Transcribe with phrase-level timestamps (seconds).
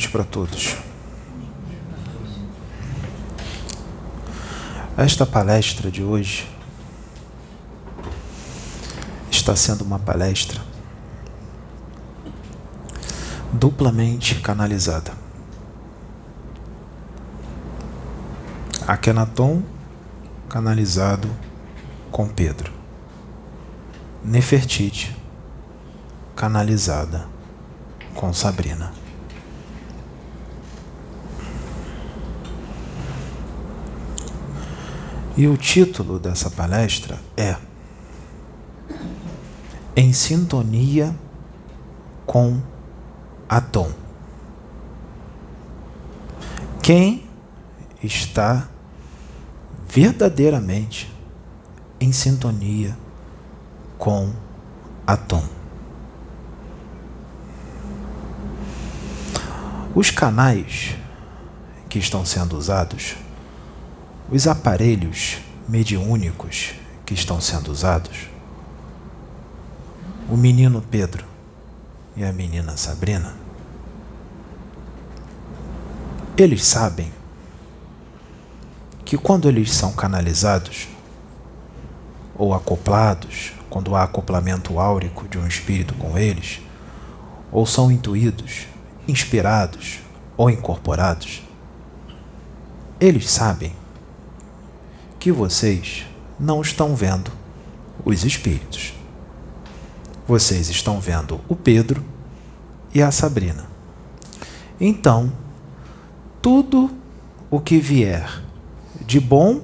[0.00, 0.76] noite para todos.
[4.96, 6.48] Esta palestra de hoje
[9.30, 10.62] está sendo uma palestra
[13.52, 15.12] duplamente canalizada.
[18.86, 19.62] Akenaton
[20.48, 21.28] canalizado
[22.10, 22.72] com Pedro.
[24.24, 25.14] Nefertiti
[26.34, 27.28] canalizada
[28.14, 28.89] com Sabrina.
[35.40, 37.56] E o título dessa palestra é
[39.96, 41.16] Em Sintonia
[42.26, 42.60] com
[43.48, 43.90] Atom.
[46.82, 47.26] Quem
[48.02, 48.68] está
[49.88, 51.10] verdadeiramente
[51.98, 52.94] em sintonia
[53.96, 54.34] com
[55.06, 55.44] Atom?
[59.94, 60.96] Os canais
[61.88, 63.16] que estão sendo usados
[64.30, 68.28] os aparelhos mediúnicos que estão sendo usados,
[70.28, 71.24] o menino Pedro
[72.16, 73.34] e a menina Sabrina,
[76.36, 77.10] eles sabem
[79.04, 80.86] que quando eles são canalizados
[82.36, 86.60] ou acoplados, quando há acoplamento áurico de um espírito com eles,
[87.50, 88.68] ou são intuídos,
[89.08, 89.98] inspirados
[90.36, 91.42] ou incorporados,
[93.00, 93.79] eles sabem
[95.20, 96.06] que vocês
[96.38, 97.30] não estão vendo
[98.02, 98.94] os espíritos.
[100.26, 102.02] Vocês estão vendo o Pedro
[102.94, 103.66] e a Sabrina.
[104.80, 105.30] Então,
[106.40, 106.90] tudo
[107.50, 108.42] o que vier
[109.04, 109.60] de bom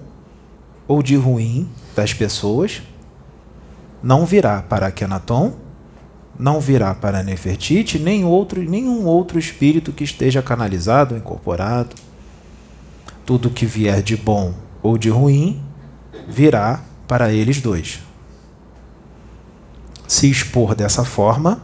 [0.86, 2.82] ou de ruim das pessoas
[4.02, 5.54] não virá para Kenaton,
[6.38, 11.96] não virá para Nefertiti, nem outro, nenhum outro espírito que esteja canalizado, incorporado.
[13.24, 15.60] Tudo que vier de bom ou de ruim
[16.28, 18.00] virá para eles dois.
[20.06, 21.60] Se expor dessa forma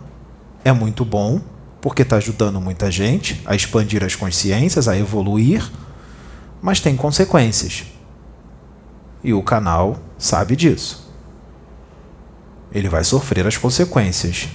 [0.64, 1.40] é muito bom,
[1.80, 5.70] porque está ajudando muita gente a expandir as consciências, a evoluir,
[6.60, 7.84] mas tem consequências.
[9.22, 11.12] E o canal sabe disso.
[12.72, 14.48] Ele vai sofrer as consequências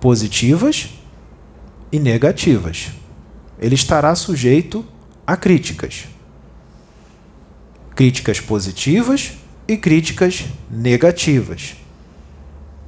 [0.00, 0.90] positivas
[1.90, 2.90] e negativas.
[3.58, 4.84] Ele estará sujeito
[5.26, 6.13] a críticas
[7.94, 9.34] críticas positivas
[9.68, 11.76] e críticas negativas.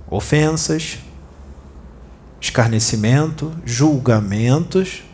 [0.08, 0.98] Ofensas,
[2.40, 5.04] escarnecimento, julgamentos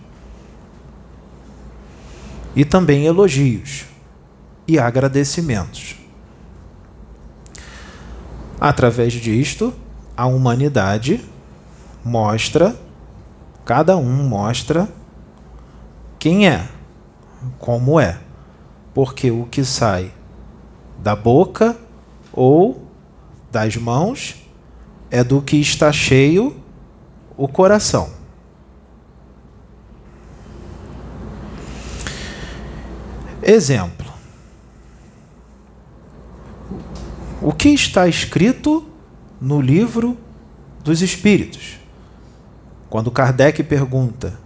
[2.55, 3.85] e também elogios
[4.67, 5.97] e agradecimentos.
[8.61, 9.75] Através disto,
[10.17, 11.25] a humanidade
[12.05, 12.77] mostra,
[13.65, 14.89] cada um mostra
[16.19, 16.69] quem é,
[17.59, 18.19] como é
[18.95, 20.13] porque o que sai
[20.99, 21.77] da boca
[22.33, 22.87] ou
[23.51, 24.37] das mãos
[25.11, 26.57] é do que está cheio
[27.37, 28.11] o coração.
[33.43, 34.11] Exemplo.
[37.41, 38.87] O que está escrito
[39.41, 40.17] no livro
[40.85, 41.79] dos Espíritos?
[42.89, 44.39] Quando Kardec pergunta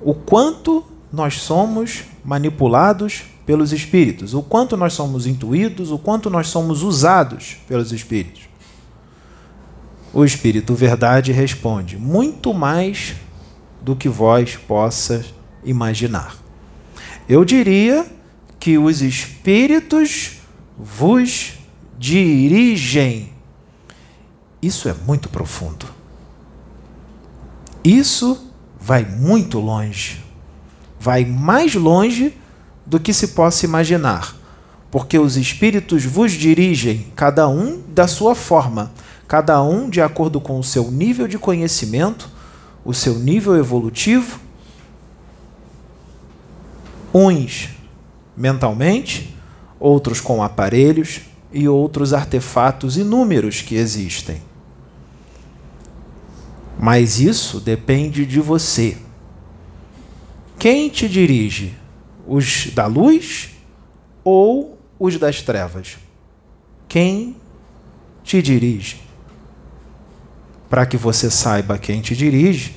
[0.00, 6.48] o quanto nós somos manipulados pelos espíritos, o quanto nós somos intuídos, o quanto nós
[6.48, 8.42] somos usados pelos espíritos.
[10.12, 13.14] O espírito verdade responde: muito mais
[13.80, 15.24] do que vós possa
[15.64, 16.36] imaginar.
[17.26, 18.04] Eu diria
[18.60, 20.40] que os espíritos
[20.78, 21.54] vos
[21.98, 23.32] dirigem.
[24.60, 25.86] Isso é muito profundo.
[27.82, 30.27] Isso vai muito longe
[30.98, 32.36] vai mais longe
[32.84, 34.34] do que se possa imaginar,
[34.90, 38.90] porque os espíritos vos dirigem, cada um da sua forma,
[39.26, 42.30] cada um de acordo com o seu nível de conhecimento,
[42.84, 44.40] o seu nível evolutivo,
[47.12, 47.70] uns
[48.36, 49.36] mentalmente,
[49.78, 51.20] outros com aparelhos
[51.52, 54.40] e outros artefatos inúmeros que existem.
[56.78, 58.96] Mas isso depende de você.
[60.58, 61.74] Quem te dirige?
[62.26, 63.50] Os da luz
[64.24, 65.96] ou os das trevas?
[66.88, 67.36] Quem
[68.24, 69.00] te dirige?
[70.68, 72.76] Para que você saiba quem te dirige,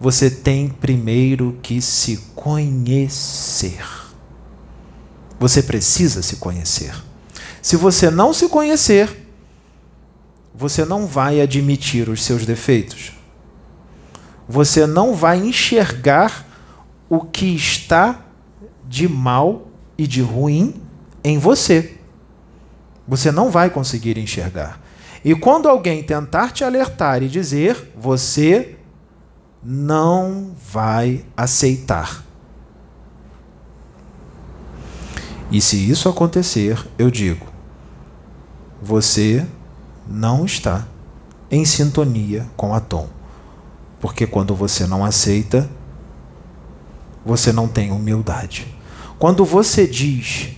[0.00, 3.84] você tem primeiro que se conhecer.
[5.40, 6.94] Você precisa se conhecer.
[7.60, 9.28] Se você não se conhecer,
[10.54, 13.12] você não vai admitir os seus defeitos.
[14.48, 16.47] você não vai enxergar
[17.08, 18.24] o que está
[18.86, 20.74] de mal e de ruim
[21.24, 21.98] em você.
[23.06, 24.80] Você não vai conseguir enxergar.
[25.24, 28.76] E quando alguém tentar te alertar e dizer, você
[29.62, 32.24] não vai aceitar.
[35.50, 37.46] E se isso acontecer, eu digo:
[38.80, 39.46] você
[40.06, 40.86] não está
[41.50, 43.08] em sintonia com a tom.
[44.00, 45.68] Porque quando você não aceita,
[47.28, 48.66] você não tem humildade.
[49.18, 50.48] Quando você diz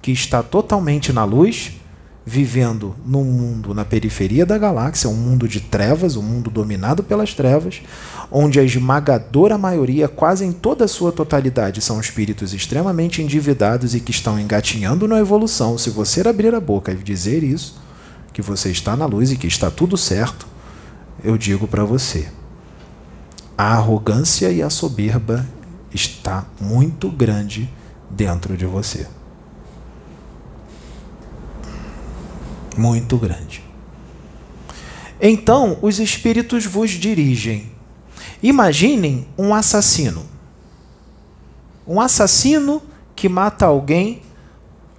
[0.00, 1.72] que está totalmente na luz,
[2.24, 7.34] vivendo num mundo na periferia da galáxia, um mundo de trevas, um mundo dominado pelas
[7.34, 7.82] trevas,
[8.30, 13.98] onde a esmagadora maioria, quase em toda a sua totalidade, são espíritos extremamente endividados e
[13.98, 15.76] que estão engatinhando na evolução.
[15.76, 17.82] Se você abrir a boca e dizer isso,
[18.32, 20.46] que você está na luz e que está tudo certo,
[21.24, 22.28] eu digo para você:
[23.58, 25.44] a arrogância e a soberba
[25.94, 27.68] está muito grande
[28.10, 29.06] dentro de você.
[32.76, 33.62] muito grande.
[35.20, 37.70] Então os espíritos vos dirigem.
[38.42, 40.24] Imaginem um assassino.
[41.86, 42.82] Um assassino
[43.14, 44.22] que mata alguém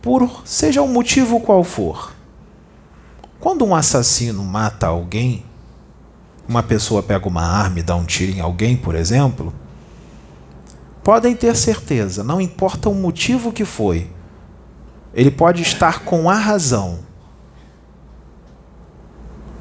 [0.02, 2.14] por seja o motivo qual for.
[3.40, 5.44] Quando um assassino mata alguém,
[6.48, 9.54] uma pessoa pega uma arma e dá um tiro em alguém, por exemplo,
[11.04, 14.10] podem ter certeza, não importa o motivo que foi,
[15.14, 17.00] ele pode estar com a razão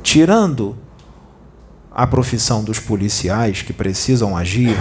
[0.03, 0.77] tirando
[1.91, 4.77] a profissão dos policiais que precisam agir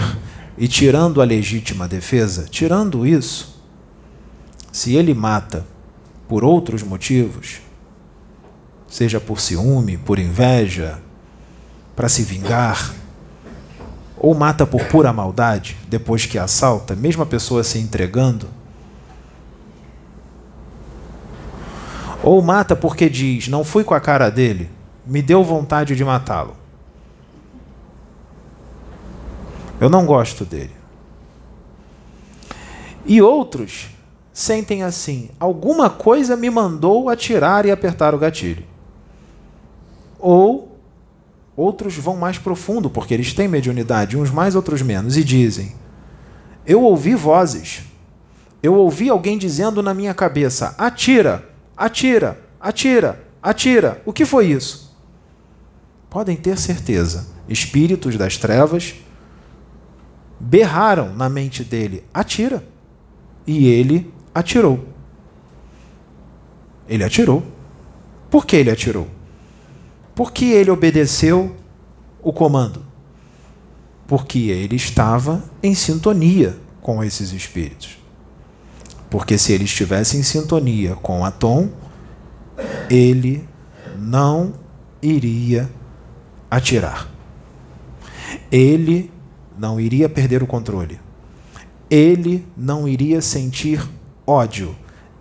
[0.56, 3.62] e tirando a legítima defesa, tirando isso,
[4.70, 5.66] se ele mata
[6.28, 7.60] por outros motivos,
[8.88, 10.98] seja por ciúme, por inveja,
[11.94, 12.94] para se vingar,
[14.22, 18.46] ou mata por pura maldade, depois que assalta, mesmo a pessoa se entregando,
[22.22, 24.70] ou mata porque diz, não fui com a cara dele,
[25.04, 26.56] me deu vontade de matá-lo.
[29.80, 30.70] Eu não gosto dele.
[33.04, 33.88] E outros
[34.32, 38.64] sentem assim: alguma coisa me mandou atirar e apertar o gatilho.
[40.20, 40.71] Ou
[41.56, 45.74] outros vão mais profundo, porque eles têm mediunidade, uns mais, outros menos, e dizem:
[46.66, 47.82] Eu ouvi vozes.
[48.62, 54.02] Eu ouvi alguém dizendo na minha cabeça: atira, atira, atira, atira.
[54.06, 54.92] O que foi isso?
[56.12, 58.96] podem ter certeza, espíritos das trevas
[60.38, 62.62] berraram na mente dele: atira.
[63.46, 64.86] E ele atirou.
[66.86, 67.42] Ele atirou.
[68.30, 69.08] Por que ele atirou?
[70.14, 71.54] Porque ele obedeceu
[72.22, 72.84] o comando.
[74.06, 77.98] Porque ele estava em sintonia com esses espíritos.
[79.08, 81.70] Porque se ele estivesse em sintonia com a Tom,
[82.90, 83.46] ele
[83.98, 84.54] não
[85.00, 85.70] iria
[86.50, 87.08] atirar.
[88.50, 89.10] Ele
[89.58, 90.98] não iria perder o controle.
[91.90, 93.86] Ele não iria sentir
[94.26, 94.76] ódio.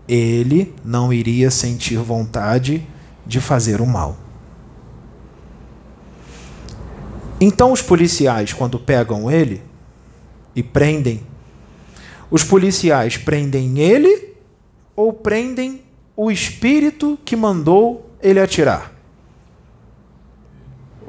[0.08, 2.86] Ele não iria sentir vontade
[3.26, 4.18] de fazer o mal.
[7.42, 9.62] Então os policiais, quando pegam ele
[10.56, 11.22] e prendem,
[12.30, 14.36] os policiais prendem ele
[14.96, 15.82] ou prendem
[16.16, 19.02] o espírito que mandou ele atirar?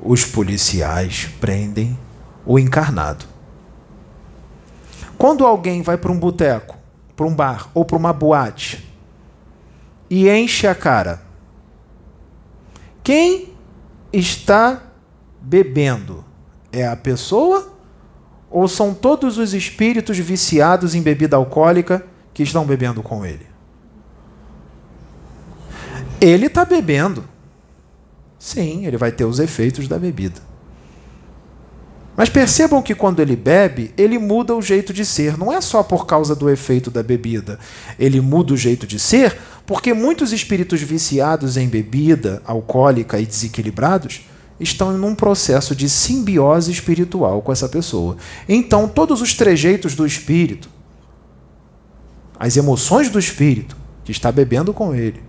[0.02, 1.96] os policiais prendem
[2.44, 3.24] o encarnado.
[5.16, 6.76] Quando alguém vai para um boteco,
[7.14, 8.92] para um bar ou para uma boate
[10.10, 11.22] e enche a cara,
[13.04, 13.52] quem
[14.12, 14.82] está
[15.42, 16.24] bebendo
[16.70, 17.72] é a pessoa
[18.50, 23.46] ou são todos os espíritos viciados em bebida alcoólica que estão bebendo com ele?
[26.20, 27.24] Ele está bebendo.
[28.38, 30.40] Sim, ele vai ter os efeitos da bebida.
[32.16, 35.38] Mas percebam que quando ele bebe, ele muda o jeito de ser.
[35.38, 37.58] Não é só por causa do efeito da bebida.
[37.98, 44.26] Ele muda o jeito de ser porque muitos espíritos viciados em bebida alcoólica e desequilibrados
[44.62, 48.16] estão num processo de simbiose espiritual com essa pessoa.
[48.48, 50.68] Então, todos os trejeitos do espírito,
[52.38, 55.22] as emoções do espírito que está bebendo com ele,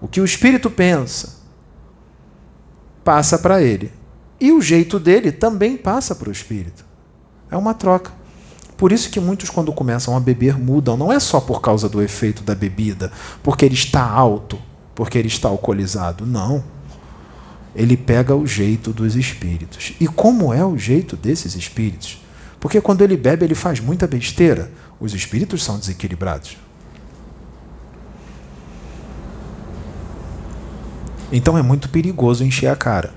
[0.00, 1.36] o que o espírito pensa,
[3.04, 3.92] passa para ele.
[4.38, 6.84] E o jeito dele também passa para o espírito.
[7.50, 8.12] É uma troca.
[8.76, 10.96] Por isso que muitos, quando começam a beber, mudam.
[10.96, 13.10] Não é só por causa do efeito da bebida,
[13.42, 14.58] porque ele está alto,
[14.94, 16.26] porque ele está alcoolizado.
[16.26, 16.62] Não.
[17.76, 19.92] Ele pega o jeito dos espíritos.
[20.00, 22.18] E como é o jeito desses espíritos?
[22.58, 24.70] Porque quando ele bebe, ele faz muita besteira.
[24.98, 26.56] Os espíritos são desequilibrados.
[31.30, 33.12] Então é muito perigoso encher a cara.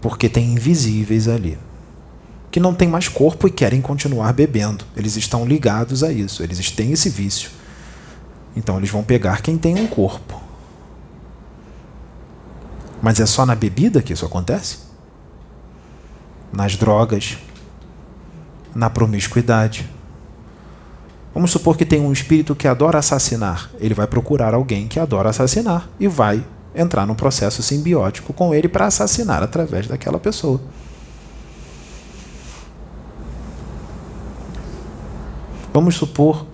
[0.00, 1.58] Porque tem invisíveis ali.
[2.52, 4.84] Que não têm mais corpo e querem continuar bebendo.
[4.96, 6.40] Eles estão ligados a isso.
[6.40, 7.50] Eles têm esse vício.
[8.54, 10.45] Então eles vão pegar quem tem um corpo.
[13.06, 14.78] Mas é só na bebida que isso acontece?
[16.52, 17.38] Nas drogas,
[18.74, 19.88] na promiscuidade.
[21.32, 23.70] Vamos supor que tem um espírito que adora assassinar.
[23.78, 28.66] Ele vai procurar alguém que adora assassinar e vai entrar num processo simbiótico com ele
[28.66, 30.60] para assassinar através daquela pessoa.
[35.72, 36.44] Vamos supor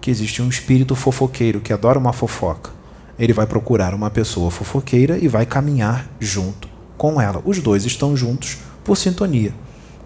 [0.00, 2.81] que existe um espírito fofoqueiro que adora uma fofoca.
[3.22, 7.40] Ele vai procurar uma pessoa fofoqueira e vai caminhar junto com ela.
[7.44, 9.54] Os dois estão juntos por sintonia.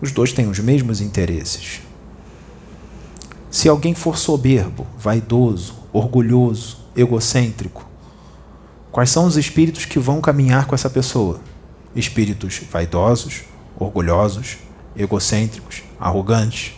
[0.02, 1.80] Os dois têm os mesmos interesses.
[3.50, 7.88] Se alguém for soberbo, vaidoso, orgulhoso, egocêntrico,
[8.92, 11.40] quais são os espíritos que vão caminhar com essa pessoa?
[11.94, 13.44] Espíritos vaidosos,
[13.78, 14.58] orgulhosos,
[14.94, 16.74] egocêntricos, arrogantes.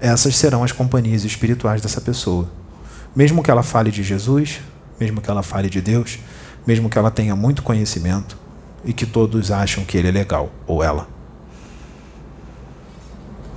[0.00, 2.50] Essas serão as companhias espirituais dessa pessoa.
[3.14, 4.60] Mesmo que ela fale de Jesus,
[4.98, 6.18] mesmo que ela fale de Deus,
[6.66, 8.36] mesmo que ela tenha muito conhecimento
[8.84, 11.08] e que todos acham que ele é legal ou ela.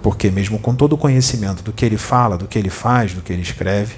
[0.02, 3.22] Porque, mesmo com todo o conhecimento do que ele fala, do que ele faz, do
[3.22, 3.96] que ele escreve,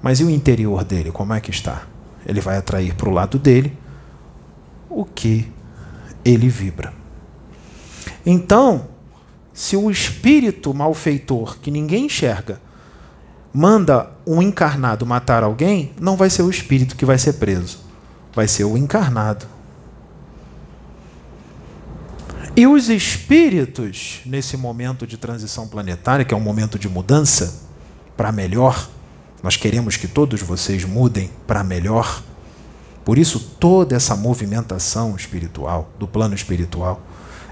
[0.00, 1.82] mas e o interior dele, como é que está?
[2.24, 3.76] Ele vai atrair para o lado dele
[4.88, 5.50] o que
[6.24, 6.92] ele vibra.
[8.24, 8.88] Então,
[9.52, 12.60] se o espírito malfeitor, que ninguém enxerga,
[13.52, 17.78] manda um encarnado matar alguém, não vai ser o espírito que vai ser preso,
[18.34, 19.46] vai ser o encarnado.
[22.54, 27.62] E os espíritos, nesse momento de transição planetária, que é um momento de mudança
[28.16, 28.88] para melhor,
[29.42, 32.22] nós queremos que todos vocês mudem para melhor.
[33.04, 37.00] Por isso, toda essa movimentação espiritual, do plano espiritual,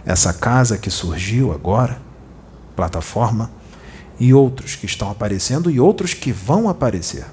[0.04, 2.00] essa casa que surgiu agora,
[2.76, 3.50] plataforma,
[4.20, 7.24] e outros que estão aparecendo e outros que vão aparecer.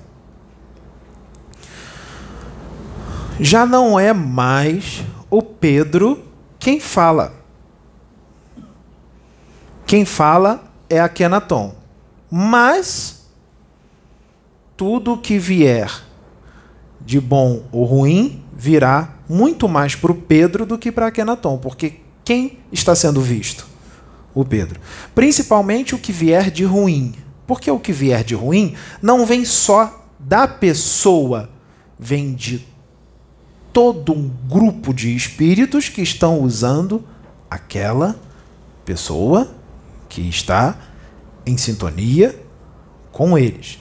[3.40, 6.24] Já não é mais o Pedro
[6.58, 7.34] quem fala.
[9.86, 11.76] Quem fala é a Kenaton.
[12.32, 13.28] Mas
[14.76, 16.04] tudo que vier
[17.02, 22.00] de bom ou ruim virá muito mais para o Pedro do que para Kenaton, porque
[22.24, 23.68] quem está sendo visto?
[24.38, 24.80] O Pedro.
[25.16, 27.16] Principalmente o que vier de ruim.
[27.48, 31.50] Porque o que vier de ruim não vem só da pessoa,
[31.98, 32.64] vem de
[33.74, 37.04] todo um grupo de espíritos que estão usando
[37.50, 38.16] aquela
[38.86, 39.50] pessoa
[40.08, 40.78] que está
[41.44, 42.40] em sintonia
[43.12, 43.80] com eles.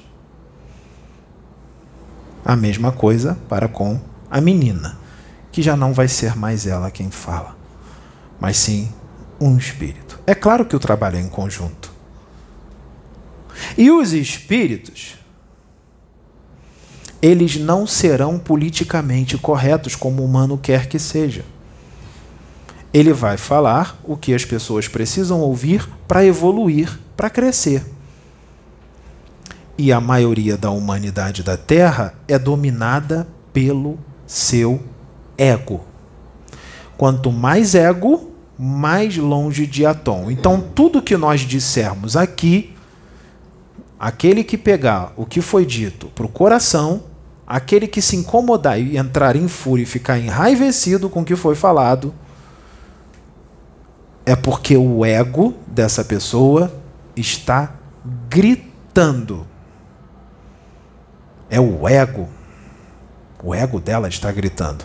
[2.43, 4.99] A mesma coisa para com a menina,
[5.53, 7.55] que já não vai ser mais ela quem fala,
[8.41, 8.91] mas sim
[9.41, 10.19] um espírito.
[10.27, 11.93] É claro que o trabalho é em conjunto.
[13.77, 15.17] E os espíritos,
[17.23, 21.45] eles não serão politicamente corretos como o humano quer que seja
[22.99, 27.85] ele vai falar o que as pessoas precisam ouvir para evoluir, para crescer.
[29.77, 34.83] E a maioria da humanidade da Terra é dominada pelo seu
[35.37, 35.85] ego.
[36.97, 40.31] Quanto mais ego, mais longe de Atom.
[40.31, 42.75] Então, tudo que nós dissermos aqui,
[43.99, 47.05] aquele que pegar o que foi dito para o coração,
[47.47, 51.55] aquele que se incomodar e entrar em fúria e ficar enraivecido com o que foi
[51.55, 52.15] falado,
[54.25, 56.73] é porque o ego dessa pessoa
[57.15, 57.75] está
[58.29, 59.47] gritando.
[61.49, 62.29] É o ego.
[63.43, 64.85] O ego dela está gritando.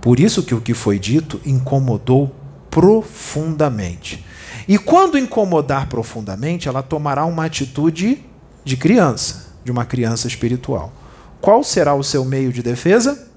[0.00, 2.34] Por isso que o que foi dito incomodou
[2.70, 4.24] profundamente.
[4.66, 8.24] E quando incomodar profundamente, ela tomará uma atitude
[8.64, 10.92] de criança, de uma criança espiritual.
[11.40, 13.28] Qual será o seu meio de defesa?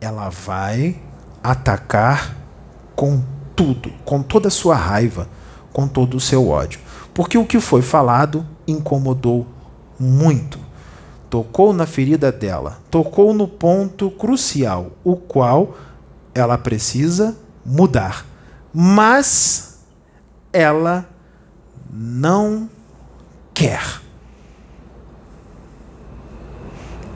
[0.00, 0.96] Ela vai
[1.42, 2.36] atacar
[2.96, 3.22] com
[3.54, 5.28] tudo, com toda a sua raiva,
[5.72, 6.80] com todo o seu ódio.
[7.14, 9.46] Porque o que foi falado incomodou
[9.98, 10.58] muito.
[11.30, 15.76] Tocou na ferida dela, tocou no ponto crucial, o qual
[16.34, 18.26] ela precisa mudar.
[18.74, 19.78] Mas
[20.52, 21.08] ela
[21.88, 22.68] não
[23.54, 24.00] quer.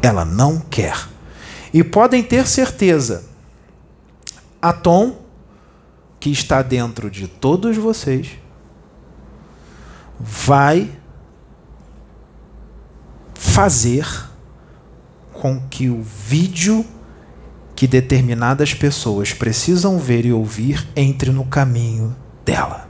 [0.00, 1.08] Ela não quer.
[1.72, 3.24] E podem ter certeza,
[4.62, 5.24] a Tom,
[6.20, 8.38] que está dentro de todos vocês,
[10.20, 10.90] vai
[13.54, 14.04] fazer
[15.32, 16.84] com que o vídeo
[17.76, 22.88] que determinadas pessoas precisam ver e ouvir entre no caminho dela.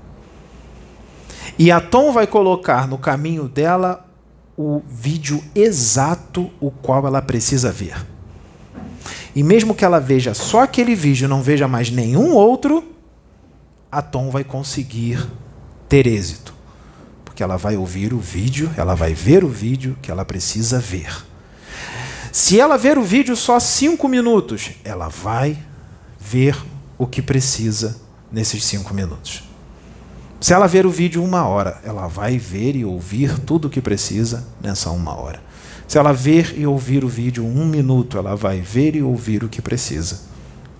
[1.58, 4.08] E a Tom vai colocar no caminho dela
[4.56, 8.02] o vídeo exato o qual ela precisa ver.
[9.36, 12.82] E mesmo que ela veja só aquele vídeo, não veja mais nenhum outro,
[13.92, 15.28] a Tom vai conseguir
[15.90, 16.53] ter êxito.
[17.34, 21.12] Porque ela vai ouvir o vídeo, ela vai ver o vídeo que ela precisa ver.
[22.30, 25.58] Se ela ver o vídeo só cinco minutos, ela vai
[26.20, 26.56] ver
[26.96, 29.42] o que precisa nesses cinco minutos.
[30.40, 33.80] Se ela ver o vídeo uma hora, ela vai ver e ouvir tudo o que
[33.80, 35.42] precisa nessa uma hora.
[35.88, 39.48] Se ela ver e ouvir o vídeo um minuto, ela vai ver e ouvir o
[39.48, 40.20] que precisa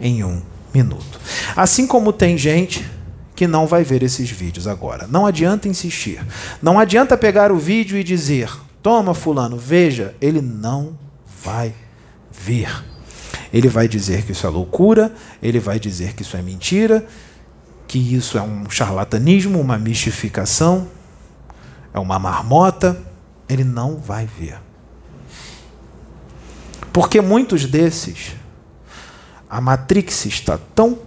[0.01, 0.40] em um
[0.73, 1.19] minuto.
[1.57, 2.88] Assim como tem gente
[3.35, 5.07] que não vai ver esses vídeos agora.
[5.07, 6.25] Não adianta insistir.
[6.62, 8.51] Não adianta pegar o vídeo e dizer:
[8.83, 10.14] toma, Fulano, veja.
[10.20, 10.97] Ele não
[11.42, 11.75] vai
[12.31, 12.85] ver.
[13.53, 17.07] Ele vai dizer que isso é loucura, ele vai dizer que isso é mentira,
[17.87, 20.88] que isso é um charlatanismo, uma mistificação,
[21.92, 23.01] é uma marmota,
[23.49, 24.59] ele não vai ver.
[26.92, 28.35] Porque muitos desses,
[29.49, 30.99] a Matrix está tão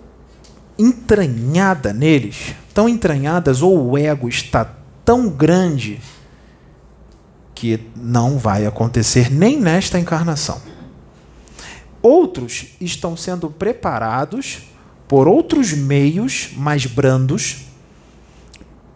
[0.78, 6.00] entranhada neles, tão entranhadas, ou o ego está tão grande,
[7.56, 10.62] que não vai acontecer nem nesta encarnação.
[12.02, 14.60] Outros estão sendo preparados
[15.08, 17.66] por outros meios mais brandos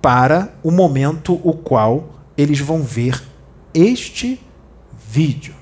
[0.02, 3.24] para o momento o qual eles vão ver
[3.74, 4.40] este
[5.10, 5.56] vídeo.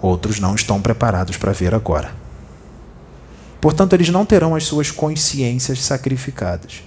[0.00, 2.21] Outros não estão preparados para ver agora.
[3.62, 6.82] Portanto, eles não terão as suas consciências sacrificadas.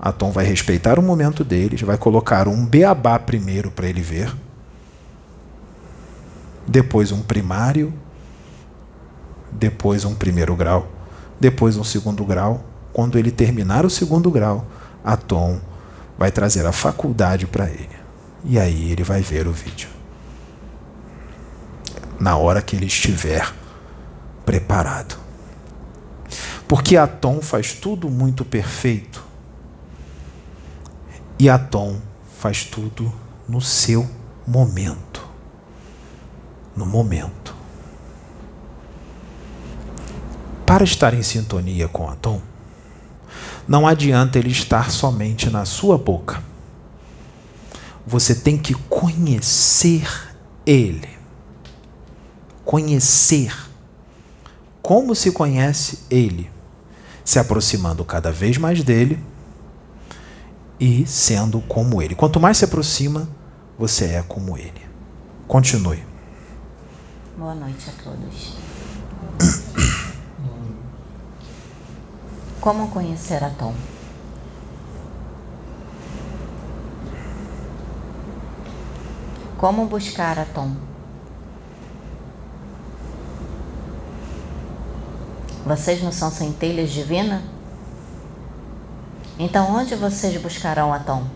[0.00, 4.34] A Tom vai respeitar o momento deles, vai colocar um beabá primeiro para ele ver,
[6.66, 7.94] depois um primário
[9.56, 10.86] depois um primeiro grau,
[11.40, 12.64] depois um segundo grau.
[12.92, 14.66] Quando ele terminar o segundo grau,
[15.04, 15.60] a Tom
[16.18, 17.96] vai trazer a faculdade para ele.
[18.44, 19.88] E aí ele vai ver o vídeo.
[22.18, 23.52] Na hora que ele estiver
[24.44, 25.25] preparado.
[26.68, 29.24] Porque a Tom faz tudo muito perfeito.
[31.38, 32.00] E a Tom
[32.38, 33.12] faz tudo
[33.48, 34.08] no seu
[34.46, 35.26] momento.
[36.74, 37.54] No momento.
[40.64, 42.40] Para estar em sintonia com a Tom,
[43.68, 46.42] não adianta ele estar somente na sua boca.
[48.04, 50.08] Você tem que conhecer
[50.64, 51.08] ele.
[52.64, 53.54] Conhecer.
[54.82, 56.55] Como se conhece ele?
[57.26, 59.22] Se aproximando cada vez mais dele
[60.78, 62.14] e sendo como ele.
[62.14, 63.28] Quanto mais se aproxima,
[63.76, 64.86] você é como ele.
[65.48, 66.02] Continue.
[67.36, 68.56] Boa noite a todos.
[72.60, 73.74] Como conhecer a Tom?
[79.58, 80.74] Como buscar a Tom?
[85.66, 87.42] Vocês não são centelhas divinas?
[89.38, 91.26] Então onde vocês buscarão a Tom?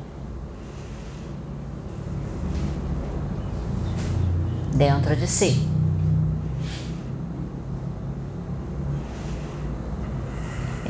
[4.73, 5.69] Dentro de si.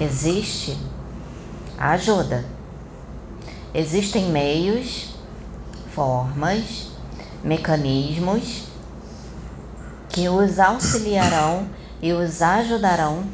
[0.00, 0.78] existe
[1.76, 2.44] ajuda.
[3.74, 5.14] Existem meios,
[5.94, 6.88] formas,
[7.44, 8.64] mecanismos
[10.08, 11.68] que os auxiliarão
[12.02, 13.24] e os ajudarão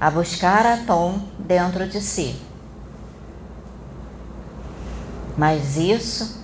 [0.00, 2.40] a buscar a tom dentro de si.
[5.36, 6.40] Mas isso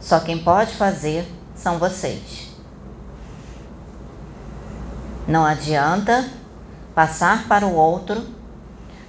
[0.00, 2.48] só quem pode fazer são vocês.
[5.26, 6.28] Não adianta
[6.94, 8.26] passar para o outro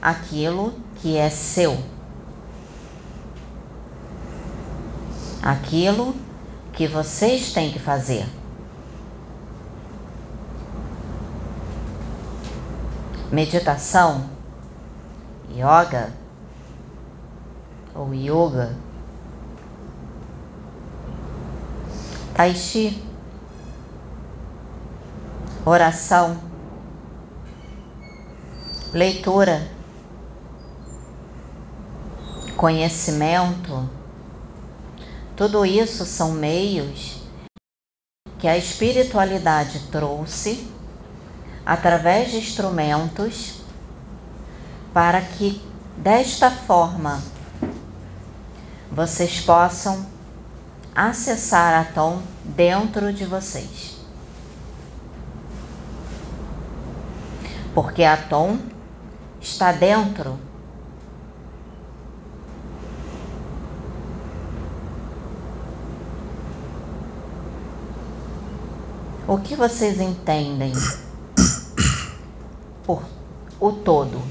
[0.01, 1.77] aquilo que é seu.
[5.41, 6.15] Aquilo
[6.73, 8.40] que vocês têm que fazer.
[13.31, 14.29] Meditação,
[15.49, 16.11] yoga
[17.95, 18.75] ou yoga,
[22.35, 23.01] tai chi,
[25.65, 26.37] oração,
[28.91, 29.69] leitura
[32.57, 33.89] conhecimento,
[35.35, 37.23] tudo isso são meios
[38.37, 40.71] que a espiritualidade trouxe
[41.71, 43.61] através de instrumentos
[44.93, 45.61] para que
[45.95, 47.23] desta forma
[48.91, 50.05] vocês possam
[50.93, 53.97] acessar a tom dentro de vocês.
[57.73, 58.57] Porque a tom
[59.39, 60.37] está dentro
[69.25, 70.73] O que vocês entendem
[73.59, 74.21] o todo?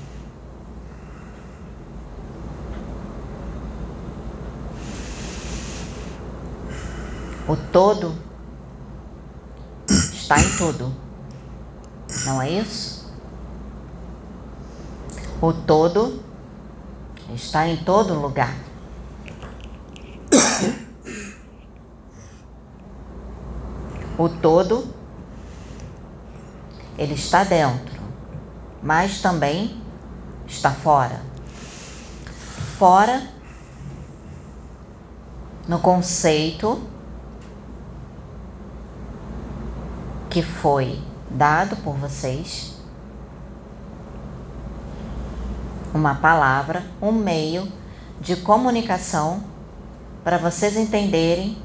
[7.46, 8.14] O todo
[9.86, 10.94] está em tudo.
[12.24, 13.12] Não é isso?
[15.42, 16.22] O todo
[17.34, 18.54] está em todo lugar.
[24.18, 24.86] O todo,
[26.98, 27.99] ele está dentro,
[28.82, 29.80] mas também
[30.46, 31.20] está fora.
[32.78, 33.22] Fora,
[35.68, 36.82] no conceito
[40.28, 42.74] que foi dado por vocês,
[45.92, 47.70] uma palavra, um meio
[48.20, 49.42] de comunicação
[50.22, 51.58] para vocês entenderem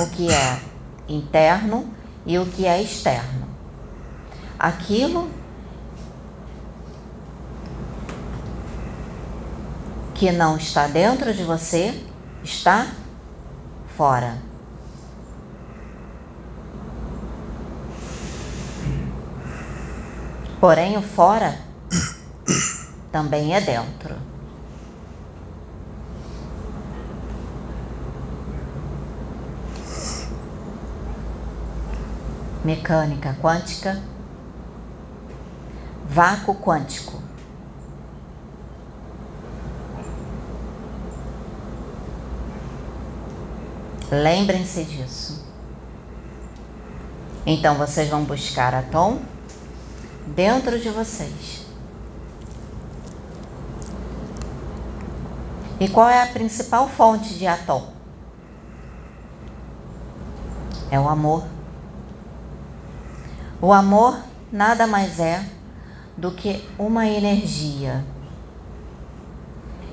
[0.00, 0.60] o que é
[1.08, 1.88] interno
[2.24, 3.48] e o que é externo.
[4.58, 5.28] Aquilo
[10.14, 12.00] que não está dentro de você
[12.42, 12.86] está
[13.96, 14.38] fora.
[20.60, 21.58] Porém, o fora
[23.12, 24.14] também é dentro.
[32.64, 34.00] mecânica quântica,
[36.08, 37.23] vácuo quântico.
[44.10, 45.44] Lembrem-se disso.
[47.46, 49.20] Então vocês vão buscar Atom
[50.26, 51.64] dentro de vocês.
[55.78, 57.92] E qual é a principal fonte de Atom?
[60.90, 61.44] É o amor.
[63.60, 64.18] O amor
[64.52, 65.44] nada mais é
[66.16, 68.04] do que uma energia.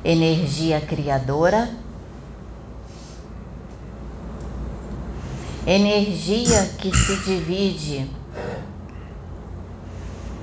[0.03, 1.69] Energia criadora,
[5.65, 8.09] energia que se divide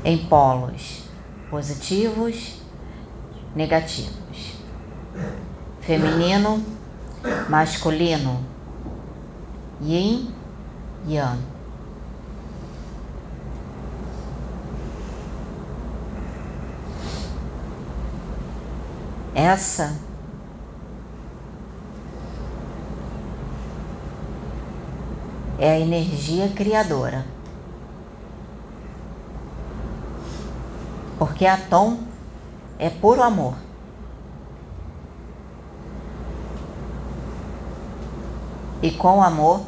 [0.04, 1.02] em polos
[1.50, 2.60] positivos,
[3.54, 4.54] negativos,
[5.80, 6.62] feminino,
[7.48, 8.44] masculino,
[9.80, 10.32] yin,
[11.06, 11.38] yang.
[19.34, 19.96] Essa
[25.58, 27.26] é a energia criadora.
[31.18, 31.98] Porque Atom
[32.78, 33.54] é puro amor.
[38.80, 39.62] E com amor,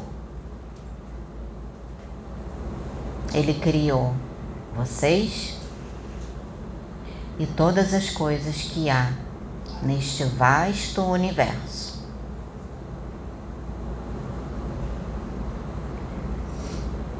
[3.33, 4.13] ele criou
[4.75, 5.57] vocês
[7.37, 9.11] e todas as coisas que há
[9.83, 11.90] neste vasto universo.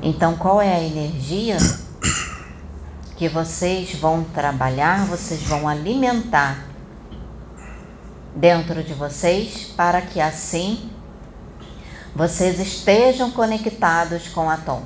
[0.04, 1.58] Então, qual é a energia
[3.16, 6.66] que vocês vão trabalhar, vocês vão alimentar
[8.36, 10.89] dentro de vocês para que assim
[12.16, 14.82] vocês estejam conectados com a Tom?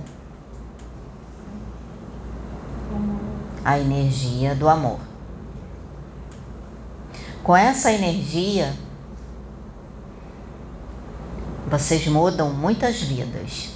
[3.64, 5.00] A energia do amor.
[7.42, 8.74] Com essa energia,
[11.68, 13.75] vocês mudam muitas vidas.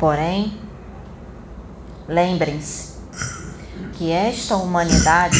[0.00, 0.58] Porém,
[2.08, 2.98] lembrem-se
[3.92, 5.38] que esta humanidade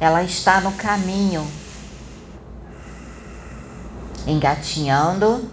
[0.00, 1.46] ela está no caminho
[4.26, 5.50] engatinhando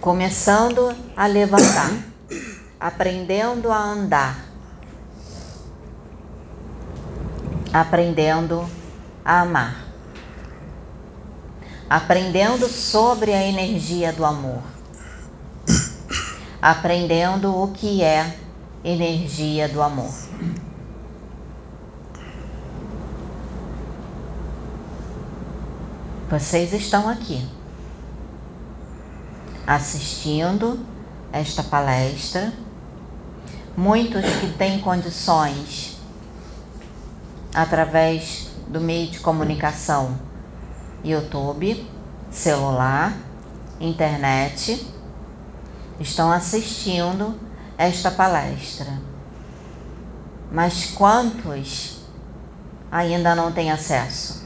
[0.00, 1.90] começando a levantar,
[2.78, 4.38] aprendendo a andar,
[7.72, 8.64] aprendendo
[9.24, 9.85] a amar,
[11.88, 14.62] aprendendo sobre a energia do amor,
[16.60, 18.36] aprendendo o que é
[18.84, 20.12] energia do amor.
[26.28, 27.46] Vocês estão aqui
[29.64, 30.84] assistindo
[31.32, 32.52] esta palestra,
[33.76, 35.98] muitos que têm condições
[37.54, 40.25] através do meio de comunicação
[41.06, 41.88] YouTube,
[42.32, 43.16] celular,
[43.78, 44.84] internet,
[46.00, 47.38] estão assistindo
[47.78, 49.00] esta palestra.
[50.50, 52.00] Mas quantos
[52.90, 54.44] ainda não têm acesso?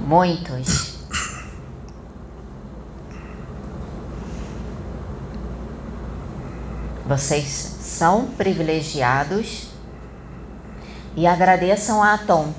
[0.00, 0.98] Muitos.
[7.06, 7.48] Vocês
[7.80, 9.68] são privilegiados
[11.16, 12.52] e agradeçam a Atom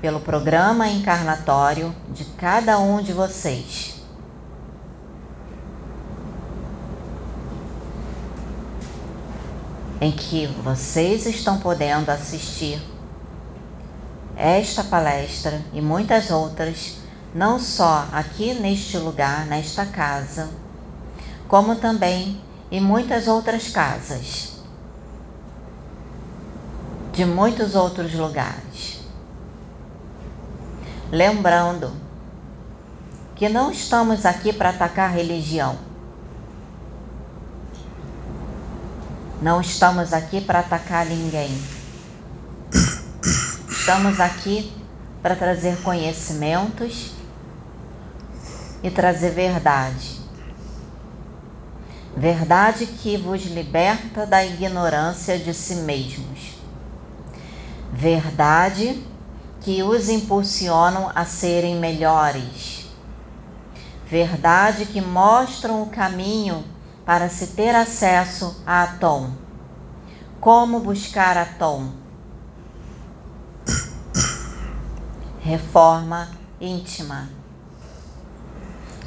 [0.00, 3.94] pelo programa encarnatório de cada um de vocês.
[10.00, 12.80] Em que vocês estão podendo assistir
[14.36, 16.98] esta palestra e muitas outras,
[17.34, 20.50] não só aqui neste lugar, nesta casa,
[21.48, 22.40] como também
[22.70, 24.52] em muitas outras casas,
[27.12, 28.95] de muitos outros lugares.
[31.10, 31.92] Lembrando
[33.36, 35.78] que não estamos aqui para atacar religião.
[39.40, 41.50] Não estamos aqui para atacar ninguém.
[43.68, 44.72] Estamos aqui
[45.22, 47.12] para trazer conhecimentos
[48.82, 50.20] e trazer verdade.
[52.16, 56.56] Verdade que vos liberta da ignorância de si mesmos.
[57.92, 59.04] Verdade
[59.66, 62.86] que os impulsionam a serem melhores.
[64.06, 66.64] Verdade que mostram o caminho
[67.04, 69.32] para se ter acesso a Atom.
[70.40, 71.90] Como buscar Atom?
[75.40, 77.28] Reforma íntima.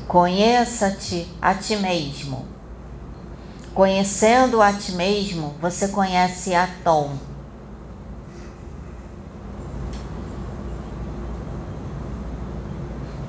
[0.10, 2.46] Conheça-te a ti mesmo.
[3.74, 7.29] Conhecendo a ti mesmo, você conhece Atom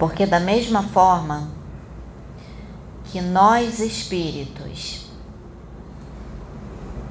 [0.01, 1.51] Porque, da mesma forma
[3.12, 5.11] que nós espíritos,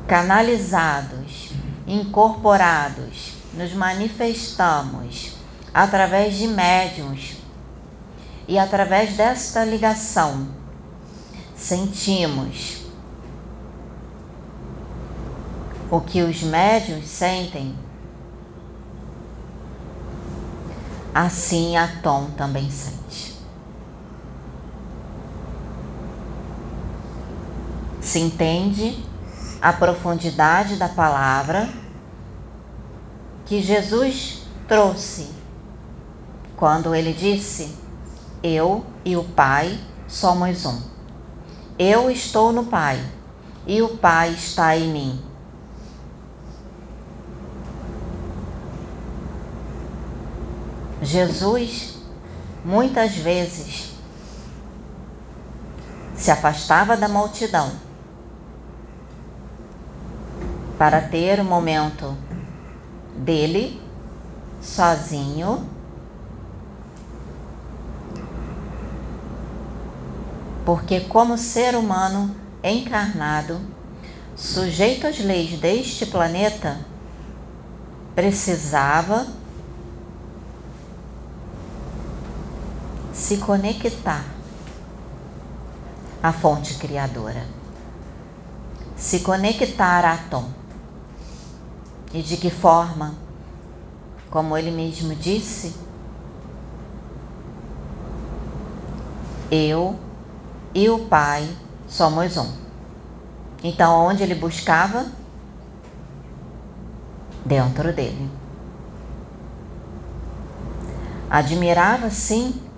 [0.07, 1.51] canalizados,
[1.85, 5.35] incorporados, nos manifestamos
[5.71, 7.37] através de médiums
[8.47, 10.47] e através desta ligação,
[11.55, 12.87] sentimos
[15.91, 17.75] o que os médiums sentem
[21.13, 23.37] assim a Tom também sente.
[28.01, 29.05] Se entende
[29.61, 31.69] a profundidade da palavra
[33.45, 35.29] que Jesus trouxe
[36.55, 37.75] quando ele disse:
[38.41, 40.81] Eu e o Pai somos um.
[41.77, 43.03] Eu estou no Pai
[43.65, 45.28] e o Pai está em mim.
[51.01, 51.97] Jesus
[52.63, 53.93] muitas vezes
[56.15, 57.71] se afastava da multidão
[60.77, 62.15] para ter o momento
[63.15, 63.81] dele
[64.61, 65.67] sozinho.
[70.65, 73.59] Porque, como ser humano encarnado,
[74.35, 76.77] sujeito às leis deste planeta,
[78.13, 79.38] precisava
[83.19, 84.23] se conectar
[86.23, 87.45] à fonte criadora,
[88.95, 90.49] se conectar à Tom.
[92.13, 93.13] E de que forma?
[94.31, 95.75] Como ele mesmo disse,
[99.51, 99.99] eu
[100.73, 101.47] e o Pai
[101.89, 102.51] somos um.
[103.61, 105.05] Então, onde ele buscava?
[107.45, 108.29] Dentro dele.
[111.29, 112.68] Admirava, sim,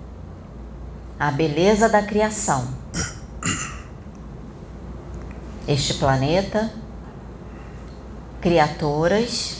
[1.22, 2.66] a beleza da criação.
[5.68, 6.72] Este planeta,
[8.40, 9.58] criaturas,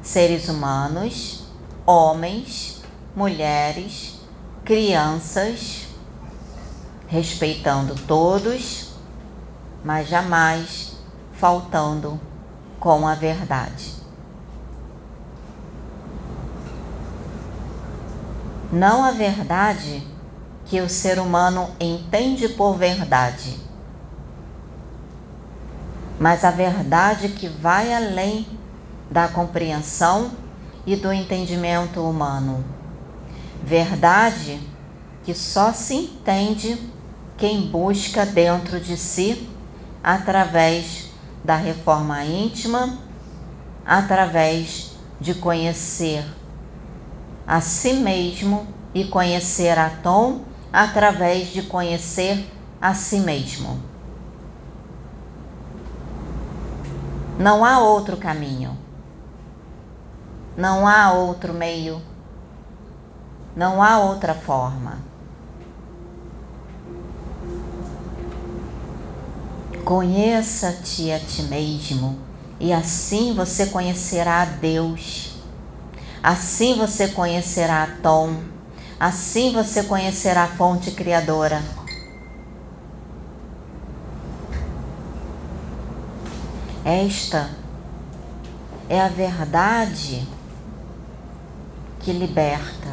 [0.00, 1.48] seres humanos,
[1.84, 2.80] homens,
[3.16, 4.20] mulheres,
[4.64, 5.88] crianças,
[7.08, 8.92] respeitando todos,
[9.84, 10.92] mas jamais
[11.32, 12.20] faltando
[12.78, 13.94] com a verdade.
[18.74, 20.02] Não a verdade
[20.66, 23.56] que o ser humano entende por verdade,
[26.18, 28.46] mas a verdade que vai além
[29.10, 30.32] da compreensão
[30.84, 32.64] e do entendimento humano.
[33.62, 34.60] Verdade
[35.22, 36.78] que só se entende
[37.36, 39.48] quem busca dentro de si
[40.02, 41.10] através
[41.44, 42.98] da reforma íntima,
[43.86, 46.24] através de conhecer
[47.46, 50.40] a si mesmo e conhecer a Tom
[50.72, 52.48] através de conhecer
[52.80, 53.80] a si mesmo.
[57.38, 58.76] Não há outro caminho.
[60.56, 62.00] Não há outro meio.
[63.56, 64.98] Não há outra forma.
[69.84, 72.18] Conheça-te a ti mesmo
[72.58, 75.33] e assim você conhecerá a Deus.
[76.24, 78.40] Assim você conhecerá a Tom.
[78.98, 81.62] Assim você conhecerá a fonte criadora.
[86.82, 87.50] Esta
[88.88, 90.26] é a verdade
[92.00, 92.88] que liberta.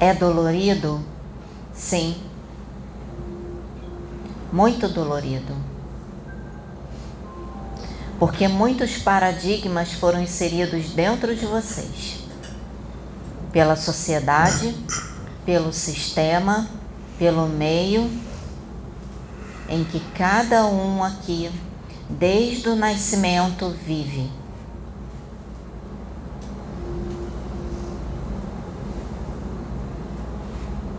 [0.00, 1.00] É dolorido?
[1.72, 2.20] Sim.
[4.52, 5.67] Muito dolorido.
[8.18, 12.18] Porque muitos paradigmas foram inseridos dentro de vocês
[13.52, 14.76] pela sociedade,
[15.44, 16.68] pelo sistema,
[17.18, 18.10] pelo meio
[19.68, 21.50] em que cada um aqui,
[22.08, 24.30] desde o nascimento, vive.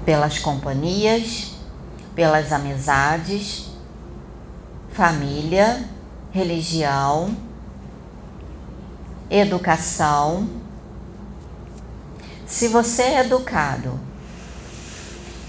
[0.06, 1.52] Pelas companhias,
[2.16, 3.68] pelas amizades,
[4.92, 5.88] família,
[6.32, 7.36] religião,
[9.30, 10.48] educação.
[12.46, 14.00] Se você é educado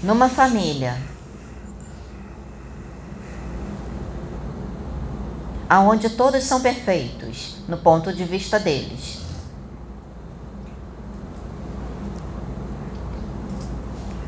[0.03, 0.97] numa família
[5.71, 9.21] aonde todos são perfeitos no ponto de vista deles.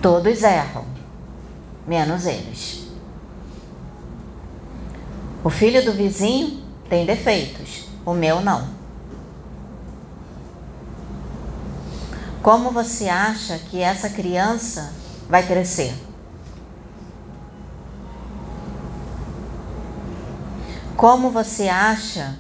[0.02, 0.86] Todos erram,
[1.86, 2.83] menos eles.
[5.44, 8.68] O filho do vizinho tem defeitos, o meu não.
[12.42, 14.94] Como você acha que essa criança
[15.30, 15.94] vai crescer?
[20.96, 22.38] Como você acha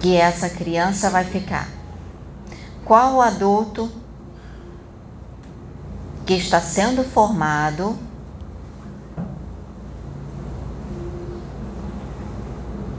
[0.00, 1.68] que essa criança vai ficar?
[2.84, 3.90] Qual o adulto
[6.26, 7.98] que está sendo formado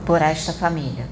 [0.04, 1.08] por esta família?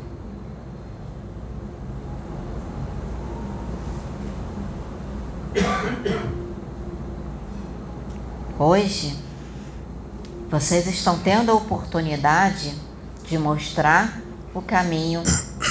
[8.56, 9.18] Hoje,
[10.48, 12.72] vocês estão tendo a oportunidade
[13.28, 14.20] de mostrar
[14.54, 15.22] o caminho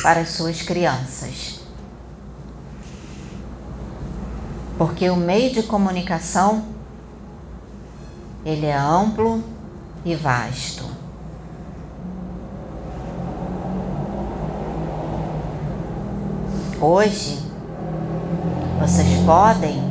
[0.01, 1.52] para as suas crianças.
[4.77, 6.65] Porque o meio de comunicação
[8.45, 9.43] ele é amplo
[10.03, 10.85] e vasto.
[16.81, 17.39] Hoje
[18.79, 19.81] vocês podem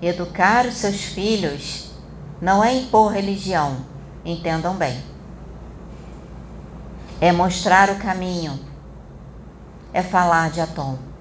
[0.00, 1.90] educar os seus filhos
[2.42, 3.76] não é impor religião,
[4.24, 5.00] entendam bem.
[7.20, 8.58] É mostrar o caminho,
[9.92, 11.11] é falar de Atom.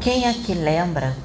[0.00, 1.16] Quem aqui lembra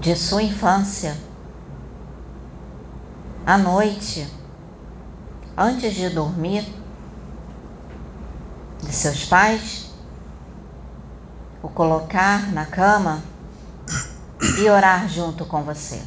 [0.00, 1.16] de sua infância,
[3.46, 4.26] à noite,
[5.56, 6.78] antes de dormir?
[8.82, 9.90] de seus pais,
[11.62, 13.22] o colocar na cama
[14.58, 16.02] e orar junto com você.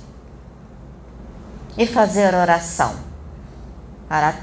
[1.78, 2.96] E fazer oração
[4.10, 4.34] para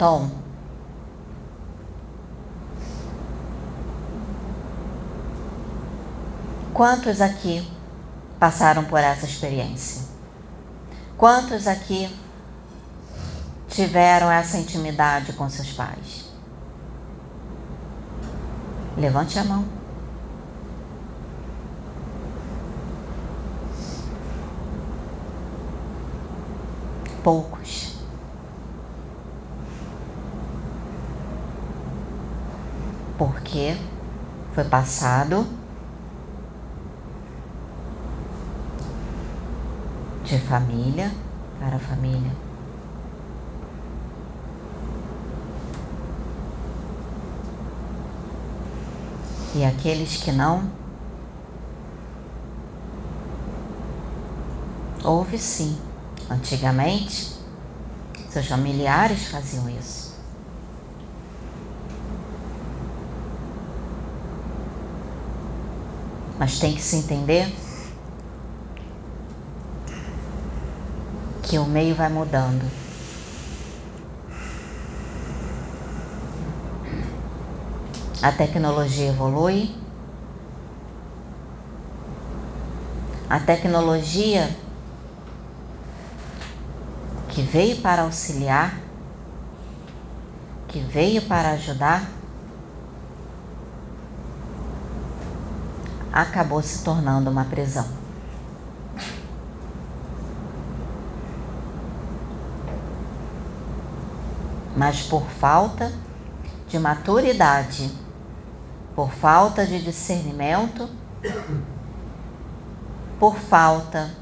[6.79, 7.69] Quantos aqui
[8.39, 10.01] passaram por essa experiência?
[11.17, 12.09] Quantos aqui
[13.69, 16.27] tiveram essa intimidade com seus pais?
[18.97, 19.65] Levante a mão.
[27.25, 27.97] Poucos.
[33.19, 33.77] Porque
[34.55, 35.45] foi passado
[40.29, 41.11] de família
[41.59, 42.31] para família.
[49.55, 50.71] E aqueles que não,
[55.03, 55.79] houve sim.
[56.31, 57.35] Antigamente,
[58.29, 60.15] seus familiares faziam isso.
[66.39, 67.51] Mas tem que se entender
[71.49, 72.71] que o meio vai mudando.
[78.23, 79.75] A tecnologia evolui.
[83.31, 84.55] A tecnologia
[87.29, 88.79] que veio para auxiliar,
[90.67, 92.11] que veio para ajudar,
[96.13, 97.98] acabou se tornando uma prisão.
[104.79, 105.93] Mas por falta
[106.69, 107.91] de maturidade,
[108.95, 110.89] por falta de discernimento,
[113.19, 114.15] por falta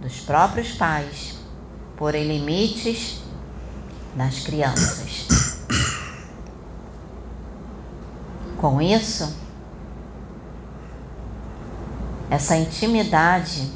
[0.00, 1.36] dos próprios pais,
[1.98, 3.20] por limites
[4.16, 5.26] nas crianças.
[8.56, 9.36] Com isso,
[12.30, 13.70] essa intimidade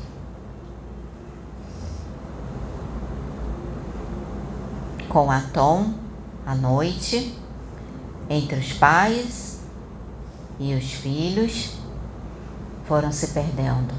[5.12, 5.92] com a Tom
[6.46, 7.38] à noite,
[8.30, 9.60] entre os pais
[10.58, 11.76] e os filhos,
[12.86, 13.92] foram se perdendo.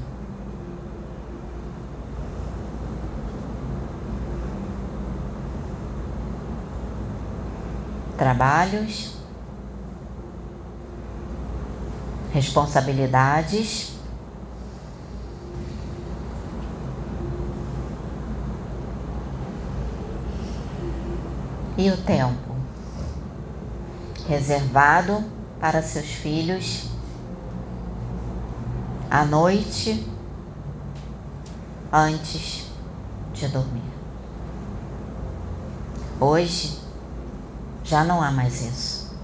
[8.18, 9.14] Trabalhos,
[12.32, 13.93] responsabilidades
[21.76, 22.54] e o tempo
[24.28, 25.24] reservado
[25.60, 26.88] para seus filhos
[29.10, 30.06] à noite
[31.92, 32.66] antes
[33.32, 33.82] de dormir.
[36.20, 36.78] Hoje
[37.84, 39.14] já não há mais isso.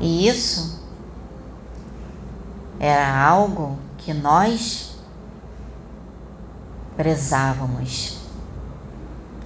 [0.00, 0.80] E isso
[2.78, 4.96] era algo que nós
[6.96, 8.21] prezávamos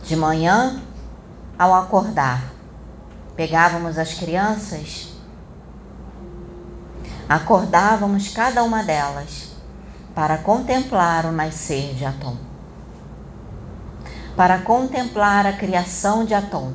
[0.07, 0.80] de manhã,
[1.59, 2.52] ao acordar,
[3.34, 5.09] pegávamos as crianças,
[7.28, 9.48] acordávamos cada uma delas
[10.14, 12.36] para contemplar o nascer de Atom,
[14.36, 16.72] para contemplar a criação de Atom.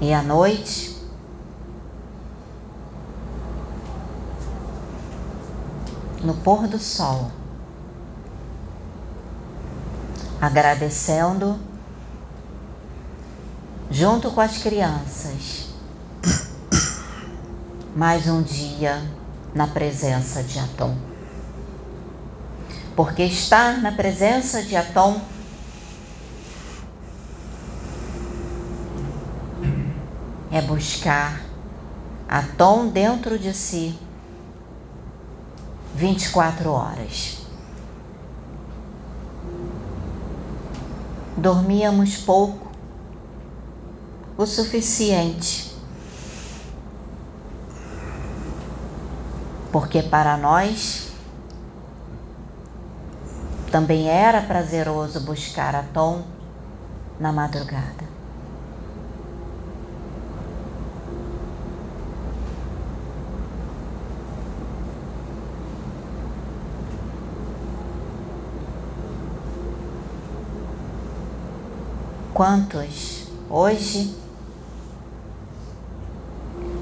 [0.00, 0.93] E à noite,
[6.24, 7.30] no pôr do sol,
[10.40, 11.60] agradecendo
[13.90, 15.68] junto com as crianças
[17.94, 19.02] mais um dia
[19.54, 20.96] na presença de Atom.
[22.96, 25.20] Porque estar na presença de Atom
[30.50, 31.40] é buscar
[32.28, 33.98] Atom dentro de si
[36.04, 37.38] 24 horas.
[41.34, 42.70] Dormíamos pouco,
[44.36, 45.74] o suficiente,
[49.72, 51.08] porque para nós
[53.72, 56.22] também era prazeroso buscar a Tom
[57.18, 58.13] na madrugada.
[72.34, 74.12] Quantos hoje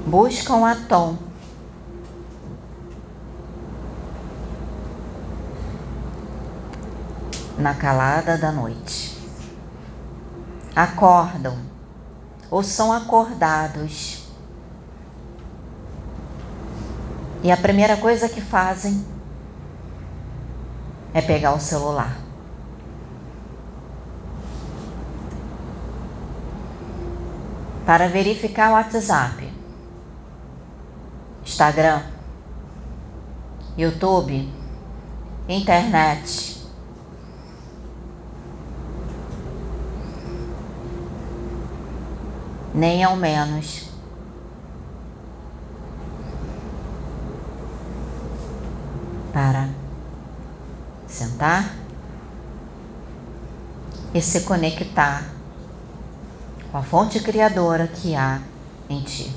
[0.03, 1.15] buscam a Tom
[7.55, 9.15] na calada da noite?
[10.75, 11.59] Acordam
[12.49, 14.23] ou são acordados
[17.43, 19.05] e a primeira coisa que fazem
[21.13, 22.22] é pegar o celular.
[27.85, 29.51] Para verificar o WhatsApp,
[31.45, 32.01] Instagram,
[33.77, 34.49] YouTube,
[35.47, 36.53] internet.
[42.73, 43.89] Nem ao menos.
[49.31, 49.69] Para
[51.07, 51.75] sentar
[54.13, 55.32] e se conectar
[56.73, 58.41] com a fonte criadora que há
[58.89, 59.31] em ti.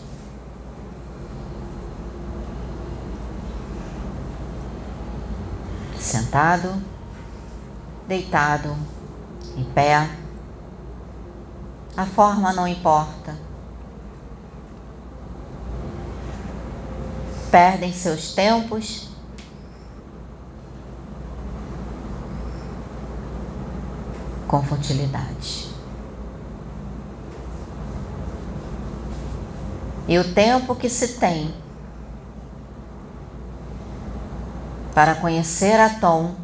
[5.99, 6.82] Sentado,
[8.09, 8.74] deitado,
[9.55, 10.09] em pé,
[11.95, 13.37] a forma não importa.
[17.51, 19.11] Perdem seus tempos
[24.49, 25.66] com futilidade.
[30.09, 31.53] E o tempo que se tem
[34.95, 36.35] para conhecer a Tom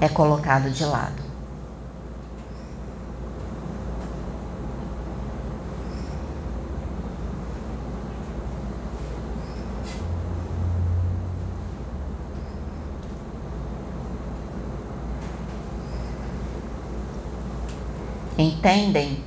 [0.00, 1.27] é colocado de lado.
[18.38, 19.24] Entendem?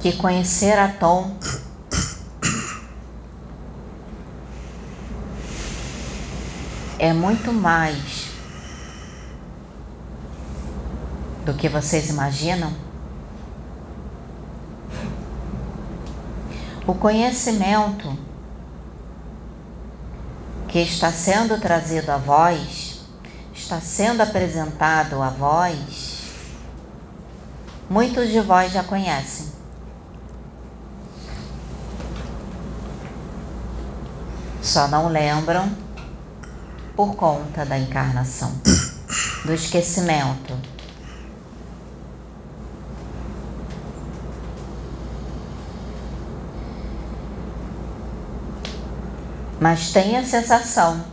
[0.00, 1.36] Que conhecer a Tom
[6.98, 8.28] é muito mais
[11.44, 12.72] do que vocês imaginam.
[16.84, 18.16] O conhecimento
[20.68, 22.91] que está sendo trazido a vós,
[23.72, 26.24] está sendo apresentado a vós,
[27.88, 29.50] muitos de vós já conhecem.
[34.60, 35.74] Só não lembram
[36.94, 38.52] por conta da encarnação,
[39.46, 40.54] do esquecimento.
[49.58, 51.11] Mas tem a sensação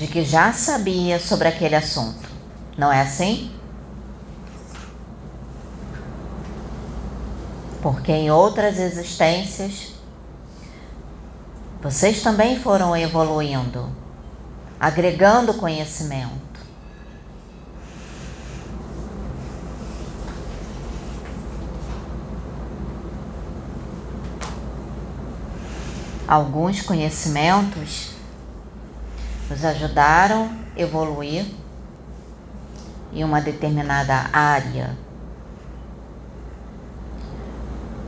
[0.00, 2.26] de que já sabia sobre aquele assunto,
[2.74, 3.52] não é assim?
[7.82, 9.92] Porque em outras existências
[11.82, 13.94] vocês também foram evoluindo,
[14.78, 16.40] agregando conhecimento.
[26.26, 28.09] Alguns conhecimentos
[29.50, 31.44] nos ajudaram a evoluir
[33.12, 34.96] em uma determinada área.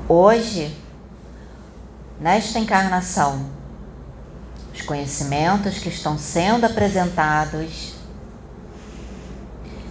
[0.08, 0.72] Hoje,
[2.20, 3.50] nesta encarnação,
[4.72, 7.94] os conhecimentos que estão sendo apresentados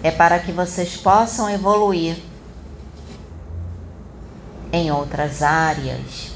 [0.01, 2.17] é para que vocês possam evoluir
[4.71, 6.30] em outras áreas,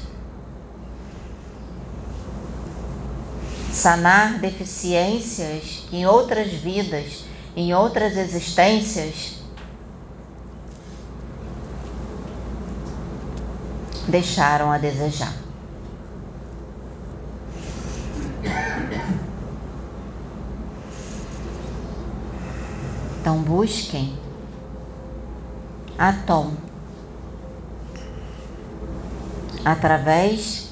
[3.76, 7.24] sanar deficiências que em outras vidas,
[7.54, 9.34] em outras existências,
[14.08, 15.34] deixaram a desejar.
[23.20, 24.16] Então busquem
[25.98, 26.54] a Tom
[29.64, 30.65] através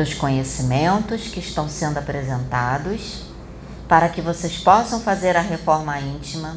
[0.00, 3.24] dos conhecimentos que estão sendo apresentados
[3.86, 6.56] para que vocês possam fazer a reforma íntima,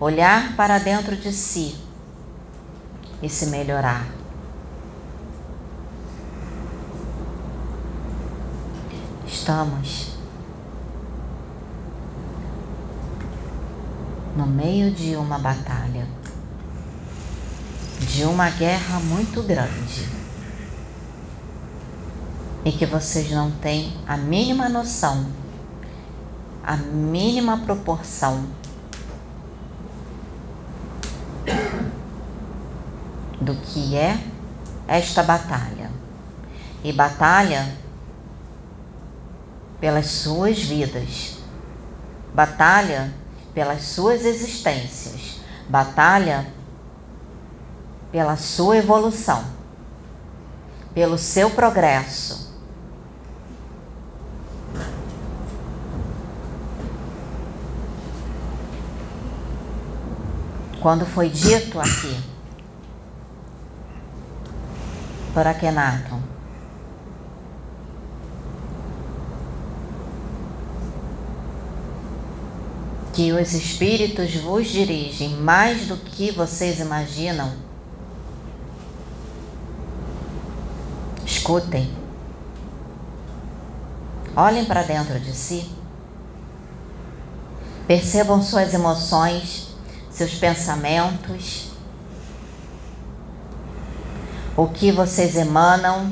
[0.00, 1.76] olhar para dentro de si
[3.22, 4.08] e se melhorar.
[9.24, 10.16] Estamos
[14.36, 16.08] no meio de uma batalha,
[18.00, 20.25] de uma guerra muito grande,
[22.66, 25.24] e que vocês não têm a mínima noção,
[26.64, 28.44] a mínima proporção
[33.40, 34.18] do que é
[34.88, 35.92] esta batalha.
[36.82, 37.72] E batalha
[39.78, 41.38] pelas suas vidas.
[42.34, 43.14] Batalha
[43.54, 46.52] pelas suas existências, batalha
[48.10, 49.44] pela sua evolução,
[50.92, 52.45] pelo seu progresso.
[60.86, 62.16] Quando foi dito aqui
[65.34, 66.20] por Akenaton,
[73.12, 77.52] que os espíritos vos dirigem mais do que vocês imaginam,
[81.24, 81.90] escutem.
[84.36, 85.68] Olhem para dentro de si.
[87.88, 89.65] Percebam suas emoções,
[90.16, 91.72] seus pensamentos,
[94.56, 96.10] o que vocês emanam,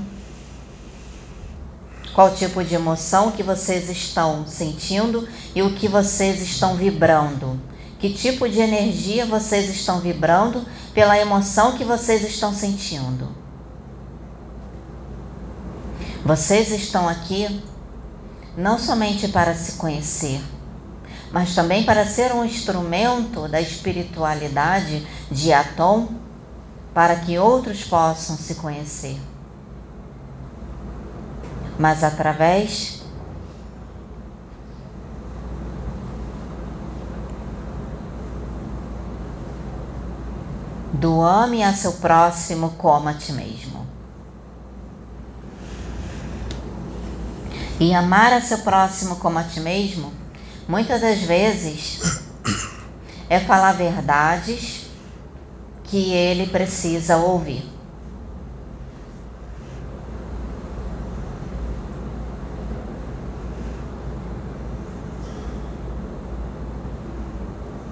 [2.13, 7.59] qual tipo de emoção que vocês estão sentindo e o que vocês estão vibrando.
[7.99, 13.31] Que tipo de energia vocês estão vibrando pela emoção que vocês estão sentindo.
[16.23, 17.63] Vocês estão aqui
[18.55, 20.43] não somente para se conhecer,
[21.35, 26.09] mas também para ser um instrumento da espiritualidade de Atom
[26.95, 29.21] para que outros possam se conhecer
[31.79, 33.03] mas através
[40.93, 43.85] do ame a seu próximo como a ti mesmo.
[47.81, 50.13] E amar a seu próximo como a ti mesmo,
[50.69, 52.21] muitas das vezes,
[53.29, 54.87] é falar verdades
[55.85, 57.75] que ele precisa ouvir.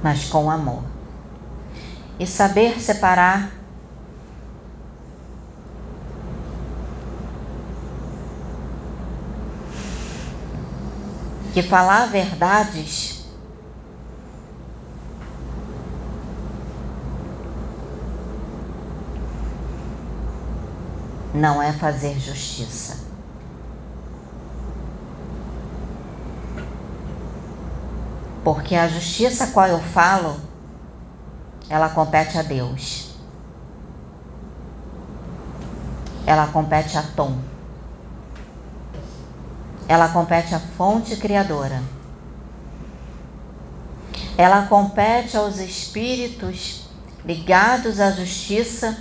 [0.02, 0.82] mas com amor.
[2.18, 3.52] E saber separar
[11.53, 13.26] que falar verdades
[21.34, 23.00] não é fazer justiça.
[28.42, 30.40] Porque a justiça a qual eu falo,
[31.68, 33.11] ela compete a Deus.
[36.26, 37.51] Ela compete a Tom.
[39.88, 41.82] Ela compete à fonte criadora.
[44.36, 46.84] Ela compete aos espíritos
[47.24, 48.96] ligados à justiça,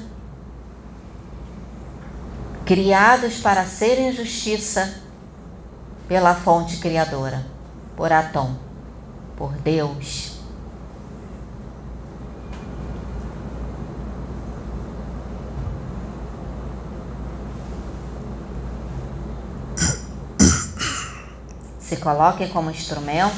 [2.66, 5.02] criados para serem justiça
[6.08, 7.46] pela fonte criadora,
[7.96, 8.72] por Atom
[9.42, 10.31] por Deus.
[21.92, 23.36] Se coloque como instrumento,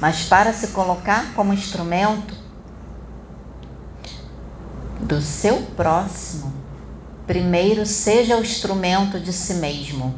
[0.00, 2.34] mas para se colocar como instrumento
[4.98, 6.52] do seu próximo,
[7.24, 10.12] primeiro seja o instrumento de si mesmo.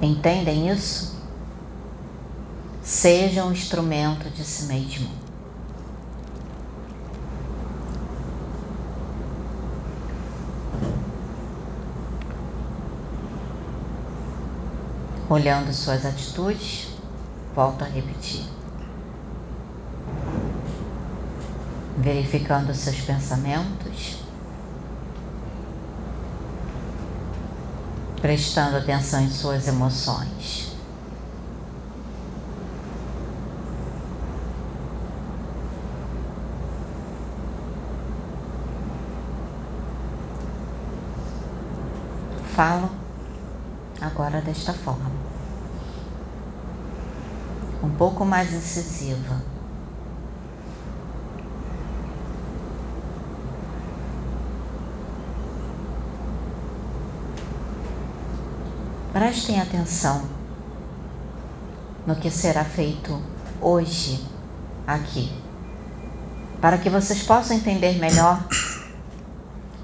[0.00, 1.20] Entendem isso?
[2.80, 5.23] Seja um instrumento de si mesmo.
[15.28, 16.88] Olhando suas atitudes,
[17.54, 18.44] volto a repetir.
[21.98, 24.24] Verificando seus pensamentos.
[28.24, 30.74] prestando atenção em suas emoções.
[42.56, 42.88] Falo
[44.14, 45.10] agora desta forma,
[47.82, 49.42] um pouco mais incisiva.
[59.12, 60.22] Prestem atenção
[62.06, 63.20] no que será feito
[63.60, 64.24] hoje
[64.86, 65.36] aqui,
[66.60, 68.46] para que vocês possam entender melhor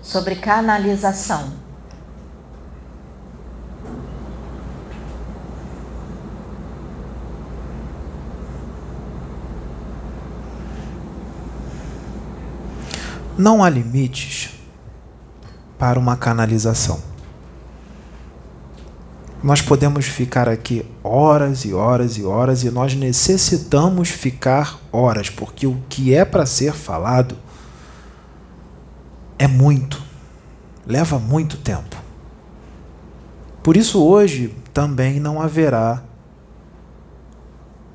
[0.00, 1.69] sobre canalização.
[13.40, 14.50] Não há limites
[15.78, 17.00] para uma canalização.
[19.42, 25.66] Nós podemos ficar aqui horas e horas e horas e nós necessitamos ficar horas, porque
[25.66, 27.34] o que é para ser falado
[29.38, 30.02] é muito,
[30.86, 31.96] leva muito tempo.
[33.62, 36.02] Por isso, hoje também não haverá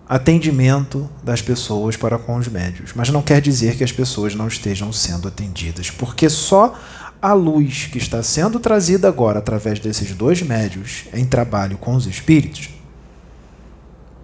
[0.07, 4.47] atendimento das pessoas para com os médios, mas não quer dizer que as pessoas não
[4.47, 6.77] estejam sendo atendidas, porque só
[7.21, 12.05] a luz que está sendo trazida agora através desses dois médios em trabalho com os
[12.05, 12.69] espíritos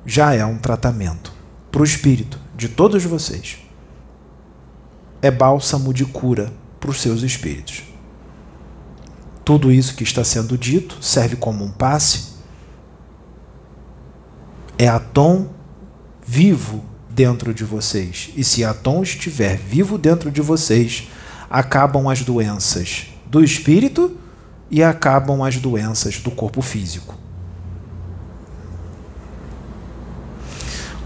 [0.06, 1.32] já é um tratamento
[1.72, 3.60] para o espírito de todos vocês.
[5.22, 7.84] É bálsamo de cura para os seus espíritos.
[9.46, 12.32] Tudo isso que está sendo dito serve como um passe.
[14.78, 15.50] É Atom
[16.26, 18.30] vivo dentro de vocês.
[18.36, 21.08] E se Atom estiver vivo dentro de vocês,
[21.50, 24.18] acabam as doenças do espírito
[24.70, 27.16] e acabam as doenças do corpo físico.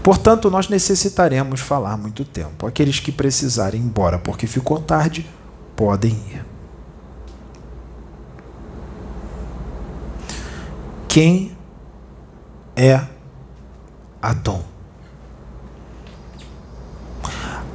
[0.02, 2.64] Portanto, nós necessitaremos falar muito tempo.
[2.64, 5.28] Aqueles que precisarem ir embora porque ficou tarde,
[5.74, 6.44] podem ir.
[11.08, 11.56] Quem
[12.76, 13.00] é
[14.22, 14.75] Atom?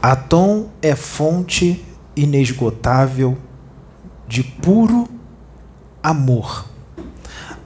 [0.02, 1.86] Atom é fonte
[2.16, 3.38] inesgotável
[4.28, 5.08] de puro
[6.02, 6.66] amor.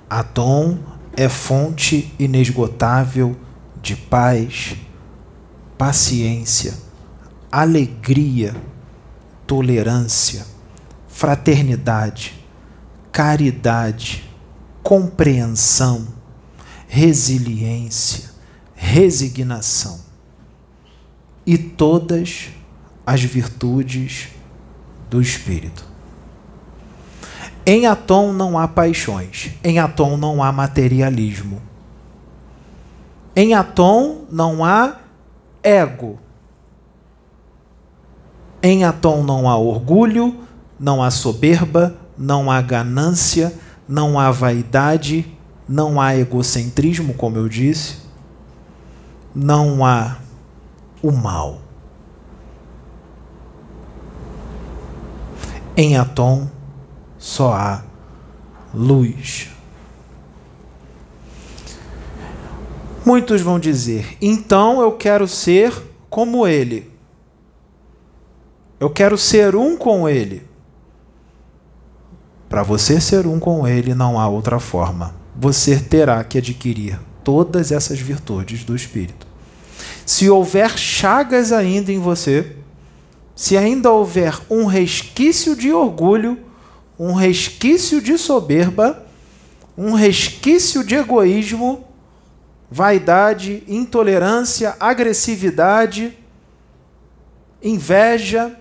[0.10, 0.78] Atom
[1.16, 3.38] é fonte inesgotável
[3.82, 4.76] de paz,
[5.78, 6.74] paciência,
[7.50, 8.54] alegria,
[9.48, 10.46] tolerância,
[11.08, 12.34] fraternidade,
[13.14, 14.30] caridade,
[14.84, 16.06] compreensão,
[16.90, 18.30] resiliência,
[18.76, 20.05] resignação
[21.46, 22.50] e todas
[23.06, 24.30] as virtudes
[25.10, 25.86] do espírito.
[27.66, 31.62] Em Atom não há paixões, em Atom não há materialismo.
[33.36, 34.98] Em Atom não há
[35.64, 36.20] ego.
[38.62, 40.44] Em Atom não há orgulho,
[40.80, 43.54] não há soberba, não há ganância,
[43.88, 45.26] não há vaidade,
[45.68, 47.98] não há egocentrismo, como eu disse,
[49.34, 50.18] não há
[51.02, 51.60] o mal.
[55.78, 56.48] Em Atom
[57.18, 57.84] só há
[58.74, 59.50] luz.
[63.06, 65.74] Muitos vão dizer: então eu quero ser
[66.10, 66.92] como ele.
[68.80, 70.44] Eu quero ser um com ele.
[72.50, 75.14] Para você ser um com ele, não há outra forma.
[75.36, 79.25] Você terá que adquirir todas essas virtudes do Espírito.
[80.06, 82.56] Se houver chagas ainda em você,
[83.36, 86.40] se ainda houver um resquício de orgulho,
[86.98, 89.06] um resquício de soberba,
[89.78, 91.86] um resquício de egoísmo,
[92.70, 96.18] vaidade, intolerância, agressividade,
[97.62, 98.58] inveja,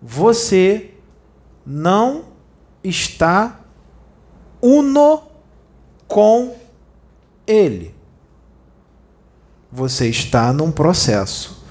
[0.00, 0.90] você
[1.64, 2.24] não
[2.82, 3.60] está
[4.60, 5.22] uno
[6.08, 6.56] com
[7.46, 7.99] Ele.
[9.72, 11.64] Você está num processo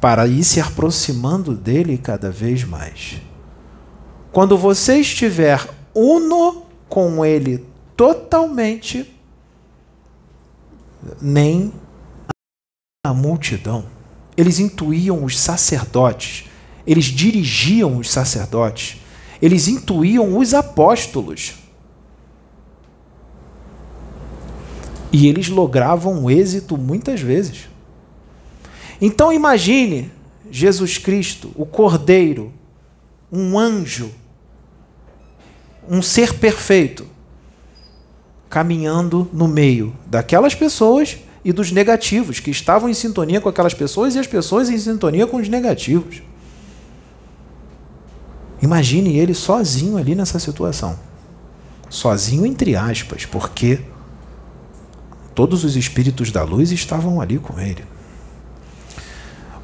[0.00, 3.20] para ir se aproximando dele cada vez mais.
[4.32, 9.14] Quando você estiver uno com ele totalmente,
[11.20, 11.72] nem
[13.06, 13.84] a multidão.
[14.36, 16.48] Eles intuíam os sacerdotes,
[16.86, 19.00] eles dirigiam os sacerdotes,
[19.40, 21.54] eles intuíam os apóstolos.
[25.16, 27.68] E eles logravam êxito muitas vezes.
[29.00, 30.10] Então imagine
[30.50, 32.52] Jesus Cristo, o Cordeiro,
[33.30, 34.10] um anjo,
[35.88, 37.06] um ser perfeito,
[38.50, 44.16] caminhando no meio daquelas pessoas e dos negativos, que estavam em sintonia com aquelas pessoas
[44.16, 46.24] e as pessoas em sintonia com os negativos.
[48.60, 50.98] Imagine ele sozinho ali nessa situação.
[51.88, 53.93] Sozinho, entre aspas, porque
[55.34, 57.84] todos os espíritos da luz estavam ali com ele.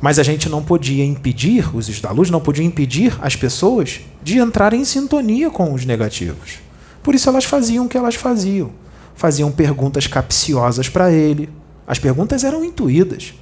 [0.00, 4.38] Mas a gente não podia impedir, os da luz não podiam impedir as pessoas de
[4.38, 6.58] entrarem em sintonia com os negativos.
[7.02, 8.70] Por isso elas faziam o que elas faziam.
[9.14, 11.50] Faziam perguntas capciosas para ele.
[11.86, 13.34] As perguntas eram intuídas.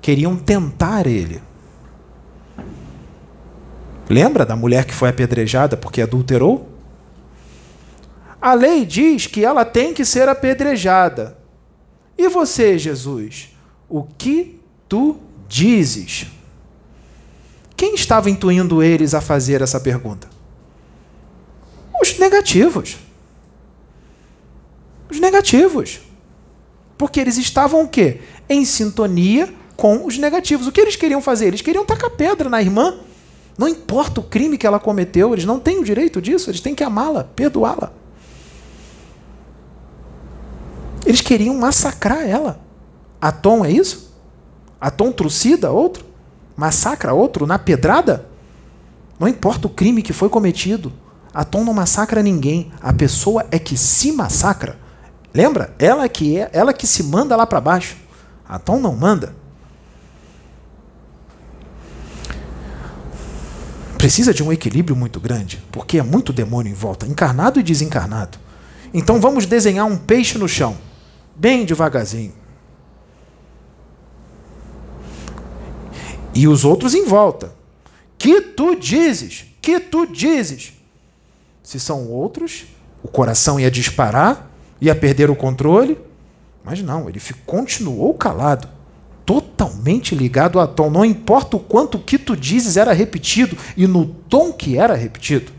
[0.00, 1.42] Queriam tentar ele.
[4.08, 6.68] Lembra da mulher que foi apedrejada porque adulterou?
[8.40, 11.41] A lei diz que ela tem que ser apedrejada.
[12.16, 13.50] E você, Jesus?
[13.88, 15.16] O que tu
[15.48, 16.26] dizes?
[17.76, 20.28] Quem estava intuindo eles a fazer essa pergunta?
[22.00, 22.96] Os negativos.
[25.10, 26.00] Os negativos.
[26.96, 28.20] Porque eles estavam o quê?
[28.48, 30.66] Em sintonia com os negativos.
[30.66, 31.46] O que eles queriam fazer?
[31.46, 32.98] Eles queriam tacar pedra na irmã.
[33.58, 36.74] Não importa o crime que ela cometeu, eles não têm o direito disso, eles têm
[36.74, 37.92] que amá-la, perdoá-la.
[41.04, 42.60] Eles queriam massacrar ela.
[43.20, 44.12] Atom é isso?
[44.80, 46.04] Atom trucida outro?
[46.56, 48.26] Massacra outro na pedrada?
[49.18, 50.92] Não importa o crime que foi cometido.
[51.32, 52.72] Atom não massacra ninguém.
[52.80, 54.78] A pessoa é que se massacra.
[55.32, 55.74] Lembra?
[55.78, 57.96] Ela que é, ela que se manda lá para baixo.
[58.48, 59.34] Atom não manda.
[63.96, 68.36] Precisa de um equilíbrio muito grande, porque é muito demônio em volta, encarnado e desencarnado.
[68.92, 70.76] Então vamos desenhar um peixe no chão,
[71.34, 72.34] bem devagarzinho.
[76.34, 77.52] E os outros em volta.
[78.16, 79.44] Que tu dizes?
[79.60, 80.72] Que tu dizes?
[81.62, 82.66] Se são outros,
[83.02, 84.50] o coração ia disparar,
[84.80, 85.98] ia perder o controle.
[86.64, 88.68] Mas não, ele continuou calado,
[89.26, 90.90] totalmente ligado a tom.
[90.90, 94.94] Não importa o quanto o que tu dizes era repetido e no tom que era
[94.94, 95.52] repetido.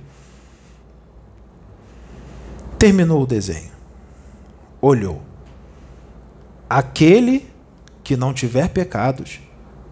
[2.80, 3.72] Terminou o desenho.
[4.82, 5.22] Olhou.
[6.74, 7.48] Aquele
[8.04, 9.40] que não tiver pecados,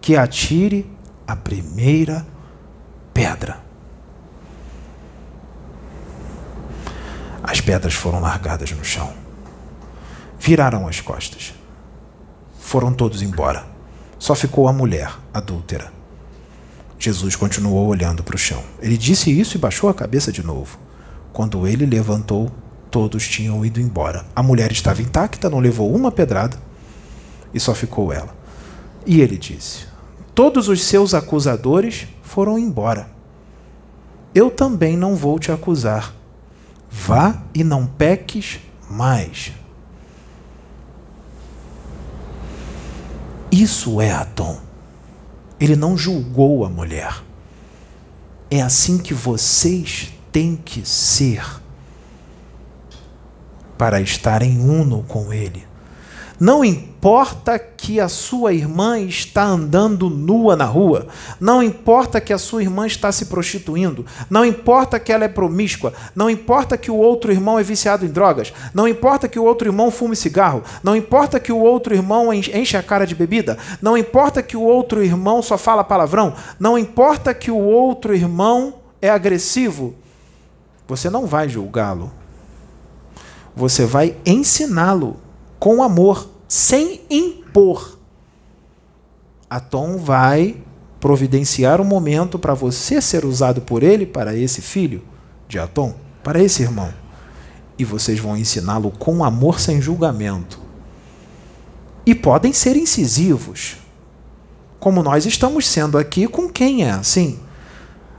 [0.00, 0.84] que atire
[1.24, 2.26] a primeira
[3.14, 3.60] pedra.
[7.40, 9.12] As pedras foram largadas no chão.
[10.40, 11.54] Viraram as costas.
[12.58, 13.64] Foram todos embora.
[14.18, 15.92] Só ficou a mulher, adúltera.
[16.98, 18.64] Jesus continuou olhando para o chão.
[18.80, 20.76] Ele disse isso e baixou a cabeça de novo.
[21.32, 22.50] Quando ele levantou,
[22.90, 24.26] todos tinham ido embora.
[24.34, 26.71] A mulher estava intacta, não levou uma pedrada
[27.52, 28.34] e só ficou ela.
[29.06, 29.86] E ele disse:
[30.34, 33.10] Todos os seus acusadores foram embora.
[34.34, 36.14] Eu também não vou te acusar
[36.92, 39.50] Vá e não peques mais.
[43.50, 44.60] Isso é Adão.
[45.58, 47.22] Ele não julgou a mulher.
[48.50, 51.42] É assim que vocês têm que ser
[53.78, 55.66] para estarem uno com Ele.
[56.42, 61.06] Não importa que a sua irmã está andando nua na rua,
[61.38, 65.92] não importa que a sua irmã está se prostituindo, não importa que ela é promíscua,
[66.16, 69.68] não importa que o outro irmão é viciado em drogas, não importa que o outro
[69.68, 73.96] irmão fume cigarro, não importa que o outro irmão enche a cara de bebida, não
[73.96, 79.08] importa que o outro irmão só fala palavrão, não importa que o outro irmão é
[79.08, 79.94] agressivo,
[80.88, 82.10] você não vai julgá-lo.
[83.54, 85.18] Você vai ensiná-lo
[85.62, 87.96] com amor sem impor.
[89.48, 90.56] A Tom vai
[90.98, 95.04] providenciar um momento para você ser usado por ele para esse filho
[95.46, 96.92] de Atom, para esse irmão.
[97.78, 100.58] E vocês vão ensiná-lo com amor sem julgamento.
[102.04, 103.76] E podem ser incisivos,
[104.80, 107.38] como nós estamos sendo aqui com quem é assim.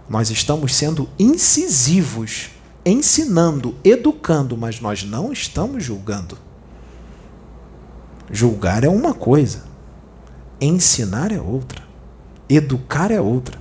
[0.07, 2.51] Nós estamos sendo incisivos,
[2.85, 6.37] ensinando, educando, mas nós não estamos julgando.
[8.31, 9.63] Julgar é uma coisa,
[10.59, 11.81] ensinar é outra,
[12.49, 13.59] educar é outra.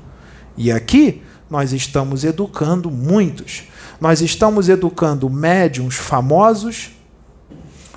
[0.56, 3.64] E aqui nós estamos educando muitos.
[4.00, 6.90] Nós estamos educando médiums famosos,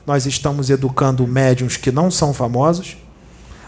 [0.05, 2.97] nós estamos educando médiums que não são famosos,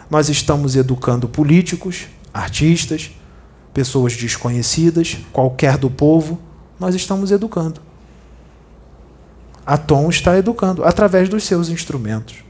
[0.10, 3.12] nós estamos educando políticos, artistas,
[3.74, 6.40] pessoas desconhecidas, qualquer do povo,
[6.80, 7.82] nós estamos educando.
[9.66, 12.47] A Tom está educando através dos seus instrumentos.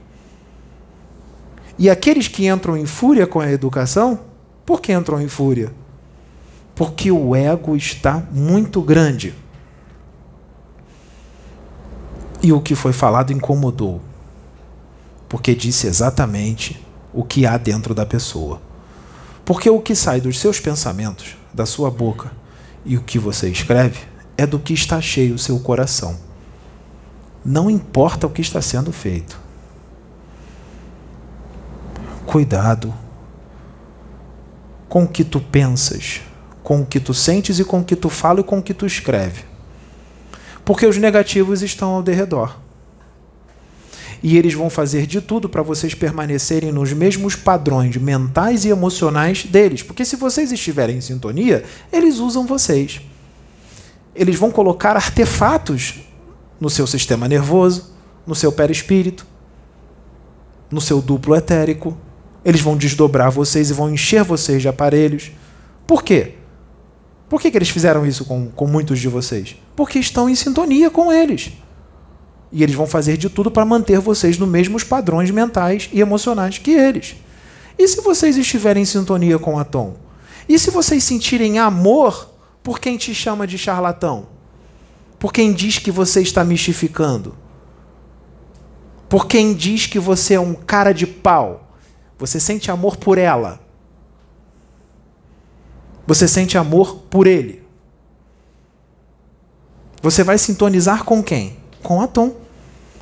[1.80, 4.20] E aqueles que entram em fúria com a educação,
[4.66, 5.72] por que entram em fúria?
[6.74, 9.34] Porque o ego está muito grande.
[12.42, 14.02] E o que foi falado incomodou.
[15.30, 16.84] Porque disse exatamente
[17.14, 18.60] o que há dentro da pessoa.
[19.46, 22.32] Porque o que sai dos seus pensamentos, da sua boca
[22.86, 24.00] e o que você escreve
[24.36, 26.18] é do que está cheio o seu coração.
[27.46, 29.47] Não importa o que está sendo feito
[32.28, 32.94] cuidado
[34.90, 36.22] com o que tu pensas,
[36.62, 38.74] com o que tu sentes e com o que tu fala e com o que
[38.74, 39.46] tu escreve.
[40.64, 42.58] Porque os negativos estão ao derredor.
[44.22, 49.44] E eles vão fazer de tudo para vocês permanecerem nos mesmos padrões mentais e emocionais
[49.44, 49.82] deles.
[49.82, 51.64] Porque se vocês estiverem em sintonia,
[51.94, 53.00] eles usam vocês.
[54.14, 56.02] Eles vão colocar artefatos
[56.60, 57.94] no seu sistema nervoso,
[58.26, 59.26] no seu perispírito,
[60.70, 61.96] no seu duplo etérico,
[62.48, 65.32] eles vão desdobrar vocês e vão encher vocês de aparelhos.
[65.86, 66.36] Por quê?
[67.28, 69.58] Por que, que eles fizeram isso com, com muitos de vocês?
[69.76, 71.52] Porque estão em sintonia com eles.
[72.50, 76.58] E eles vão fazer de tudo para manter vocês nos mesmos padrões mentais e emocionais
[76.58, 77.18] que eles.
[77.78, 79.98] E se vocês estiverem em sintonia com a Tom?
[80.48, 82.30] E se vocês sentirem amor
[82.64, 84.28] por quem te chama de charlatão?
[85.20, 87.36] Por quem diz que você está mistificando?
[89.10, 91.67] por quem diz que você é um cara de pau.
[92.18, 93.60] Você sente amor por ela.
[96.06, 97.64] Você sente amor por ele.
[100.02, 101.58] Você vai sintonizar com quem?
[101.84, 102.36] Com a Tom.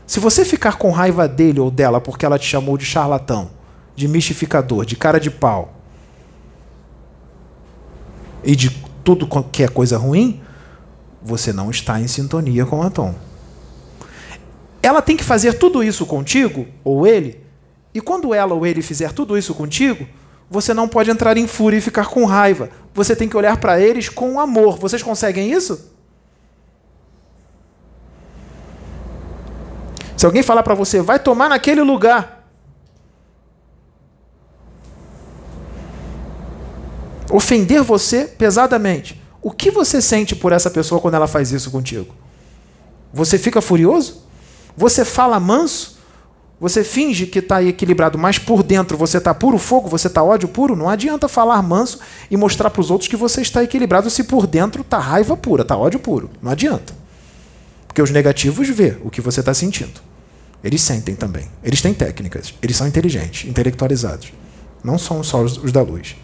[0.07, 3.51] Se você ficar com raiva dele ou dela porque ela te chamou de charlatão,
[3.95, 5.73] de mistificador, de cara de pau
[8.43, 8.69] e de
[9.03, 10.41] tudo que é coisa ruim,
[11.21, 13.15] você não está em sintonia com a Tom.
[14.81, 17.44] Ela tem que fazer tudo isso contigo, ou ele,
[17.95, 20.05] e quando ela ou ele fizer tudo isso contigo,
[20.49, 22.69] você não pode entrar em fúria e ficar com raiva.
[22.93, 24.77] Você tem que olhar para eles com amor.
[24.77, 25.93] Vocês conseguem isso?
[30.17, 32.45] Se alguém falar para você, vai tomar naquele lugar.
[37.31, 39.21] Ofender você pesadamente.
[39.41, 42.13] O que você sente por essa pessoa quando ela faz isso contigo?
[43.13, 44.25] Você fica furioso?
[44.75, 45.94] Você fala manso?
[46.59, 50.47] Você finge que está equilibrado, mas por dentro você está puro fogo, você está ódio
[50.47, 50.75] puro?
[50.75, 51.99] Não adianta falar manso
[52.31, 55.63] e mostrar para os outros que você está equilibrado se por dentro está raiva pura,
[55.63, 56.29] está ódio puro.
[56.41, 56.93] Não adianta.
[57.87, 60.01] Porque os negativos vê o que você está sentindo.
[60.63, 61.47] Eles sentem também.
[61.63, 62.53] Eles têm técnicas.
[62.61, 64.31] Eles são inteligentes, intelectualizados.
[64.83, 66.15] Não são só os, os da luz.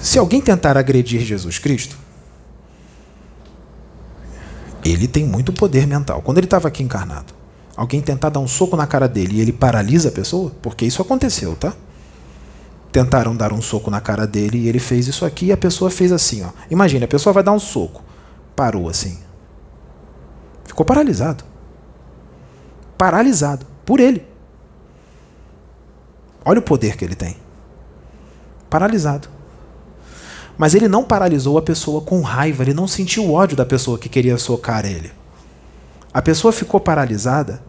[0.00, 1.96] Se alguém tentar agredir Jesus Cristo,
[4.84, 6.22] ele tem muito poder mental.
[6.22, 7.32] Quando ele estava aqui encarnado,
[7.76, 11.00] alguém tentar dar um soco na cara dele e ele paralisa a pessoa, porque isso
[11.02, 11.72] aconteceu, tá?
[12.94, 15.90] tentaram dar um soco na cara dele e ele fez isso aqui e a pessoa
[15.90, 16.50] fez assim, ó.
[16.70, 18.04] Imagina, a pessoa vai dar um soco.
[18.54, 19.18] Parou assim.
[20.64, 21.42] Ficou paralisado.
[22.96, 24.24] Paralisado por ele.
[26.44, 27.36] Olha o poder que ele tem.
[28.70, 29.26] Paralisado.
[30.56, 34.08] Mas ele não paralisou a pessoa com raiva, ele não sentiu ódio da pessoa que
[34.08, 35.10] queria socar ele.
[36.12, 37.62] A pessoa ficou paralisada,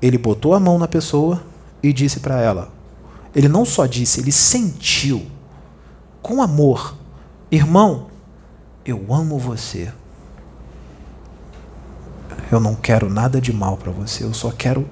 [0.00, 1.42] ele botou a mão na pessoa
[1.82, 2.72] e disse para ela:
[3.34, 5.26] ele não só disse, ele sentiu
[6.20, 6.94] com amor:
[7.50, 8.08] Irmão,
[8.84, 9.92] eu amo você.
[12.50, 14.88] Eu não quero nada de mal para você, eu só quero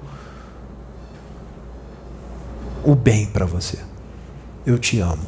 [2.83, 3.77] o bem para você.
[4.65, 5.27] Eu te amo.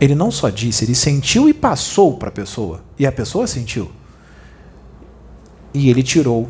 [0.00, 2.82] Ele não só disse, ele sentiu e passou para a pessoa.
[2.98, 3.90] E a pessoa sentiu.
[5.72, 6.48] E ele tirou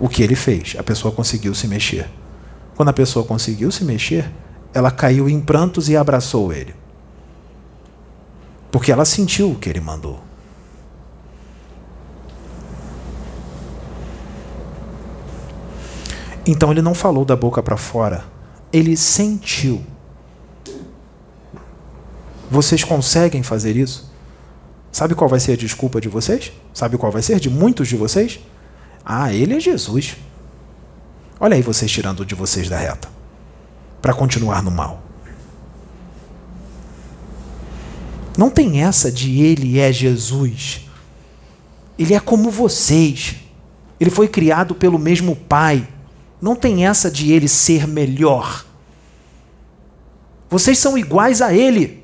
[0.00, 0.74] o que ele fez.
[0.78, 2.08] A pessoa conseguiu se mexer.
[2.74, 4.30] Quando a pessoa conseguiu se mexer,
[4.72, 6.74] ela caiu em prantos e abraçou ele.
[8.70, 10.20] Porque ela sentiu o que ele mandou.
[16.46, 18.24] Então ele não falou da boca para fora,
[18.72, 19.84] ele sentiu.
[22.50, 24.10] Vocês conseguem fazer isso?
[24.90, 26.52] Sabe qual vai ser a desculpa de vocês?
[26.74, 28.40] Sabe qual vai ser de muitos de vocês?
[29.04, 30.16] Ah, ele é Jesus.
[31.38, 33.08] Olha aí vocês tirando de vocês da reta.
[34.02, 35.00] Para continuar no mal.
[38.36, 40.88] Não tem essa de ele é Jesus.
[41.96, 43.36] Ele é como vocês.
[44.00, 45.86] Ele foi criado pelo mesmo Pai.
[46.40, 48.64] Não tem essa de ele ser melhor.
[50.48, 51.99] Vocês são iguais a ele.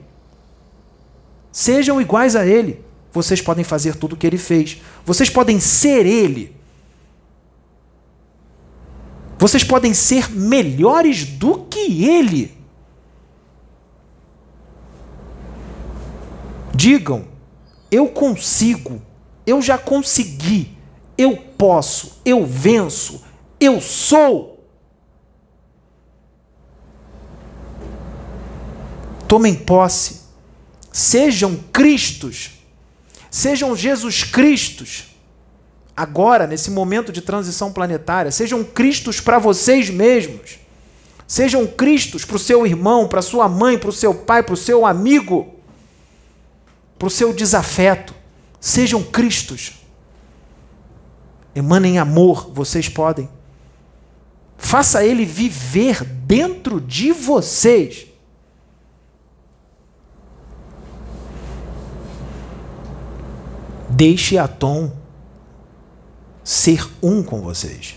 [1.56, 2.84] Sejam iguais a ele.
[3.10, 4.82] Vocês podem fazer tudo o que ele fez.
[5.06, 6.54] Vocês podem ser ele.
[9.38, 12.54] Vocês podem ser melhores do que ele.
[16.74, 17.26] Digam,
[17.90, 19.00] eu consigo,
[19.46, 20.76] eu já consegui,
[21.16, 23.24] eu posso, eu venço,
[23.58, 24.62] eu sou.
[29.26, 30.25] Tomem posse,
[30.97, 32.52] sejam Cristos,
[33.31, 35.14] sejam Jesus Cristos
[35.94, 38.32] agora, nesse momento de transição planetária.
[38.32, 40.59] Sejam Cristos para vocês mesmos.
[41.27, 44.56] Sejam Cristos para o seu irmão, para sua mãe, para o seu pai, para o
[44.56, 45.56] seu amigo,
[46.98, 48.14] para o seu desafeto.
[48.59, 49.73] Sejam Cristos.
[51.55, 53.28] Emanem amor, vocês podem.
[54.56, 58.06] Faça ele viver dentro de vocês.
[63.97, 64.93] Deixe a tom
[66.44, 67.97] ser um com vocês.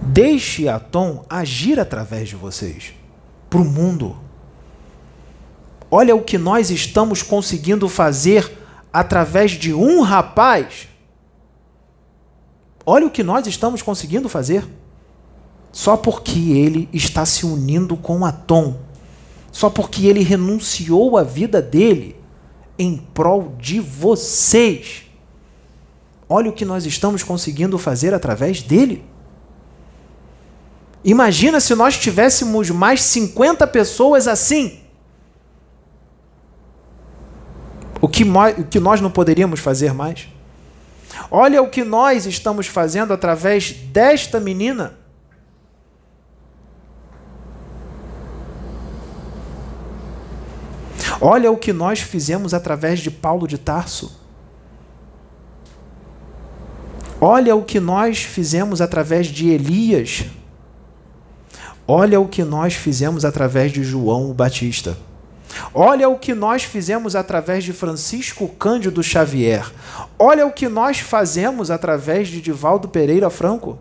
[0.00, 2.94] Deixe a Tom agir através de vocês
[3.50, 4.16] para o mundo.
[5.90, 8.50] Olha o que nós estamos conseguindo fazer
[8.92, 10.86] através de um rapaz.
[12.86, 14.64] Olha o que nós estamos conseguindo fazer.
[15.72, 18.76] Só porque ele está se unindo com a Tom.
[19.50, 22.21] Só porque ele renunciou à vida dele
[22.82, 25.04] em prol de vocês.
[26.28, 29.04] Olha o que nós estamos conseguindo fazer através dele.
[31.04, 34.80] Imagina se nós tivéssemos mais 50 pessoas assim.
[38.00, 40.26] O que, o que nós não poderíamos fazer mais?
[41.30, 44.98] Olha o que nós estamos fazendo através desta menina.
[51.24, 54.20] Olha o que nós fizemos através de Paulo de Tarso.
[57.20, 60.24] Olha o que nós fizemos através de Elias.
[61.86, 64.98] Olha o que nós fizemos através de João o Batista.
[65.72, 69.70] Olha o que nós fizemos através de Francisco Cândido Xavier.
[70.18, 73.78] Olha o que nós fazemos através de Divaldo Pereira Franco.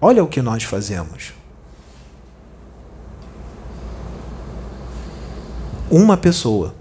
[0.00, 1.34] Olha o que nós fazemos.
[5.90, 6.74] Uma pessoa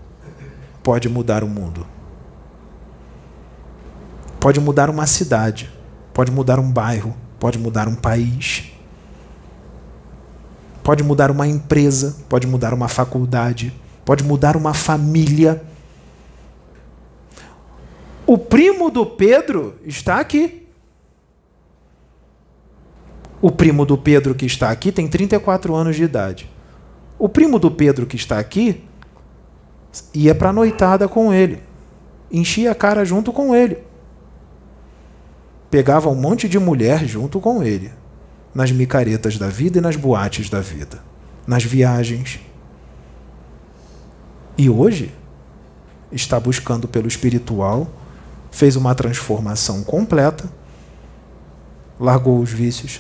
[0.84, 1.86] pode mudar o mundo.
[4.40, 5.70] Pode mudar uma cidade,
[6.14, 8.72] pode mudar um bairro, pode mudar um país
[10.88, 13.74] pode mudar uma empresa, pode mudar uma faculdade,
[14.06, 15.62] pode mudar uma família.
[18.26, 20.66] O primo do Pedro está aqui.
[23.42, 26.50] O primo do Pedro que está aqui tem 34 anos de idade.
[27.20, 28.87] O primo do Pedro que está aqui
[30.14, 31.62] ia para a noitada com ele.
[32.32, 33.78] Enchia a cara junto com ele.
[35.70, 37.92] Pegava um monte de mulher junto com ele
[38.58, 41.00] nas micaretas da vida e nas boates da vida,
[41.46, 42.40] nas viagens.
[44.58, 45.14] E hoje
[46.12, 47.88] está buscando pelo espiritual,
[48.50, 50.50] fez uma transformação completa,
[52.00, 53.00] largou os vícios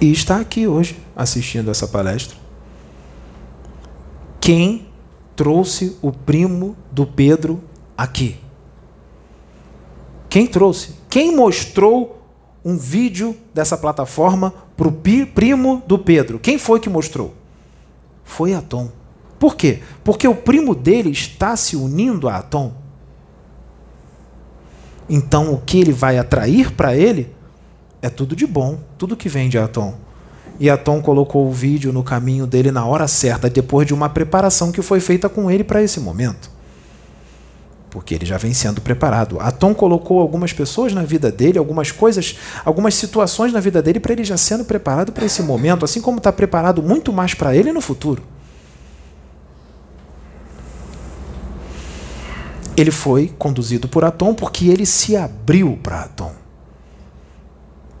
[0.00, 2.45] e está aqui hoje assistindo essa palestra.
[4.40, 4.86] Quem
[5.34, 7.62] trouxe o primo do Pedro
[7.96, 8.38] aqui?
[10.28, 10.94] Quem trouxe?
[11.08, 12.22] Quem mostrou
[12.64, 16.38] um vídeo dessa plataforma para o primo do Pedro?
[16.38, 17.34] Quem foi que mostrou?
[18.24, 18.90] Foi Atom.
[19.38, 19.80] Por quê?
[20.02, 22.72] Porque o primo dele está se unindo a Atom.
[25.08, 27.32] Então o que ele vai atrair para ele
[28.02, 29.94] é tudo de bom, tudo que vem de Atom.
[30.58, 34.72] E Atom colocou o vídeo no caminho dele na hora certa, depois de uma preparação
[34.72, 36.56] que foi feita com ele para esse momento
[37.96, 39.40] porque ele já vem sendo preparado.
[39.40, 44.12] Atom colocou algumas pessoas na vida dele, algumas coisas, algumas situações na vida dele para
[44.12, 47.72] ele já sendo preparado para esse momento, assim como está preparado muito mais para ele
[47.72, 48.22] no futuro.
[52.76, 56.45] Ele foi conduzido por Atom porque ele se abriu para Atom.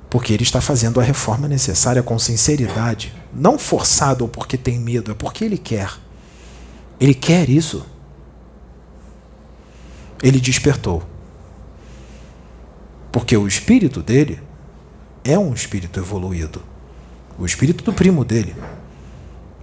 [0.08, 5.10] Porque ele está fazendo a reforma necessária com sinceridade, não forçado ou porque tem medo,
[5.10, 5.90] é porque ele quer.
[6.98, 7.84] Ele quer isso
[10.22, 11.02] ele despertou.
[13.12, 14.40] Porque o espírito dele
[15.24, 16.62] é um espírito evoluído.
[17.38, 18.54] O espírito do primo dele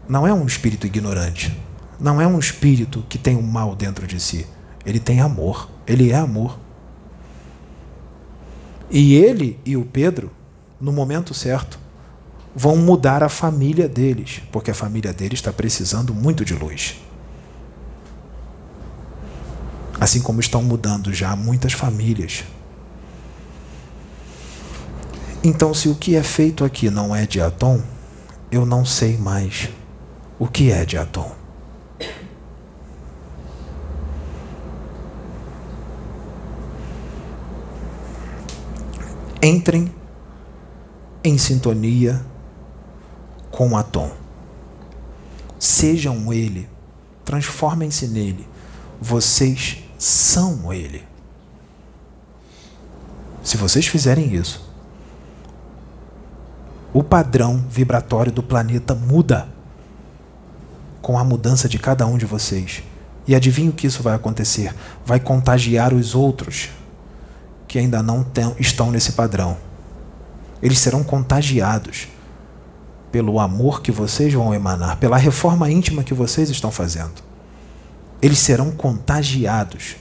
[0.08, 1.56] não é um espírito ignorante.
[2.00, 4.46] Não é um espírito que tem o um mal dentro de si.
[4.86, 5.70] Ele tem amor.
[5.88, 6.60] Ele é amor.
[8.94, 10.32] E ele e o Pedro,
[10.80, 11.78] no momento certo,
[12.56, 16.96] vão mudar a família deles, porque a família deles está precisando muito de luz
[20.04, 22.44] assim como estão mudando já muitas famílias.
[25.42, 27.82] Então, se o que é feito aqui não é de Atom,
[28.52, 29.70] eu não sei mais
[30.38, 31.32] o que é de Atom.
[39.44, 39.94] Entrem
[41.22, 42.26] em sintonia
[43.52, 44.10] com Atom.
[45.60, 46.70] Sejam ele,
[47.26, 48.48] transformem-se nele.
[49.02, 51.04] Vocês são Ele.
[53.44, 54.66] Se vocês fizerem isso,
[56.94, 59.50] o padrão vibratório do planeta muda
[61.02, 62.82] com a mudança de cada um de vocês.
[63.28, 64.74] E adivinha o que isso vai acontecer?
[65.06, 66.70] Vai contagiar os outros
[67.74, 69.58] que ainda não tem, estão nesse padrão.
[70.62, 72.08] Eles serão contagiados
[73.12, 77.34] pelo amor que vocês vão emanar, pela reforma íntima que vocês estão fazendo
[78.24, 79.98] eles serão contagiados.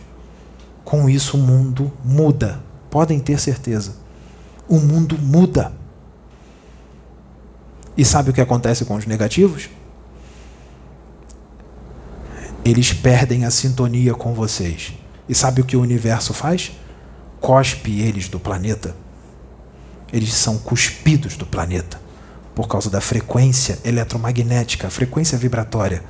[0.85, 2.63] Com isso, o mundo muda.
[2.89, 3.97] Podem ter certeza.
[4.69, 5.73] O mundo muda.
[7.97, 9.69] E sabe o que acontece com os negativos?
[12.65, 14.93] Eles perdem a sintonia com vocês.
[15.29, 16.71] E sabe o que o universo faz?
[17.43, 18.95] Cospe eles do planeta.
[20.13, 22.01] Eles são cuspidos do planeta
[22.55, 26.05] por causa da frequência eletromagnética, a frequência vibratória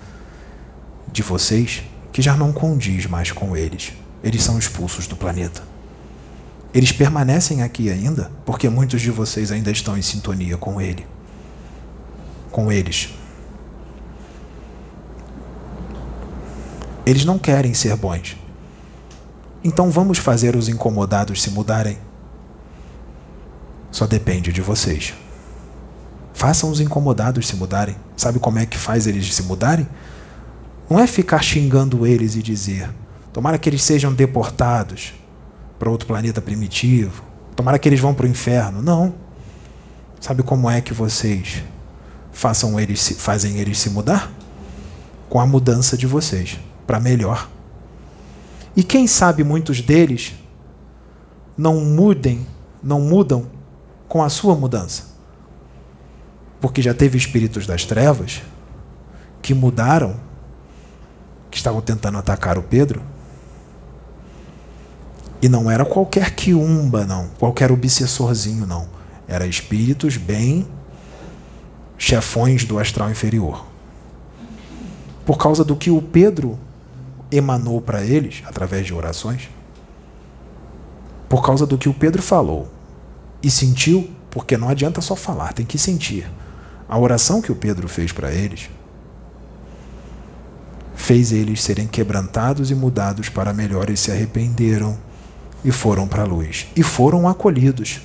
[1.10, 3.94] de vocês que já não condiz mais com eles.
[4.22, 5.62] Eles são expulsos do planeta.
[6.74, 11.06] Eles permanecem aqui ainda porque muitos de vocês ainda estão em sintonia com ele.
[12.50, 13.08] Com eles.
[17.06, 18.41] Eles não querem ser bons.
[19.64, 21.98] Então vamos fazer os incomodados se mudarem.
[23.90, 25.14] Só depende de vocês.
[26.32, 27.94] Façam os incomodados se mudarem.
[28.16, 29.86] Sabe como é que faz eles se mudarem?
[30.90, 32.90] Não é ficar xingando eles e dizer:
[33.32, 35.14] tomara que eles sejam deportados
[35.78, 37.22] para outro planeta primitivo,
[37.54, 38.82] tomara que eles vão para o inferno.
[38.82, 39.14] Não.
[40.20, 41.62] Sabe como é que vocês
[42.32, 44.30] façam eles se, fazem eles se mudar?
[45.28, 47.48] Com a mudança de vocês para melhor.
[48.74, 50.34] E quem sabe muitos deles
[51.56, 52.46] não mudem,
[52.82, 53.46] não mudam
[54.08, 55.04] com a sua mudança.
[56.60, 58.42] Porque já teve espíritos das trevas
[59.42, 60.16] que mudaram,
[61.50, 63.02] que estavam tentando atacar o Pedro.
[65.42, 68.88] E não era qualquer quiumba, não, qualquer obsessorzinho, não.
[69.26, 70.66] Era espíritos bem
[71.98, 73.66] chefões do astral inferior.
[75.26, 76.58] Por causa do que o Pedro
[77.32, 79.48] emanou para eles através de orações?
[81.28, 82.68] Por causa do que o Pedro falou
[83.42, 86.30] e sentiu, porque não adianta só falar, tem que sentir.
[86.88, 88.68] A oração que o Pedro fez para eles
[90.94, 94.96] fez eles serem quebrantados e mudados para melhor e se arrependeram
[95.64, 98.02] e foram para a luz e foram acolhidos.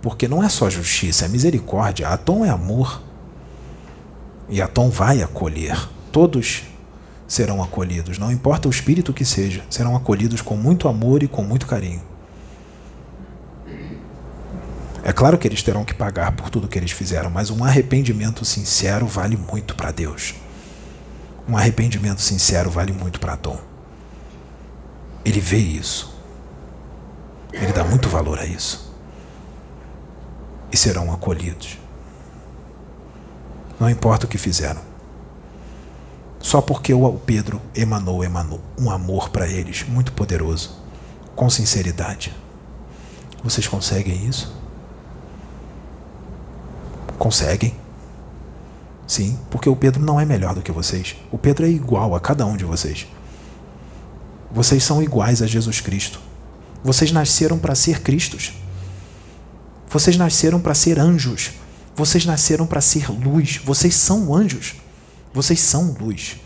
[0.00, 2.08] Porque não é só justiça, é misericórdia.
[2.08, 3.02] Atom é amor.
[4.48, 5.76] E Atom vai acolher.
[6.10, 6.62] Todos
[7.30, 11.44] serão acolhidos, não importa o espírito que seja, serão acolhidos com muito amor e com
[11.44, 12.02] muito carinho.
[15.04, 18.44] É claro que eles terão que pagar por tudo que eles fizeram, mas um arrependimento
[18.44, 20.34] sincero vale muito para Deus.
[21.48, 23.60] Um arrependimento sincero vale muito para Tom.
[25.24, 26.12] Ele vê isso.
[27.52, 28.92] Ele dá muito valor a isso.
[30.72, 31.78] E serão acolhidos.
[33.78, 34.89] Não importa o que fizeram.
[36.40, 40.74] Só porque o Pedro emanou, emanou um amor para eles muito poderoso,
[41.36, 42.34] com sinceridade.
[43.44, 44.52] Vocês conseguem isso?
[47.18, 47.76] Conseguem?
[49.06, 51.16] Sim, porque o Pedro não é melhor do que vocês.
[51.30, 53.06] O Pedro é igual a cada um de vocês.
[54.50, 56.20] Vocês são iguais a Jesus Cristo.
[56.82, 58.54] Vocês nasceram para ser Cristos.
[59.88, 61.50] Vocês nasceram para ser anjos.
[61.94, 63.60] Vocês nasceram para ser luz.
[63.64, 64.76] Vocês são anjos.
[65.32, 66.36] Vocês são luz.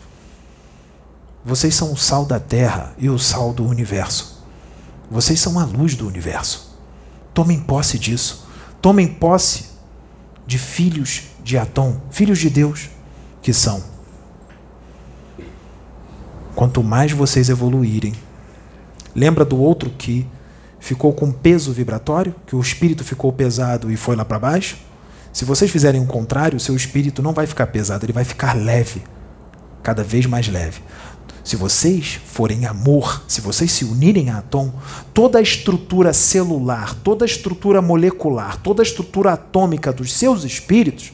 [1.43, 4.43] Vocês são o sal da terra e o sal do universo.
[5.09, 6.75] Vocês são a luz do universo.
[7.33, 8.47] Tomem posse disso.
[8.81, 9.65] Tomem posse
[10.45, 12.89] de filhos de Atom, filhos de Deus,
[13.41, 13.83] que são.
[16.55, 18.13] Quanto mais vocês evoluírem,
[19.13, 20.25] lembra do outro que
[20.79, 24.77] ficou com peso vibratório, que o espírito ficou pesado e foi lá para baixo?
[25.35, 28.55] Se vocês fizerem o contrário, o seu espírito não vai ficar pesado, ele vai ficar
[28.55, 29.03] leve,
[29.83, 30.81] cada vez mais leve.
[31.43, 34.71] Se vocês forem amor, se vocês se unirem a Atom,
[35.13, 41.11] toda a estrutura celular, toda a estrutura molecular, toda a estrutura atômica dos seus espíritos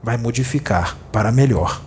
[0.00, 1.82] vai modificar para melhor.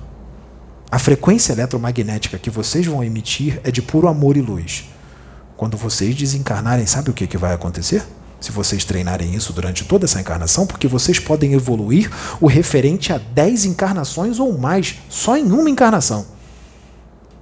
[0.92, 4.90] A frequência eletromagnética que vocês vão emitir é de puro amor e luz.
[5.56, 8.04] Quando vocês desencarnarem, sabe o que, que vai acontecer?
[8.40, 12.10] Se vocês treinarem isso durante toda essa encarnação, porque vocês podem evoluir
[12.40, 16.26] o referente a 10 encarnações ou mais, só em uma encarnação.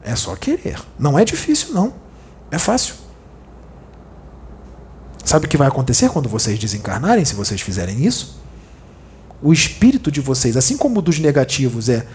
[0.03, 0.79] É só querer.
[0.97, 1.93] Não é difícil, não.
[2.49, 2.95] É fácil.
[5.23, 8.41] Sabe o que vai acontecer quando vocês desencarnarem, se vocês fizerem isso?
[9.41, 12.07] O espírito de vocês, assim como o dos negativos é,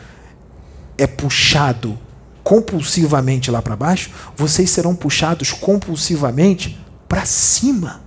[0.98, 1.96] é puxado
[2.42, 8.02] compulsivamente lá para baixo, vocês serão puxados compulsivamente para cima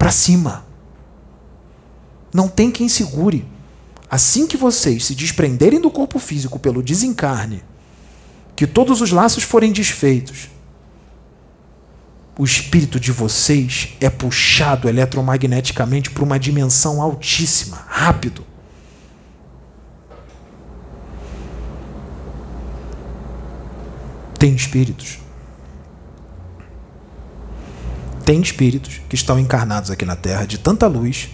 [0.00, 0.64] para cima.
[2.32, 3.46] Não tem quem segure.
[4.10, 7.62] Assim que vocês se desprenderem do corpo físico pelo desencarne,
[8.56, 10.48] que todos os laços forem desfeitos,
[12.38, 18.46] o espírito de vocês é puxado eletromagneticamente para uma dimensão altíssima, rápido.
[24.38, 25.18] Tem espíritos
[28.30, 31.30] tem espíritos que estão encarnados aqui na Terra de tanta luz.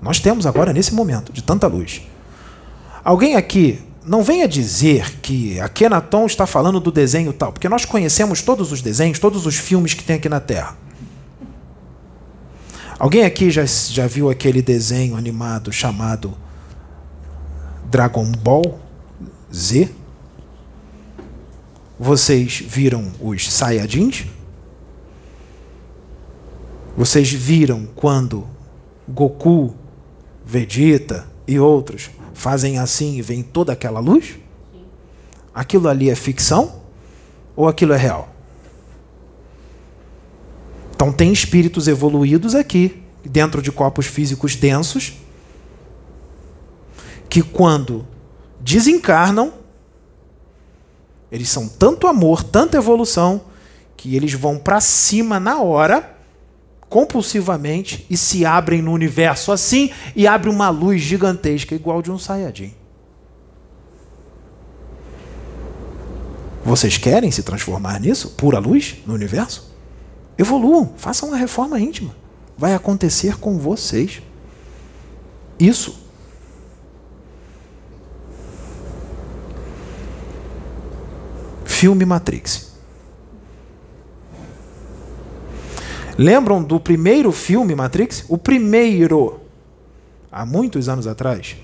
[0.00, 2.02] Nós temos agora, nesse momento, de tanta luz.
[3.02, 7.84] Alguém aqui não venha dizer que a Kenaton está falando do desenho tal, porque nós
[7.84, 10.76] conhecemos todos os desenhos, todos os filmes que tem aqui na Terra.
[12.96, 16.38] Alguém aqui já, já viu aquele desenho animado chamado
[17.90, 18.78] Dragon Ball
[19.52, 19.90] Z?
[21.98, 24.26] Vocês viram os Saiyajins?
[26.96, 28.46] Vocês viram quando
[29.08, 29.74] Goku,
[30.44, 34.36] Vegeta e outros fazem assim e vem toda aquela luz?
[35.54, 36.80] Aquilo ali é ficção
[37.54, 38.28] ou aquilo é real?
[40.94, 45.14] Então tem espíritos evoluídos aqui, dentro de corpos físicos densos,
[47.28, 48.06] que quando
[48.60, 49.54] desencarnam,
[51.32, 53.42] eles são tanto amor, tanta evolução,
[53.96, 56.18] que eles vão para cima na hora,
[56.90, 62.18] compulsivamente, e se abrem no universo assim, e abre uma luz gigantesca, igual de um
[62.18, 62.74] Saiyajin.
[66.62, 68.30] Vocês querem se transformar nisso?
[68.30, 69.72] Pura luz no universo?
[70.36, 72.14] Evoluam, façam uma reforma íntima.
[72.58, 74.20] Vai acontecer com vocês.
[75.58, 75.98] Isso
[81.64, 82.69] filme Matrix.
[86.20, 88.26] Lembram do primeiro filme Matrix?
[88.28, 89.40] O primeiro,
[90.30, 91.56] há muitos anos atrás.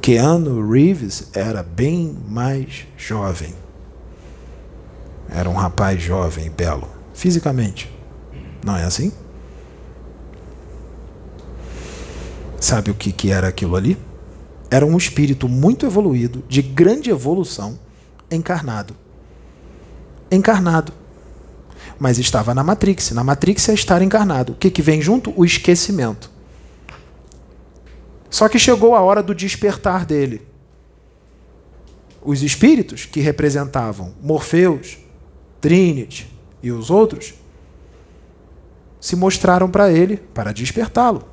[0.00, 3.52] Keanu Reeves era bem mais jovem.
[5.28, 7.92] Era um rapaz jovem, belo, fisicamente.
[8.64, 9.10] Não é assim?
[12.60, 13.98] Sabe o que, que era aquilo ali?
[14.70, 17.76] Era um espírito muito evoluído, de grande evolução,
[18.30, 18.94] encarnado.
[20.30, 20.92] Encarnado.
[21.98, 23.10] Mas estava na Matrix.
[23.10, 24.52] Na Matrix é estar encarnado.
[24.52, 25.32] O que, que vem junto?
[25.36, 26.30] O esquecimento.
[28.30, 30.46] Só que chegou a hora do despertar dele.
[32.22, 34.98] Os espíritos que representavam Morpheus,
[35.60, 36.30] Trinity
[36.62, 37.34] e os outros
[39.00, 41.24] se mostraram para ele para despertá-lo.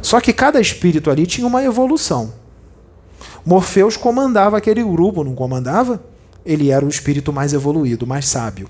[0.00, 2.34] Só que cada espírito ali tinha uma evolução.
[3.44, 6.02] Morfeus comandava aquele grupo, não comandava?
[6.44, 8.68] Ele era o espírito mais evoluído, mais sábio.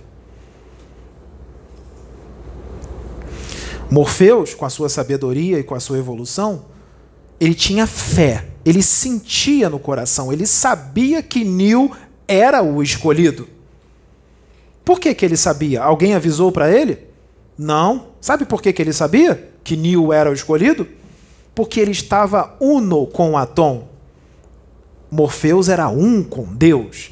[3.91, 6.65] Morfeus, com a sua sabedoria e com a sua evolução,
[7.39, 11.91] ele tinha fé, ele sentia no coração, ele sabia que Nil
[12.27, 13.49] era o escolhido.
[14.85, 15.83] Por que, que ele sabia?
[15.83, 16.99] Alguém avisou para ele?
[17.57, 18.09] Não.
[18.21, 20.89] Sabe por que, que ele sabia que Nil era o escolhido?
[21.55, 23.89] Porque ele estava uno com Atom.
[25.11, 27.12] Morfeus era um com Deus.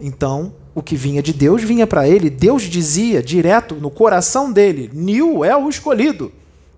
[0.00, 2.28] Então, o que vinha de Deus vinha para ele.
[2.28, 6.32] Deus dizia direto no coração dele: Nil é o escolhido.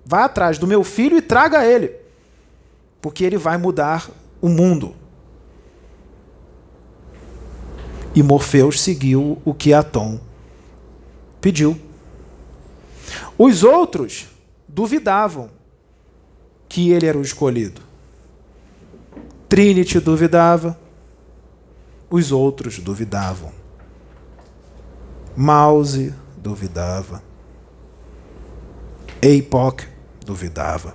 [0.04, 1.92] Vá atrás do meu filho e traga ele.
[3.00, 4.08] Porque ele vai mudar
[4.40, 4.94] o mundo.
[8.14, 10.18] E Morfeus seguiu o que Atom
[11.40, 11.78] pediu.
[13.36, 14.26] Os outros
[14.66, 15.50] duvidavam
[16.68, 17.82] que ele era o escolhido.
[19.48, 20.78] Trinity duvidava,
[22.10, 23.52] os outros duvidavam.
[25.36, 27.22] Mouse duvidava.
[29.20, 29.86] Epoch
[30.24, 30.94] duvidava.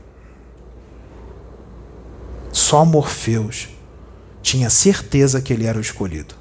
[2.51, 3.69] Só Morpheus
[4.41, 6.35] tinha certeza que ele era o escolhido.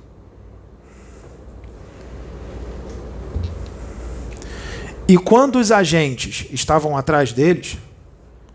[5.07, 7.77] E quando os agentes estavam atrás deles,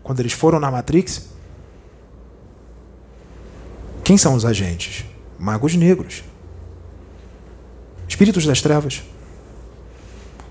[0.02, 1.28] quando eles foram na Matrix,
[4.02, 5.04] quem são os agentes?
[5.38, 6.22] Magos negros.
[8.08, 9.02] Espíritos das trevas.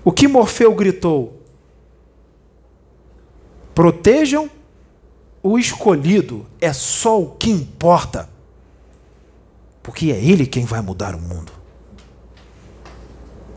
[0.04, 1.42] O que Morfeu gritou?
[3.74, 4.50] Protejam
[5.42, 8.28] o escolhido, é só o que importa.
[9.82, 11.52] Porque é ele quem vai mudar o mundo.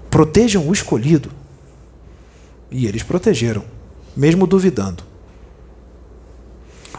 [0.09, 1.31] Protejam o escolhido.
[2.71, 3.63] E eles protegeram,
[4.15, 5.03] mesmo duvidando.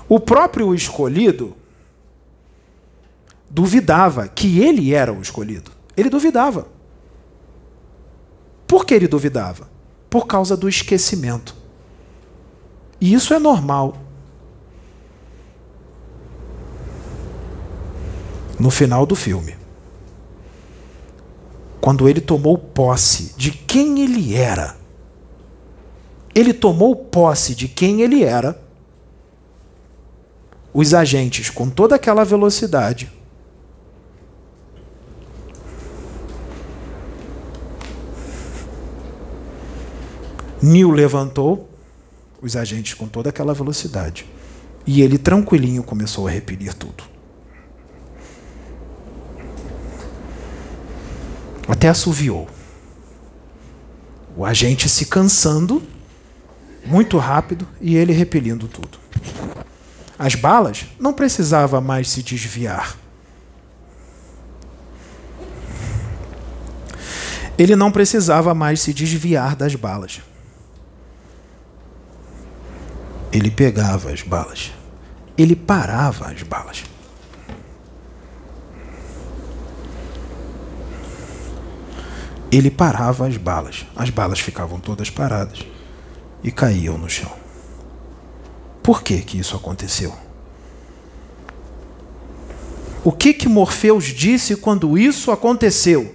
[0.09, 1.57] O próprio escolhido
[3.51, 5.73] duvidava que ele era o escolhido.
[5.97, 6.69] Ele duvidava.
[8.67, 9.69] Por que ele duvidava?
[10.09, 11.55] Por causa do esquecimento.
[13.01, 13.97] E isso é normal.
[18.59, 19.57] No final do filme,
[21.81, 24.77] quando ele tomou posse de quem ele era,
[26.35, 28.61] ele tomou posse de quem ele era,
[30.73, 33.11] os agentes, com toda aquela velocidade,
[40.63, 41.71] Neil levantou
[42.43, 44.27] os agentes com toda aquela velocidade.
[44.87, 47.05] E ele, tranquilinho, começou a repelir tudo.
[51.69, 52.49] Até assoviou.
[54.37, 55.83] O agente se cansando
[56.85, 58.99] muito rápido e ele repelindo tudo.
[60.19, 62.97] As balas não precisava mais se desviar.
[67.57, 70.21] Ele não precisava mais se desviar das balas.
[73.33, 74.73] Ele pegava as balas.
[75.39, 76.85] Ele parava as balas.
[82.51, 83.87] Ele parava as balas.
[83.95, 85.61] As balas ficavam todas paradas
[86.43, 87.31] e caíam no chão.
[88.83, 90.13] Por que que isso aconteceu?
[93.05, 96.15] O que que Morfeus disse quando isso aconteceu?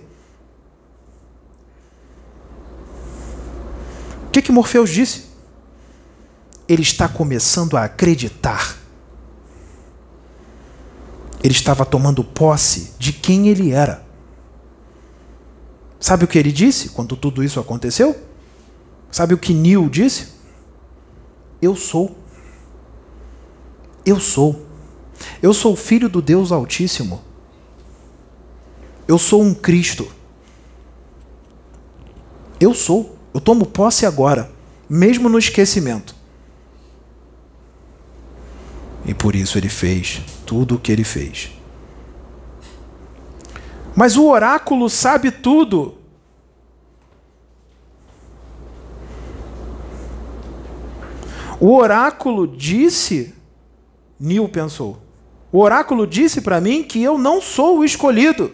[4.27, 5.34] O que que Morfeus disse?
[6.67, 8.77] Ele está começando a acreditar.
[11.43, 14.03] Ele estava tomando posse de quem ele era.
[15.99, 18.15] Sabe o que ele disse quando tudo isso aconteceu?
[19.11, 20.33] Sabe o que Neil disse?
[21.61, 22.17] Eu sou.
[24.05, 24.65] Eu sou.
[25.41, 27.21] Eu sou filho do Deus Altíssimo.
[29.07, 30.07] Eu sou um Cristo.
[32.59, 33.15] Eu sou.
[33.33, 34.51] Eu tomo posse agora,
[34.89, 36.14] mesmo no esquecimento.
[39.05, 41.51] E por isso ele fez tudo o que ele fez.
[43.95, 45.95] Mas o oráculo sabe tudo.
[51.59, 53.33] O oráculo disse,
[54.19, 55.01] Nil pensou,
[55.51, 58.51] o oráculo disse para mim que eu não sou o escolhido.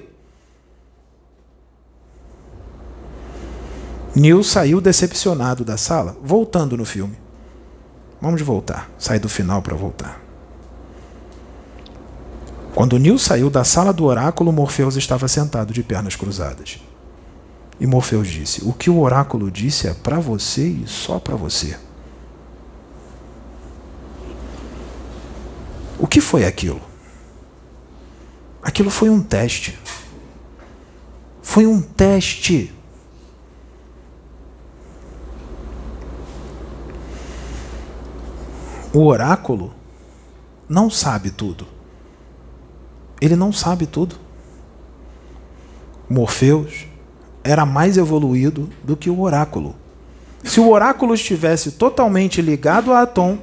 [4.16, 7.18] Nil saiu decepcionado da sala, voltando no filme.
[8.22, 10.21] Vamos voltar, sair do final para voltar.
[12.74, 16.80] Quando Nil saiu da sala do oráculo, Morfeus estava sentado de pernas cruzadas.
[17.80, 21.78] E Morfeus disse: O que o oráculo disse é para você e só para você.
[26.00, 26.82] O que foi aquilo?
[28.62, 29.78] Aquilo foi um teste.
[31.42, 32.74] Foi um teste.
[38.94, 39.74] O oráculo
[40.68, 41.81] não sabe tudo.
[43.22, 44.16] Ele não sabe tudo.
[46.10, 46.88] Morfeus
[47.44, 49.76] era mais evoluído do que o oráculo.
[50.44, 53.38] Se o oráculo estivesse totalmente ligado a Atom,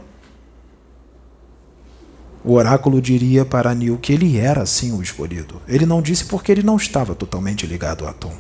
[2.44, 5.60] o oráculo diria para Nil que ele era sim o escolhido.
[5.68, 8.32] Ele não disse porque ele não estava totalmente ligado a Atom.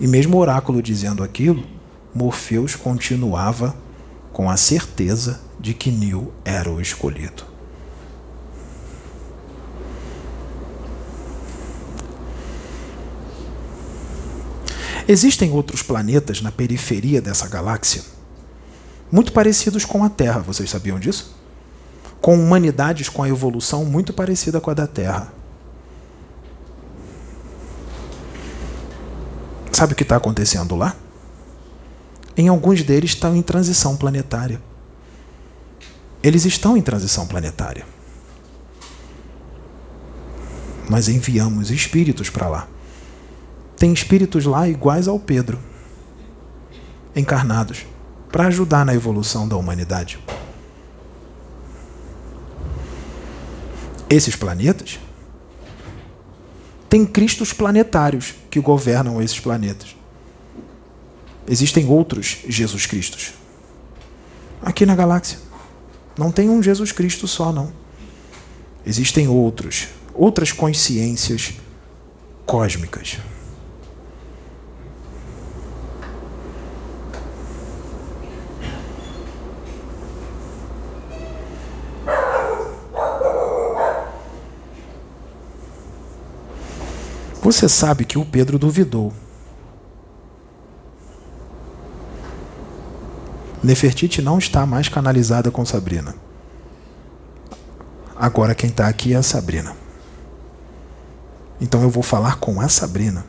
[0.00, 1.62] E mesmo o oráculo dizendo aquilo,
[2.14, 3.74] Morfeus continuava
[4.32, 7.51] com a certeza de que Nil era o escolhido.
[15.08, 18.02] Existem outros planetas na periferia dessa galáxia,
[19.10, 21.36] muito parecidos com a Terra, vocês sabiam disso?
[22.20, 25.32] Com humanidades com a evolução muito parecida com a da Terra.
[29.72, 30.94] Sabe o que está acontecendo lá?
[32.36, 34.62] Em alguns deles estão em transição planetária.
[36.22, 37.84] Eles estão em transição planetária.
[40.88, 42.68] Nós enviamos espíritos para lá
[43.82, 45.58] tem espíritos lá iguais ao Pedro,
[47.16, 47.84] encarnados,
[48.30, 50.20] para ajudar na evolução da humanidade.
[54.08, 55.00] Esses planetas
[56.88, 59.96] têm cristos planetários que governam esses planetas.
[61.48, 63.32] Existem outros Jesus Cristos
[64.62, 65.40] aqui na galáxia.
[66.16, 67.72] Não tem um Jesus Cristo só, não.
[68.86, 71.54] Existem outros, outras consciências
[72.46, 73.18] cósmicas.
[87.42, 89.12] Você sabe que o Pedro duvidou.
[93.60, 96.14] Nefertiti não está mais canalizada com Sabrina.
[98.14, 99.76] Agora quem está aqui é a Sabrina.
[101.60, 103.26] Então eu vou falar com a Sabrina.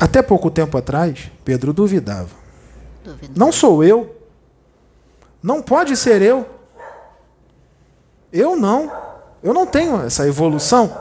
[0.00, 2.30] Até pouco tempo atrás, Pedro duvidava.
[3.04, 3.36] Duvidou.
[3.36, 4.16] Não sou eu.
[5.40, 6.44] Não pode ser eu.
[8.32, 9.11] Eu não.
[9.42, 10.96] Eu não tenho essa evolução.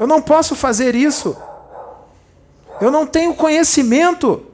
[0.00, 1.36] Eu não posso fazer isso.
[2.80, 4.44] Eu não tenho conhecimento.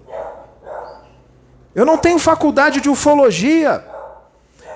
[1.74, 3.84] Eu não tenho faculdade de ufologia.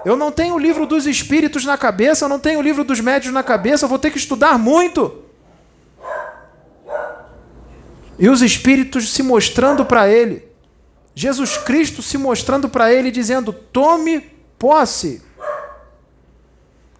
[0.05, 3.01] Eu não tenho o livro dos espíritos na cabeça, eu não tenho o livro dos
[3.01, 5.24] médios na cabeça, eu vou ter que estudar muito.
[8.18, 10.48] E os espíritos se mostrando para ele.
[11.14, 14.20] Jesus Cristo se mostrando para ele, dizendo: tome
[14.59, 15.22] posse.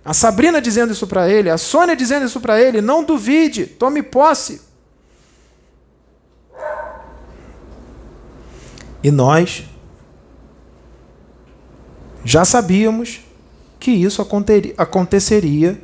[0.05, 4.03] A Sabrina dizendo isso para ele, a Sônia dizendo isso para ele: não duvide, tome
[4.03, 4.63] posse.
[9.03, 9.65] E nós
[12.25, 13.21] já sabíamos
[13.79, 14.21] que isso
[14.77, 15.81] aconteceria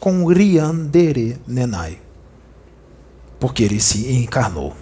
[0.00, 1.98] com Riandere Nenai,
[3.38, 4.76] porque ele se encarnou.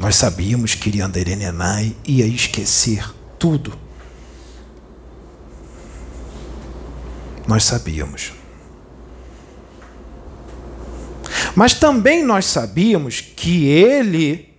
[0.00, 3.85] Nós sabíamos que Riandere Nenai ia esquecer tudo.
[7.46, 8.32] Nós sabíamos.
[11.54, 14.54] Mas também nós sabíamos que ele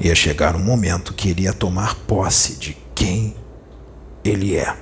[0.00, 3.34] ia chegar um momento que ele ia tomar posse de quem
[4.22, 4.76] ele é.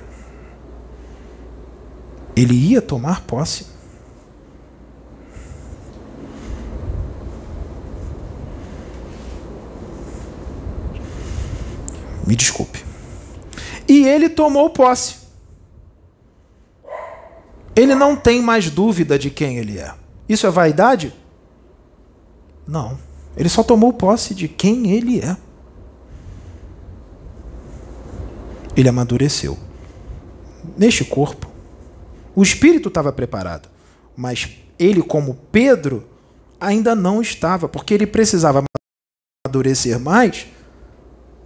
[2.35, 3.67] Ele ia tomar posse.
[12.27, 12.92] Me desculpe.
[13.87, 15.23] E ele tomou posse.
[17.75, 19.93] Ele não tem mais dúvida de quem ele é.
[20.29, 21.13] Isso é vaidade?
[22.67, 22.97] Não.
[23.35, 25.35] Ele só tomou posse de quem ele é.
[28.75, 29.57] Ele amadureceu.
[30.77, 31.49] Neste corpo,
[32.35, 33.69] o espírito estava preparado,
[34.15, 34.49] mas
[34.79, 36.07] ele, como Pedro,
[36.59, 38.63] ainda não estava, porque ele precisava
[39.45, 40.47] amadurecer mais,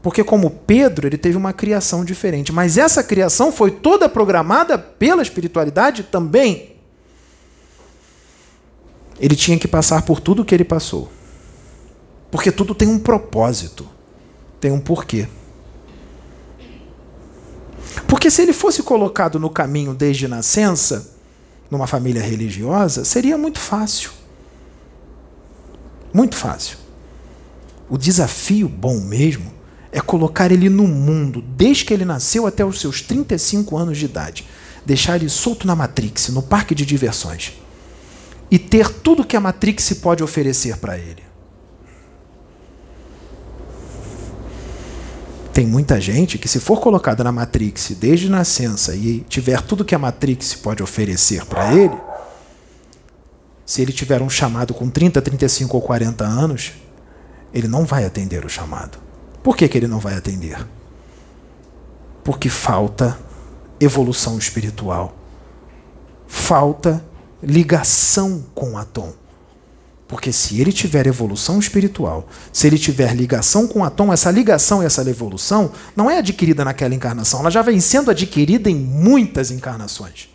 [0.02, 2.52] porque, como Pedro, ele teve uma criação diferente.
[2.52, 6.76] Mas essa criação foi toda programada pela espiritualidade também.
[9.20, 11.12] Ele tinha que passar por tudo o que ele passou.
[12.30, 13.88] Porque tudo tem um propósito,
[14.60, 15.28] tem um porquê.
[18.08, 21.16] Porque se ele fosse colocado no caminho desde nascença,
[21.70, 24.12] numa família religiosa, seria muito fácil.
[26.14, 26.78] Muito fácil.
[27.90, 29.57] O desafio bom mesmo
[29.98, 34.06] é colocar ele no mundo, desde que ele nasceu até os seus 35 anos de
[34.06, 34.48] idade.
[34.86, 37.54] Deixar ele solto na Matrix, no parque de diversões.
[38.52, 41.24] E ter tudo que a Matrix pode oferecer para ele.
[45.52, 49.96] Tem muita gente que, se for colocada na Matrix desde nascença e tiver tudo que
[49.96, 51.98] a Matrix pode oferecer para ele,
[53.66, 56.74] se ele tiver um chamado com 30, 35 ou 40 anos,
[57.52, 59.07] ele não vai atender o chamado.
[59.48, 60.58] Por que, que ele não vai atender?
[62.22, 63.18] Porque falta
[63.80, 65.16] evolução espiritual,
[66.28, 67.02] falta
[67.42, 69.14] ligação com Atom.
[70.06, 74.86] Porque se ele tiver evolução espiritual, se ele tiver ligação com Atom, essa ligação e
[74.86, 80.28] essa evolução não é adquirida naquela encarnação, ela já vem sendo adquirida em muitas encarnações.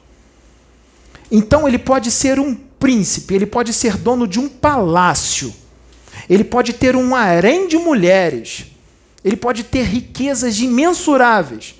[1.30, 5.52] Então ele pode ser um príncipe, ele pode ser dono de um palácio,
[6.30, 8.71] ele pode ter um harém de mulheres,
[9.24, 11.74] ele pode ter riquezas imensuráveis.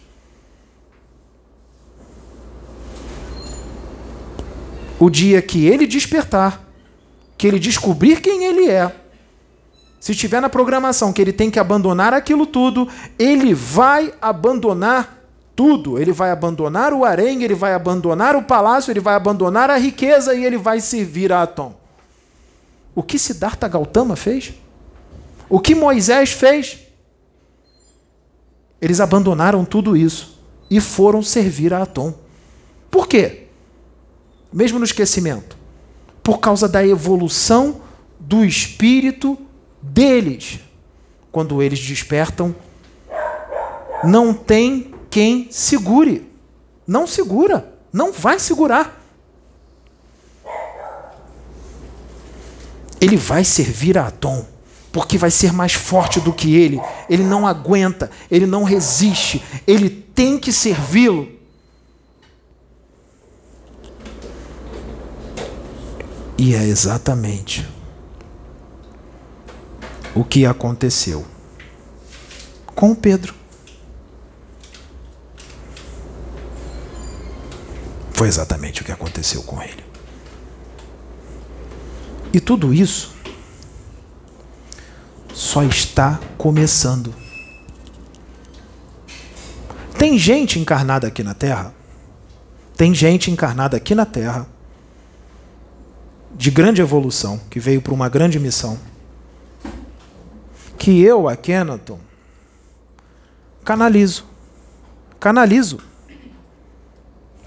[4.98, 6.62] O dia que ele despertar,
[7.36, 8.94] que ele descobrir quem ele é,
[9.98, 12.88] se tiver na programação que ele tem que abandonar aquilo tudo,
[13.18, 15.22] ele vai abandonar
[15.54, 15.96] tudo.
[15.96, 20.34] Ele vai abandonar o harém, ele vai abandonar o palácio, ele vai abandonar a riqueza
[20.34, 21.74] e ele vai servir a Atom.
[22.94, 24.54] O que Siddhartha Gautama fez?
[25.48, 26.78] O que Moisés fez?
[28.82, 30.38] Eles abandonaram tudo isso
[30.68, 32.12] e foram servir a Atom.
[32.90, 33.44] Por quê?
[34.52, 35.62] Mesmo no esquecimento
[36.22, 37.80] por causa da evolução
[38.18, 39.36] do espírito
[39.80, 40.60] deles.
[41.32, 42.54] Quando eles despertam,
[44.04, 46.30] não tem quem segure.
[46.86, 49.00] Não segura, não vai segurar.
[53.00, 54.46] Ele vai servir a Atom,
[54.92, 56.80] porque vai ser mais forte do que ele.
[57.08, 61.28] Ele não aguenta, ele não resiste, ele tem que servi-lo.
[66.36, 67.66] E é exatamente
[70.14, 71.24] o que aconteceu
[72.74, 73.34] com Pedro.
[78.12, 79.82] Foi exatamente o que aconteceu com ele.
[82.32, 83.11] E tudo isso
[85.32, 87.14] só está começando.
[89.98, 91.72] Tem gente encarnada aqui na Terra,
[92.76, 94.46] tem gente encarnada aqui na Terra
[96.34, 98.78] de grande evolução, que veio para uma grande missão.
[100.78, 102.00] Que eu, a Kenaton,
[103.64, 104.24] canalizo.
[105.20, 105.78] Canalizo.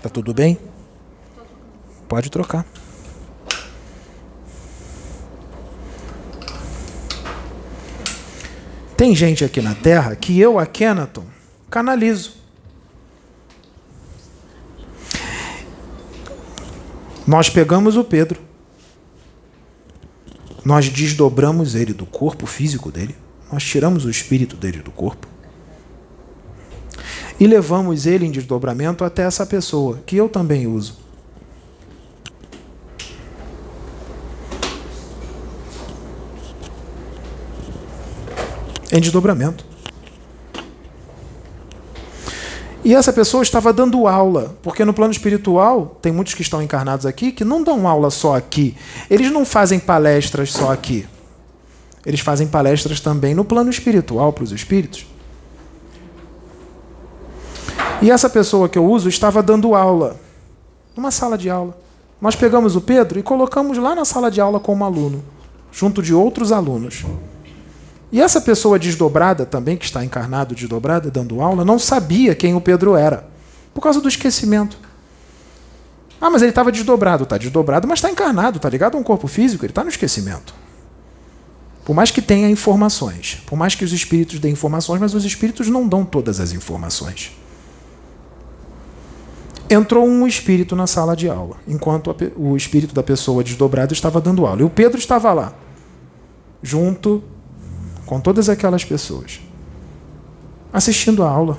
[0.01, 0.57] Tá tudo bem?
[2.07, 2.65] Pode trocar.
[9.05, 11.25] Tem gente aqui na Terra que eu, a Kenaton,
[11.69, 12.37] canalizo.
[17.27, 18.41] Nós pegamos o Pedro,
[20.65, 23.15] nós desdobramos ele do corpo físico dele,
[23.51, 25.27] nós tiramos o espírito dele do corpo
[27.39, 31.04] e levamos ele em desdobramento até essa pessoa, que eu também uso.
[38.95, 39.65] Em desdobramento.
[42.81, 47.05] E essa pessoa estava dando aula, porque no plano espiritual, tem muitos que estão encarnados
[47.05, 48.77] aqui que não dão aula só aqui.
[49.09, 51.05] Eles não fazem palestras só aqui.
[52.05, 55.05] Eles fazem palestras também no plano espiritual para os espíritos.
[58.01, 60.15] E essa pessoa que eu uso estava dando aula,
[60.95, 61.77] numa sala de aula.
[62.21, 65.21] Nós pegamos o Pedro e colocamos lá na sala de aula como aluno,
[65.69, 67.03] junto de outros alunos.
[68.15, 72.61] E essa pessoa desdobrada também, que está encarnado desdobrada, dando aula, não sabia quem o
[72.61, 73.27] Pedro era,
[73.73, 74.79] por causa do esquecimento.
[76.21, 77.23] Ah, mas ele estava desdobrado.
[77.23, 80.55] Está desdobrado, mas está encarnado, está ligado a um corpo físico, ele está no esquecimento.
[81.83, 85.67] Por mais que tenha informações, por mais que os espíritos deem informações, mas os espíritos
[85.67, 87.37] não dão todas as informações.
[89.69, 94.47] Entrou um espírito na sala de aula, enquanto o espírito da pessoa desdobrada estava dando
[94.47, 94.61] aula.
[94.61, 95.53] E o Pedro estava lá,
[96.63, 97.21] junto
[98.05, 99.39] com todas aquelas pessoas,
[100.71, 101.57] assistindo a aula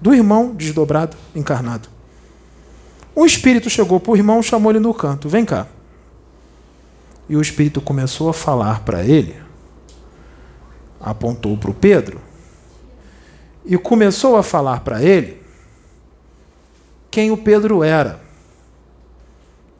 [0.00, 1.88] do irmão desdobrado, encarnado.
[3.14, 5.66] O espírito chegou para o irmão, chamou ele no canto: Vem cá.
[7.28, 9.36] E o espírito começou a falar para ele,
[11.00, 12.20] apontou para o Pedro,
[13.64, 15.40] e começou a falar para ele
[17.10, 18.20] quem o Pedro era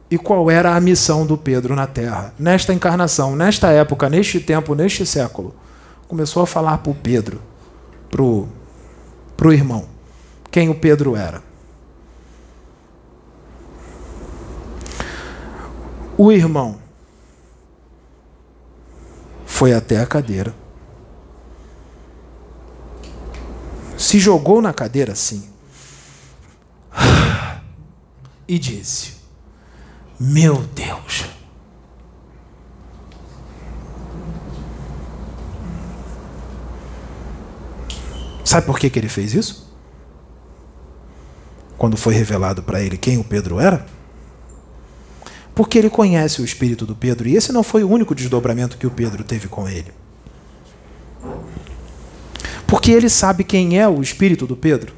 [0.09, 4.75] e qual era a missão do Pedro na Terra, nesta encarnação, nesta época, neste tempo,
[4.75, 5.55] neste século.
[6.11, 7.41] Começou a falar para o Pedro,
[8.09, 9.87] para o irmão,
[10.51, 11.41] quem o Pedro era.
[16.17, 16.77] O irmão
[19.45, 20.53] foi até a cadeira,
[23.97, 25.49] se jogou na cadeira assim
[28.45, 29.13] e disse:
[30.19, 31.30] Meu Deus.
[38.51, 39.73] Sabe por que, que ele fez isso?
[41.77, 43.85] Quando foi revelado para ele quem o Pedro era?
[45.55, 48.85] Porque ele conhece o espírito do Pedro e esse não foi o único desdobramento que
[48.85, 49.93] o Pedro teve com ele.
[52.67, 54.93] Porque ele sabe quem é o espírito do Pedro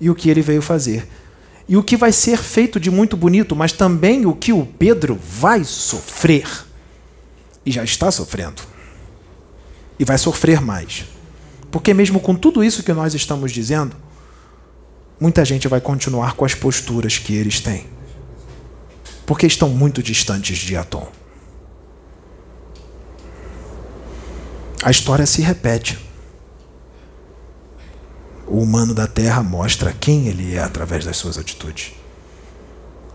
[0.00, 1.08] e o que ele veio fazer
[1.68, 5.18] e o que vai ser feito de muito bonito, mas também o que o Pedro
[5.20, 6.48] vai sofrer.
[7.66, 8.62] E já está sofrendo.
[9.98, 11.09] E vai sofrer mais.
[11.70, 13.94] Porque, mesmo com tudo isso que nós estamos dizendo,
[15.20, 17.86] muita gente vai continuar com as posturas que eles têm.
[19.24, 21.08] Porque estão muito distantes de Atom.
[24.82, 26.10] A história se repete
[28.50, 31.92] o humano da Terra mostra quem ele é através das suas atitudes.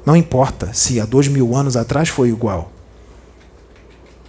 [0.06, 2.72] Não importa se há dois mil anos atrás foi igual.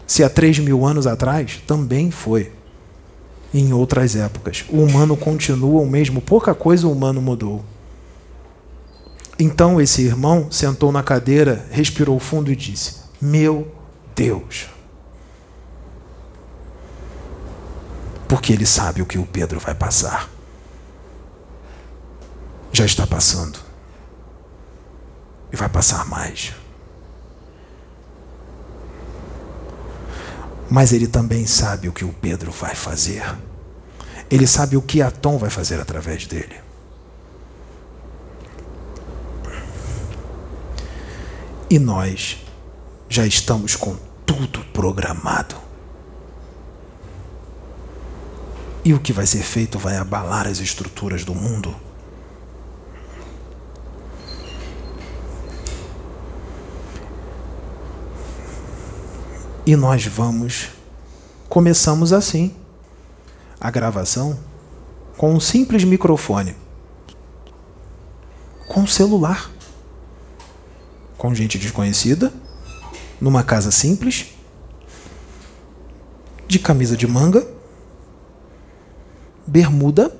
[0.05, 2.53] Se há três mil anos atrás também foi.
[3.53, 4.65] Em outras épocas.
[4.69, 7.65] O humano continua o mesmo, pouca coisa o humano mudou.
[9.39, 13.71] Então esse irmão sentou na cadeira, respirou fundo e disse: Meu
[14.15, 14.67] Deus.
[18.29, 20.37] Porque ele sabe o que o Pedro vai passar
[22.77, 23.59] já está passando.
[25.51, 26.53] E vai passar mais.
[30.71, 33.23] Mas ele também sabe o que o Pedro vai fazer.
[34.31, 36.57] Ele sabe o que Atom vai fazer através dele.
[41.71, 42.39] E nós
[43.09, 45.57] já estamos com tudo programado.
[48.85, 51.75] E o que vai ser feito vai abalar as estruturas do mundo.
[59.67, 60.69] E nós vamos,
[61.49, 62.55] começamos assim,
[63.61, 64.39] a gravação
[65.17, 66.55] com um simples microfone,
[68.69, 69.51] com um celular,
[71.19, 72.33] com gente desconhecida,
[73.21, 74.27] numa casa simples,
[76.47, 77.45] de camisa de manga,
[79.45, 80.17] bermuda,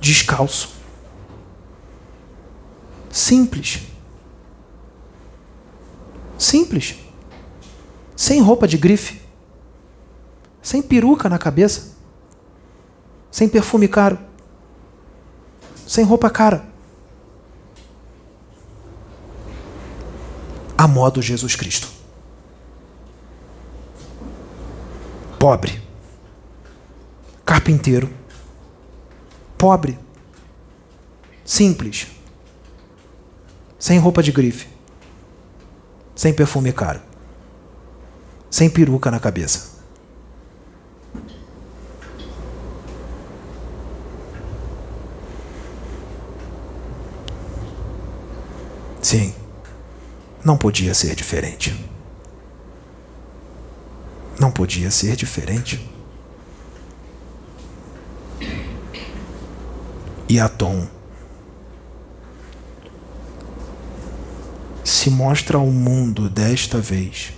[0.00, 0.70] descalço.
[3.10, 3.82] Simples.
[6.38, 7.07] Simples
[8.18, 9.22] sem roupa de grife,
[10.60, 11.92] sem peruca na cabeça,
[13.30, 14.18] sem perfume caro,
[15.86, 16.66] sem roupa cara.
[20.76, 21.88] A modo Jesus Cristo.
[25.38, 25.80] Pobre.
[27.44, 28.12] Carpinteiro.
[29.56, 29.96] Pobre.
[31.44, 32.08] Simples.
[33.78, 34.66] Sem roupa de grife.
[36.16, 37.07] Sem perfume caro.
[38.50, 39.78] Sem peruca na cabeça.
[49.02, 49.34] Sim,
[50.44, 51.74] não podia ser diferente.
[54.38, 55.90] Não podia ser diferente.
[60.28, 60.86] E Atom
[64.84, 67.32] se mostra ao mundo desta vez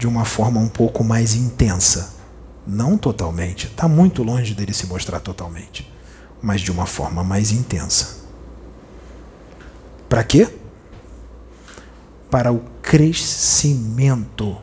[0.00, 2.14] de uma forma um pouco mais intensa.
[2.66, 5.92] Não totalmente, está muito longe dele se mostrar totalmente,
[6.42, 8.20] mas de uma forma mais intensa.
[10.08, 10.48] Para quê?
[12.30, 14.56] Para o crescimento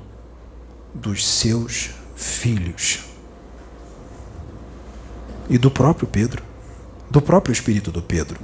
[0.91, 3.05] dos seus filhos.
[5.47, 6.41] E do próprio Pedro,
[7.11, 8.39] do próprio espírito do Pedro.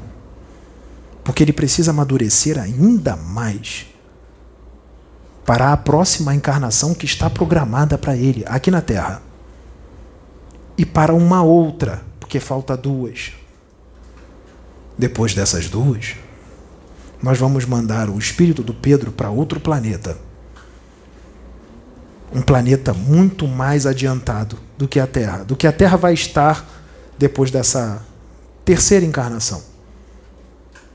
[1.24, 3.88] Porque ele precisa amadurecer ainda mais
[5.45, 9.22] para a próxima encarnação que está programada para ele aqui na Terra.
[10.78, 13.34] E para uma outra, porque falta duas.
[14.98, 16.15] Depois dessas duas,
[17.22, 20.18] nós vamos mandar o espírito do Pedro para outro planeta.
[22.34, 26.68] Um planeta muito mais adiantado do que a Terra, do que a Terra vai estar
[27.18, 28.03] depois dessa
[28.65, 29.61] terceira encarnação.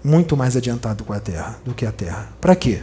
[0.03, 2.29] Muito mais adiantado com a Terra do que a Terra.
[2.41, 2.83] Para quê?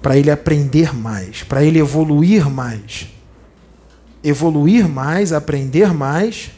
[0.00, 3.08] Para ele aprender mais, para ele evoluir mais.
[4.22, 6.50] Evoluir mais, aprender mais.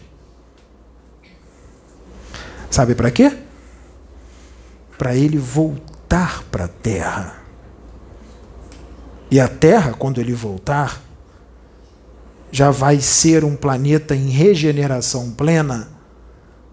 [2.71, 3.37] Sabe para quê?
[5.01, 7.43] para ele voltar para a terra.
[9.31, 11.01] E a terra, quando ele voltar,
[12.53, 15.89] já vai ser um planeta em regeneração plena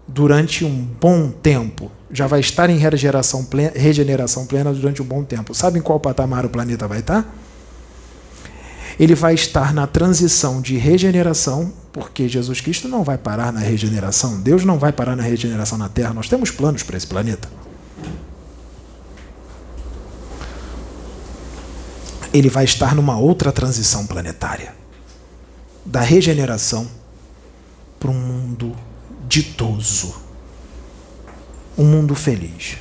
[0.08, 1.92] durante um bom tempo.
[2.10, 5.54] Já vai estar em regeneração plena, regeneração plena durante um bom tempo.
[5.54, 7.32] Sabe em qual patamar o planeta vai estar?
[8.98, 14.40] Ele vai estar na transição de regeneração, porque Jesus Cristo não vai parar na regeneração.
[14.40, 16.14] Deus não vai parar na regeneração na Terra.
[16.14, 17.48] Nós temos planos para esse planeta.
[22.32, 24.74] ele vai estar numa outra transição planetária
[25.84, 26.86] da regeneração
[27.98, 28.76] para um mundo
[29.28, 30.16] ditoso,
[31.76, 32.78] um mundo feliz.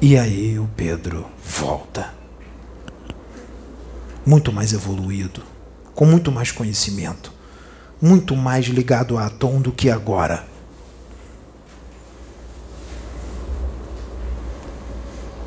[0.00, 2.12] E aí o Pedro volta,
[4.26, 5.42] muito mais evoluído,
[5.94, 7.32] com muito mais conhecimento,
[8.02, 10.52] muito mais ligado a Atom do que agora.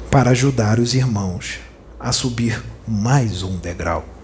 [0.09, 1.59] para ajudar os irmãos
[1.99, 4.16] a subir mais um degrau.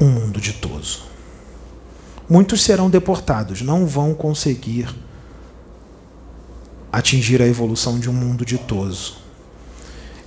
[0.00, 1.02] Um mundo ditoso.
[2.28, 4.88] Muitos serão deportados, não vão conseguir
[6.92, 9.18] atingir a evolução de um mundo ditoso.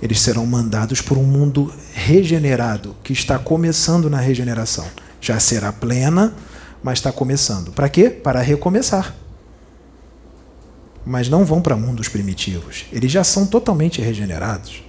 [0.00, 4.86] Eles serão mandados por um mundo regenerado, que está começando na regeneração.
[5.20, 6.34] Já será plena,
[6.82, 7.70] mas está começando.
[7.72, 8.10] Para quê?
[8.10, 9.14] Para recomeçar
[11.04, 12.86] mas não vão para mundos primitivos.
[12.92, 14.82] Eles já são totalmente regenerados.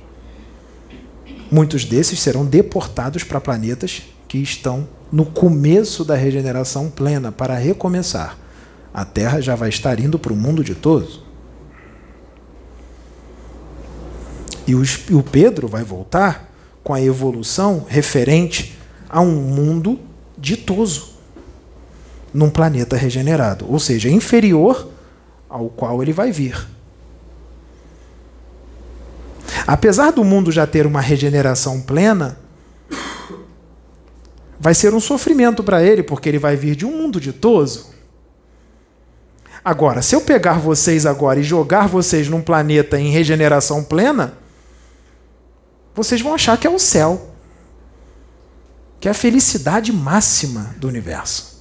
[1.51, 4.03] Muitos desses serão deportados para planetas
[4.33, 8.35] que estão no começo da regeneração plena para recomeçar.
[8.91, 11.23] A Terra já vai estar indo para o mundo ditoso.
[14.65, 16.51] E o Pedro vai voltar
[16.83, 18.75] com a evolução referente
[19.07, 19.99] a um mundo
[20.35, 21.09] ditoso,
[22.33, 24.89] num planeta regenerado, ou seja, inferior
[25.47, 26.67] ao qual ele vai vir.
[29.67, 32.41] Apesar do mundo já ter uma regeneração plena,
[34.63, 37.93] vai ser um sofrimento para ele, porque ele vai vir de um mundo ditoso.
[39.63, 44.37] Agora, se eu pegar vocês agora e jogar vocês num planeta em regeneração plena,
[45.93, 47.35] vocês vão achar que é o céu,
[49.01, 51.52] que é a felicidade máxima do universo.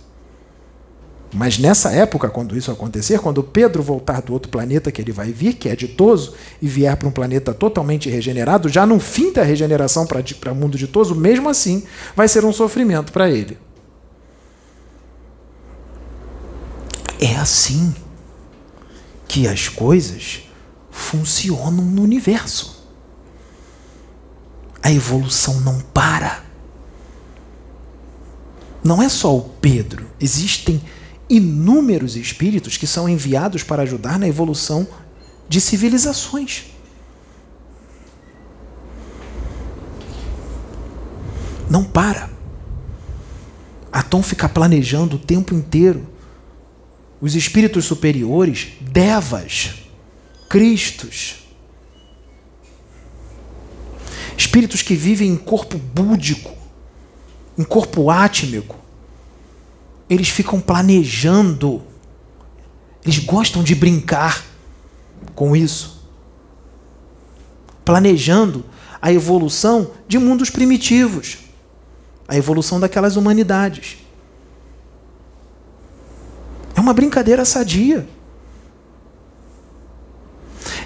[1.32, 5.32] Mas nessa época, quando isso acontecer, quando Pedro voltar do outro planeta que ele vai
[5.32, 9.42] vir, que é ditoso, e vier para um planeta totalmente regenerado, já no fim da
[9.42, 11.84] regeneração para o mundo ditoso, mesmo assim,
[12.14, 13.56] vai ser um sofrimento para ele.
[17.18, 17.94] É assim
[19.26, 20.42] que as coisas
[20.90, 22.82] funcionam no universo.
[24.82, 26.42] A evolução não para.
[28.84, 30.82] Não é só o Pedro, existem
[31.32, 34.86] inúmeros espíritos que são enviados para ajudar na evolução
[35.48, 36.64] de civilizações.
[41.70, 42.28] Não para.
[43.90, 46.06] Atom fica planejando o tempo inteiro.
[47.18, 49.74] Os espíritos superiores, devas,
[50.50, 51.46] cristos,
[54.36, 56.52] espíritos que vivem em corpo búdico,
[57.56, 58.81] em corpo átmico,
[60.12, 61.82] eles ficam planejando,
[63.02, 64.44] eles gostam de brincar
[65.34, 66.06] com isso,
[67.82, 68.62] planejando
[69.00, 71.38] a evolução de mundos primitivos,
[72.28, 73.96] a evolução daquelas humanidades.
[76.76, 78.06] É uma brincadeira sadia.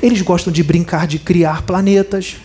[0.00, 2.36] Eles gostam de brincar de criar planetas.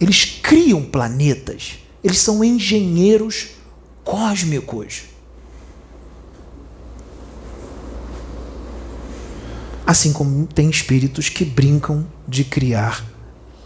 [0.00, 1.80] Eles criam planetas.
[2.02, 3.59] Eles são engenheiros
[4.04, 5.02] cósmicos.
[9.86, 13.04] Assim como tem espíritos que brincam de criar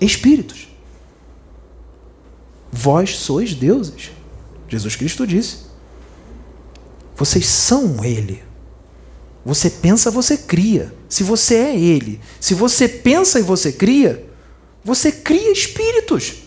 [0.00, 0.68] espíritos.
[2.72, 4.10] Vós sois deuses.
[4.68, 5.58] Jesus Cristo disse.
[7.16, 8.42] Vocês são Ele.
[9.44, 10.92] Você pensa, você cria.
[11.08, 14.26] Se você é Ele, se você pensa e você cria,
[14.82, 16.44] você cria espíritos.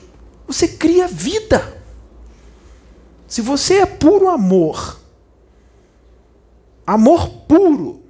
[0.48, 1.77] Você cria vida.
[3.28, 5.00] Se você é puro amor,
[6.86, 8.02] amor puro,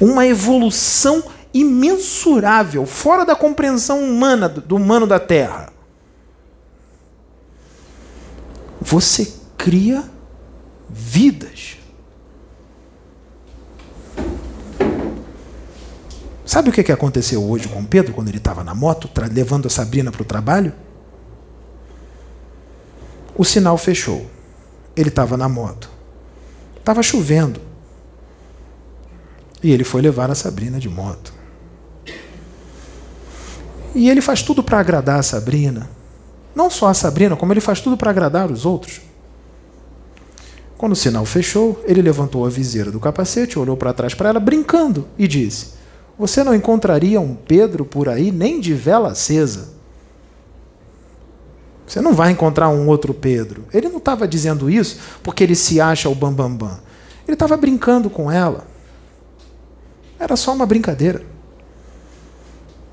[0.00, 1.22] uma evolução
[1.52, 5.72] imensurável, fora da compreensão humana do humano da Terra.
[8.80, 10.04] Você cria
[10.90, 11.78] vidas.
[16.44, 20.12] Sabe o que aconteceu hoje com Pedro quando ele estava na moto, levando a Sabrina
[20.12, 20.72] para o trabalho?
[23.36, 24.26] O sinal fechou.
[24.96, 25.90] Ele estava na moto.
[26.76, 27.60] Estava chovendo.
[29.62, 31.32] E ele foi levar a Sabrina de moto.
[33.94, 35.88] E ele faz tudo para agradar a Sabrina.
[36.54, 39.00] Não só a Sabrina, como ele faz tudo para agradar os outros.
[40.76, 44.40] Quando o sinal fechou, ele levantou a viseira do capacete, olhou para trás para ela,
[44.40, 45.74] brincando, e disse:
[46.18, 49.73] Você não encontraria um Pedro por aí nem de vela acesa.
[51.86, 53.64] Você não vai encontrar um outro Pedro.
[53.72, 56.56] Ele não estava dizendo isso porque ele se acha o bambambam.
[56.56, 56.80] Bam, bam.
[57.26, 58.66] Ele estava brincando com ela.
[60.18, 61.22] Era só uma brincadeira.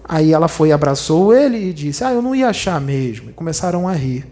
[0.03, 3.29] Aí ela foi abraçou ele e disse: Ah, eu não ia achar mesmo.
[3.29, 4.25] E começaram a rir.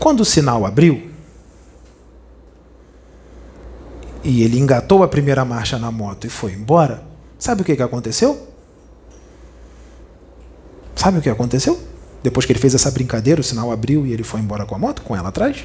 [0.00, 1.10] Quando o sinal abriu,
[4.22, 7.04] e ele engatou a primeira marcha na moto e foi embora,
[7.38, 8.48] sabe o que aconteceu?
[10.96, 11.78] Sabe o que aconteceu?
[12.22, 14.78] Depois que ele fez essa brincadeira, o sinal abriu e ele foi embora com a
[14.78, 15.64] moto, com ela atrás.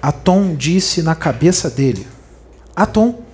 [0.00, 2.06] Atom disse na cabeça dele:
[2.76, 3.24] Atom,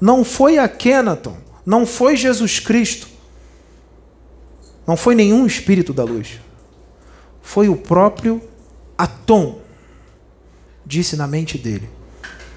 [0.00, 1.36] não foi a Kenaton,
[1.66, 3.08] não foi Jesus Cristo,
[4.86, 6.40] não foi nenhum espírito da luz,
[7.42, 8.40] foi o próprio
[8.96, 9.58] Atom,
[10.86, 11.90] disse na mente dele.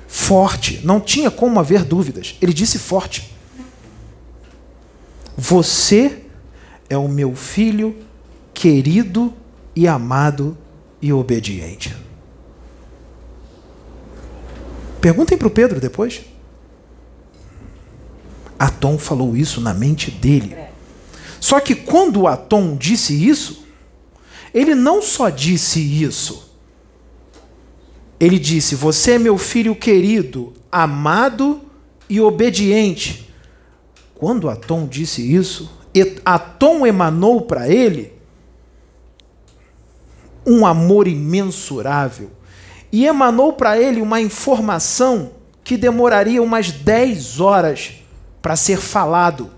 [0.08, 3.36] Forte, não tinha como haver dúvidas, ele disse forte.
[5.38, 6.21] Você
[6.92, 7.96] é o meu filho
[8.54, 9.34] querido
[9.74, 10.58] e amado
[11.02, 11.96] e obediente.
[15.00, 16.22] Perguntem para o Pedro depois.
[18.60, 20.54] Atom falou isso na mente dele.
[21.40, 23.64] Só que quando Atom disse isso,
[24.54, 26.54] ele não só disse isso.
[28.20, 31.62] Ele disse: Você é meu filho querido, amado
[32.10, 33.34] e obediente.
[34.14, 35.81] Quando Atom disse isso,
[36.24, 38.14] Atom emanou para ele
[40.46, 42.32] um amor imensurável
[42.92, 45.32] e emanou para ele uma informação
[45.64, 48.04] que demoraria umas 10 horas
[48.42, 49.52] para ser falado.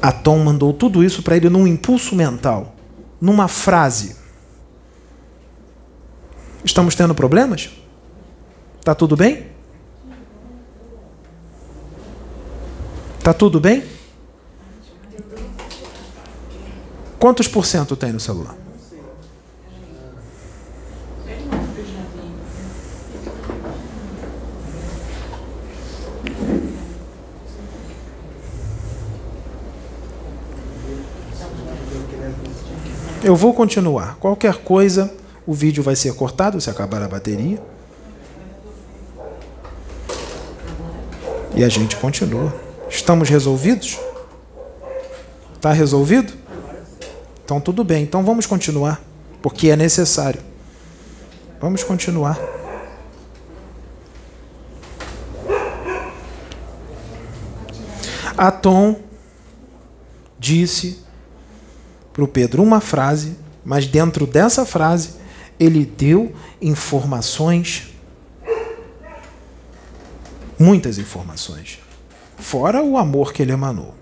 [0.00, 2.74] Atom mandou tudo isso para ele num impulso mental,
[3.20, 4.16] numa frase.
[6.64, 7.70] Estamos tendo problemas?
[8.82, 9.45] Tá tudo bem?
[13.26, 13.82] Tá tudo bem?
[17.18, 18.54] Quantos por cento tem no celular?
[33.24, 34.18] Eu vou continuar.
[34.20, 35.12] Qualquer coisa,
[35.44, 37.60] o vídeo vai ser cortado se acabar a bateria.
[41.56, 42.65] E a gente continua.
[42.88, 43.98] Estamos resolvidos?
[45.54, 46.32] Está resolvido?
[47.44, 48.02] Então tudo bem.
[48.02, 49.02] Então vamos continuar,
[49.42, 50.40] porque é necessário.
[51.60, 52.38] Vamos continuar.
[58.36, 59.00] Atom
[60.38, 61.02] disse
[62.12, 65.14] para o Pedro uma frase, mas dentro dessa frase
[65.58, 67.94] ele deu informações,
[70.58, 71.78] muitas informações,
[72.46, 73.92] fora o amor que ele emanou.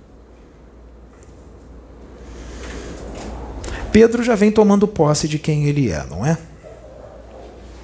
[3.90, 6.36] Pedro já vem tomando posse de quem ele é, não é?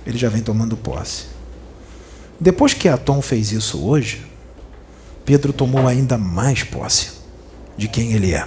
[0.07, 1.29] Ele já vem tomando posse.
[2.39, 4.27] Depois que Atom fez isso hoje,
[5.25, 7.13] Pedro tomou ainda mais posse
[7.75, 8.47] de quem ele é.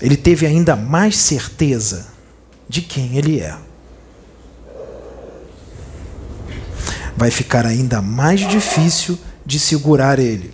[0.00, 2.06] Ele teve ainda mais certeza
[2.68, 3.58] de quem ele é.
[7.16, 9.18] Vai ficar ainda mais difícil
[9.48, 10.52] de segurar ele.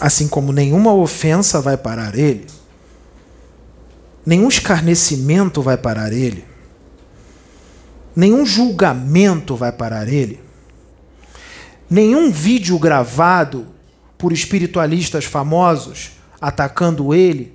[0.00, 2.46] Assim como nenhuma ofensa vai parar ele,
[4.24, 6.44] nenhum escarnecimento vai parar ele,
[8.14, 10.40] nenhum julgamento vai parar ele,
[11.90, 13.66] nenhum vídeo gravado
[14.16, 17.52] por espiritualistas famosos atacando ele,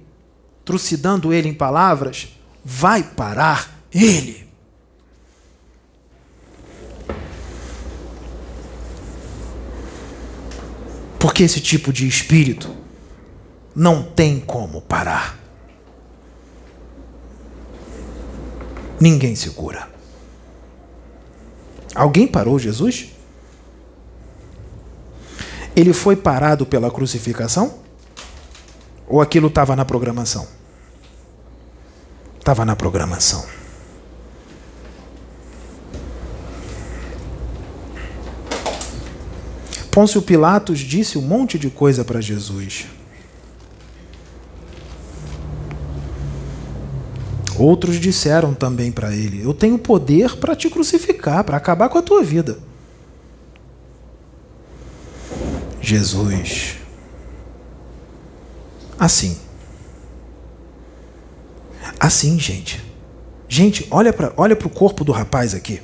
[0.65, 4.45] trucidando ele em palavras, vai parar ele.
[11.17, 12.75] Porque esse tipo de espírito
[13.75, 15.39] não tem como parar.
[18.99, 19.89] Ninguém segura.
[21.93, 23.11] Alguém parou Jesus?
[25.75, 27.79] Ele foi parado pela crucificação?
[29.07, 30.47] Ou aquilo estava na programação?
[32.39, 33.45] Estava na programação.
[39.95, 42.85] Pôncio Pilatos disse um monte de coisa para Jesus.
[47.57, 52.01] Outros disseram também para ele: Eu tenho poder para te crucificar, para acabar com a
[52.01, 52.59] tua vida.
[55.79, 56.75] Jesus,
[58.99, 59.39] assim.
[61.97, 62.83] Assim, gente.
[63.47, 65.81] Gente, olha para olha o corpo do rapaz aqui.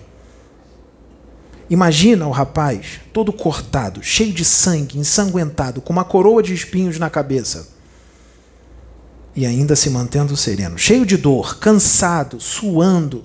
[1.72, 7.10] Imagina o rapaz todo cortado, cheio de sangue, ensanguentado, com uma coroa de espinhos na
[7.10, 7.70] cabeça.
[9.34, 13.24] E ainda se mantendo sereno, cheio de dor, cansado, suando,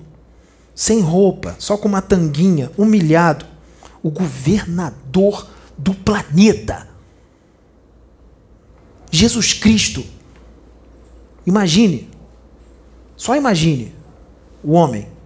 [0.73, 3.45] sem roupa, só com uma tanguinha, humilhado.
[4.01, 5.45] O governador
[5.77, 6.87] do planeta.
[9.11, 10.05] Jesus Cristo.
[11.45, 12.09] Imagine,
[13.17, 13.93] só imagine
[14.63, 15.16] o homem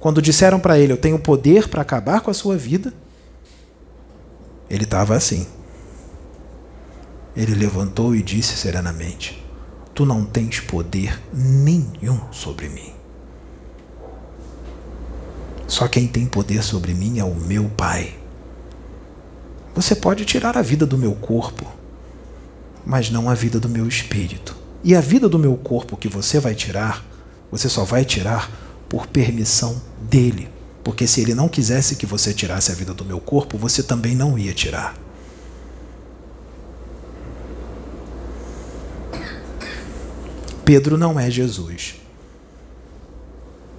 [0.00, 2.92] quando disseram para ele: Eu tenho poder para acabar com a sua vida,
[4.68, 5.46] ele estava assim.
[7.36, 9.44] Ele levantou e disse serenamente:
[9.94, 12.92] Tu não tens poder nenhum sobre mim.
[15.68, 18.16] Só quem tem poder sobre mim é o meu Pai.
[19.74, 21.64] Você pode tirar a vida do meu corpo,
[22.84, 24.56] mas não a vida do meu espírito.
[24.82, 27.04] E a vida do meu corpo que você vai tirar,
[27.52, 28.50] você só vai tirar
[28.90, 30.50] por permissão dele.
[30.82, 34.14] Porque se ele não quisesse que você tirasse a vida do meu corpo, você também
[34.14, 34.94] não ia tirar.
[40.64, 41.94] Pedro não é Jesus.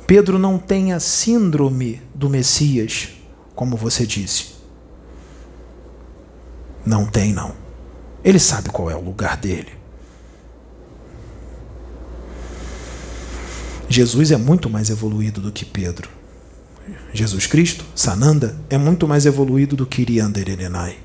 [0.08, 3.10] Pedro não tem a síndrome do Messias,
[3.54, 4.56] como você disse.
[6.86, 7.54] Não tem, não.
[8.24, 9.81] Ele sabe qual é o lugar dele.
[13.92, 16.10] Jesus é muito mais evoluído do que Pedro.
[17.14, 20.98] Jesus Cristo, Sananda, é muito mais evoluído do que Iriander Erenai.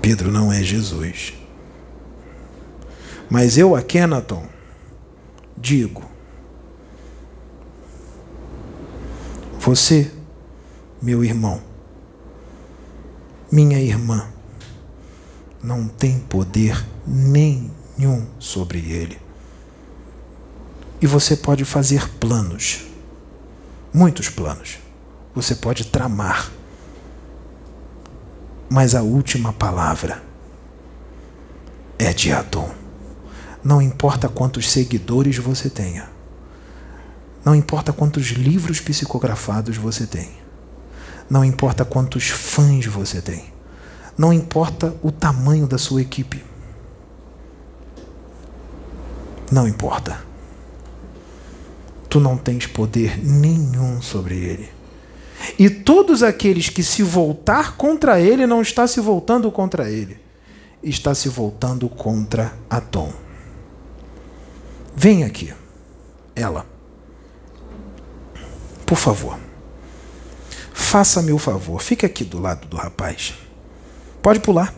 [0.00, 1.34] Pedro não é Jesus.
[3.28, 4.46] Mas eu, Kenaton,
[5.56, 6.04] digo:
[9.58, 10.08] você,
[11.02, 11.73] meu irmão,
[13.54, 14.26] minha irmã,
[15.62, 19.16] não tem poder nenhum sobre ele.
[21.00, 22.84] E você pode fazer planos,
[23.92, 24.78] muitos planos.
[25.36, 26.50] Você pode tramar.
[28.68, 30.20] Mas a última palavra
[31.96, 32.74] é de Adão.
[33.62, 36.10] Não importa quantos seguidores você tenha.
[37.44, 40.43] Não importa quantos livros psicografados você tem.
[41.28, 43.52] Não importa quantos fãs você tem.
[44.16, 46.44] Não importa o tamanho da sua equipe.
[49.50, 50.24] Não importa.
[52.08, 54.70] Tu não tens poder nenhum sobre ele.
[55.58, 60.18] E todos aqueles que se voltar contra ele não está se voltando contra ele,
[60.82, 63.12] está se voltando contra Atom.
[64.96, 65.52] Vem aqui,
[66.34, 66.64] ela.
[68.86, 69.43] Por favor.
[70.76, 73.34] Faça-me o favor, fique aqui do lado do rapaz.
[74.20, 74.74] Pode pular.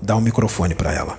[0.00, 1.16] Dá um microfone para ela.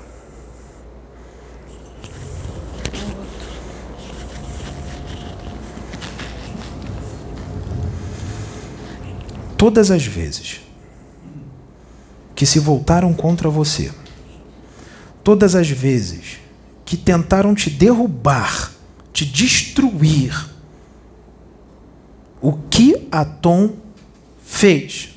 [9.58, 10.60] Todas as vezes
[12.36, 13.94] que se voltaram contra você,
[15.24, 16.38] todas as vezes
[16.84, 18.74] que tentaram te derrubar,
[19.14, 20.53] te destruir,
[22.44, 23.72] o que Atom
[24.44, 25.14] fez?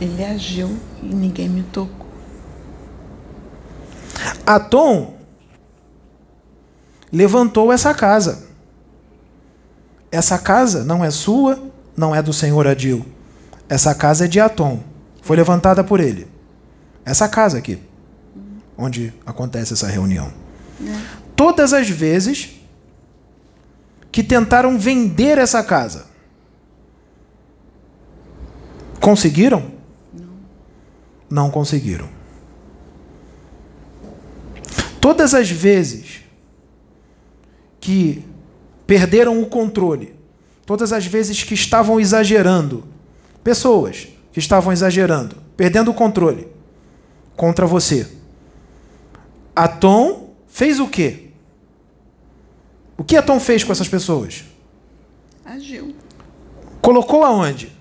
[0.00, 2.06] Ele agiu e ninguém me tocou.
[4.46, 5.18] Atom
[7.12, 8.46] levantou essa casa.
[10.12, 11.60] Essa casa não é sua,
[11.96, 13.04] não é do senhor Adil.
[13.68, 14.84] Essa casa é de Atom.
[15.20, 16.28] Foi levantada por ele.
[17.04, 17.82] Essa casa aqui,
[18.78, 20.32] onde acontece essa reunião.
[20.80, 20.96] É.
[21.34, 22.59] Todas as vezes
[24.10, 26.06] que tentaram vender essa casa,
[29.00, 29.70] conseguiram?
[30.12, 30.28] Não.
[31.28, 32.08] Não conseguiram.
[35.00, 36.20] Todas as vezes
[37.80, 38.22] que
[38.86, 40.14] perderam o controle.
[40.66, 42.84] Todas as vezes que estavam exagerando,
[43.42, 46.46] pessoas que estavam exagerando, perdendo o controle
[47.36, 48.06] contra você.
[49.56, 51.29] Atom fez o quê?
[53.00, 54.44] O que Atom fez com essas pessoas?
[55.42, 55.96] Agiu.
[56.82, 57.72] Colocou aonde?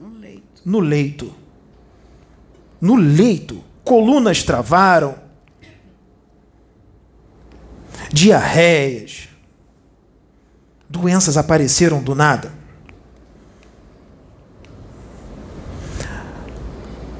[0.00, 0.62] No leito.
[0.64, 1.34] No leito.
[2.80, 3.62] No leito.
[3.84, 5.16] Colunas travaram.
[8.10, 9.28] Diarreias
[10.88, 12.50] doenças apareceram do nada.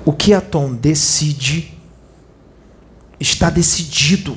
[0.03, 1.77] O que Atom decide
[3.21, 4.35] está decidido.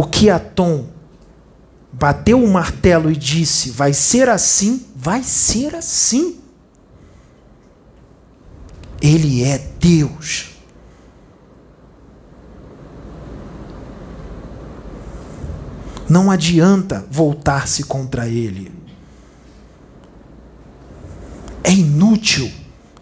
[0.00, 0.86] O que Atom
[1.92, 6.40] bateu o martelo e disse: vai ser assim, vai ser assim.
[9.02, 10.52] Ele é Deus.
[16.08, 18.72] Não adianta voltar-se contra ele.
[21.62, 22.50] É inútil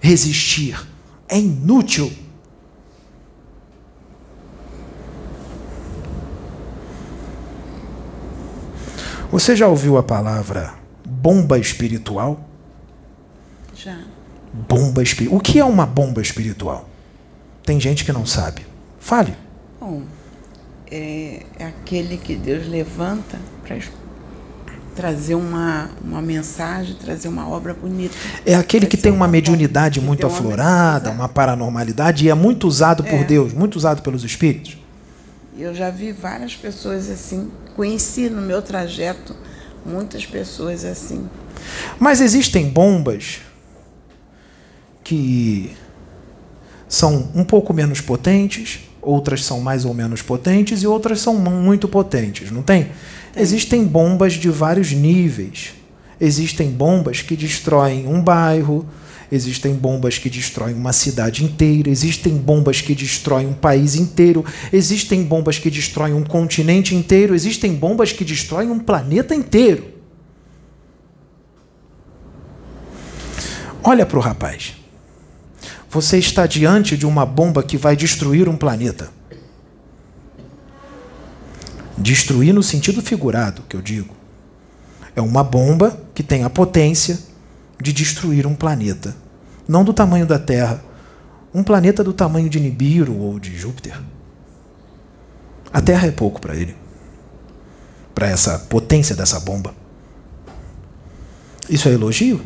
[0.00, 0.84] resistir.
[1.28, 2.12] É inútil.
[9.30, 10.72] Você já ouviu a palavra
[11.04, 12.40] bomba espiritual?
[13.74, 13.98] Já.
[14.52, 15.38] Bomba espiritual.
[15.38, 16.88] O que é uma bomba espiritual?
[17.62, 18.66] Tem gente que não sabe.
[18.98, 19.34] Fale.
[19.78, 20.02] Bom,
[20.90, 23.76] é, é aquele que Deus levanta para
[24.96, 28.16] trazer uma, uma mensagem, trazer uma obra bonita.
[28.46, 33.20] É aquele que tem uma mediunidade muito aflorada, uma paranormalidade, e é muito usado por
[33.20, 33.24] é.
[33.24, 34.77] Deus, muito usado pelos espíritos.
[35.58, 39.34] Eu já vi várias pessoas assim, conheci no meu trajeto
[39.84, 41.28] muitas pessoas assim.
[41.98, 43.40] Mas existem bombas
[45.02, 45.76] que
[46.88, 51.88] são um pouco menos potentes, outras são mais ou menos potentes e outras são muito
[51.88, 52.84] potentes, não tem?
[52.84, 53.42] tem?
[53.42, 55.74] Existem bombas de vários níveis.
[56.20, 58.86] Existem bombas que destroem um bairro,
[59.30, 65.22] existem bombas que destroem uma cidade inteira, existem bombas que destroem um país inteiro, existem
[65.22, 69.98] bombas que destroem um continente inteiro, existem bombas que destroem um planeta inteiro.
[73.82, 74.74] Olha para o rapaz.
[75.90, 79.10] Você está diante de uma bomba que vai destruir um planeta.
[81.96, 84.14] Destruir no sentido figurado, que eu digo.
[85.16, 87.18] É uma bomba que tem a potência
[87.80, 89.14] de destruir um planeta.
[89.66, 90.82] Não do tamanho da Terra.
[91.52, 94.00] Um planeta do tamanho de Nibiru ou de Júpiter.
[95.72, 96.76] A Terra é pouco para ele.
[98.14, 99.74] Para essa potência dessa bomba.
[101.68, 102.40] Isso é elogio?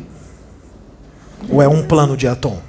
[1.49, 2.61] Ou é um plano de Atom?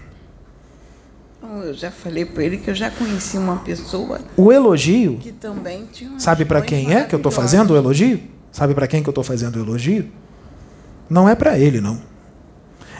[1.65, 4.21] eu já falei para ele que eu já conheci uma pessoa.
[4.37, 5.17] O elogio.
[5.19, 8.21] Que também tinha Sabe para quem é que eu estou fazendo o elogio?
[8.53, 10.11] Sabe para quem que eu estou fazendo o elogio?
[11.09, 12.01] Não é para ele, não.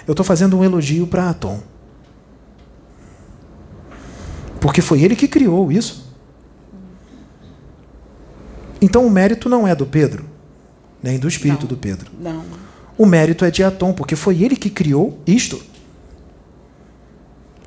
[0.07, 1.61] Eu estou fazendo um elogio para Atom.
[4.61, 6.05] Porque foi ele que criou isso.
[8.81, 10.27] Então o mérito não é do Pedro,
[11.03, 12.11] nem do espírito não, do Pedro.
[12.21, 12.45] Não.
[12.99, 15.63] o mérito é de Atom, porque foi ele que criou isto.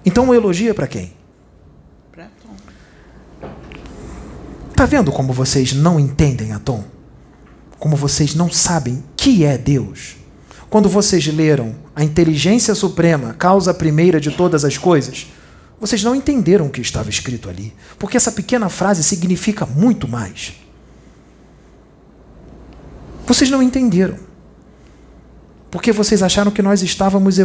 [0.05, 1.11] Então o elogio é para quem?
[2.11, 3.47] Para Tom.
[4.75, 6.83] Tá vendo como vocês não entendem Atom?
[7.79, 10.17] Como vocês não sabem que é Deus?
[10.69, 15.25] Quando vocês leram a inteligência suprema, causa primeira de todas as coisas,
[15.81, 20.53] vocês não entenderam o que estava escrito ali, porque essa pequena frase significa muito mais.
[23.25, 24.15] Vocês não entenderam.
[25.71, 27.37] Porque vocês acharam que nós estávamos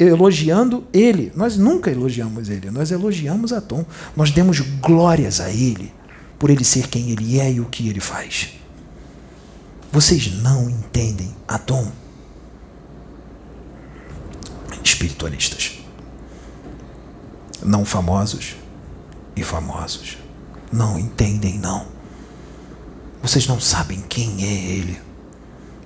[0.00, 1.30] elogiando ele.
[1.36, 3.86] Nós nunca elogiamos ele, nós elogiamos a Tom.
[4.16, 5.92] Nós demos glórias a ele
[6.36, 8.54] por ele ser quem ele é e o que ele faz.
[9.92, 11.99] Vocês não entendem a Tom
[14.82, 15.78] espiritualistas.
[17.62, 18.56] Não famosos
[19.36, 20.16] e famosos.
[20.72, 21.86] Não entendem, não.
[23.22, 25.00] Vocês não sabem quem é Ele.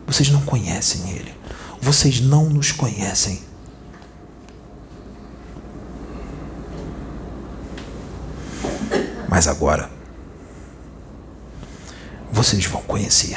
[0.07, 1.35] Vocês não conhecem Ele.
[1.81, 3.43] Vocês não nos conhecem.
[9.29, 9.91] Mas agora,
[12.31, 13.37] vocês vão conhecer.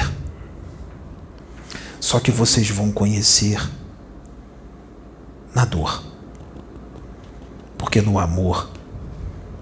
[2.00, 3.60] Só que vocês vão conhecer
[5.53, 6.03] na dor.
[7.78, 8.69] Porque no amor,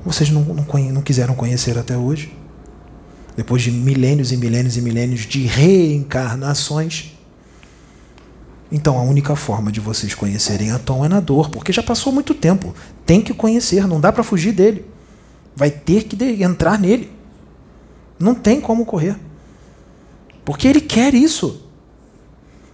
[0.06, 2.36] vocês não, não, não quiseram conhecer até hoje.
[3.36, 7.12] Depois de milênios e milênios e milênios de reencarnações.
[8.72, 12.14] Então a única forma de vocês conhecerem a Tom é na dor, porque já passou
[12.14, 12.74] muito tempo.
[13.06, 14.86] Tem que conhecer, não dá para fugir dele.
[15.56, 17.12] Vai ter que entrar nele.
[18.20, 19.18] Não tem como correr.
[20.44, 21.64] Porque ele quer isso.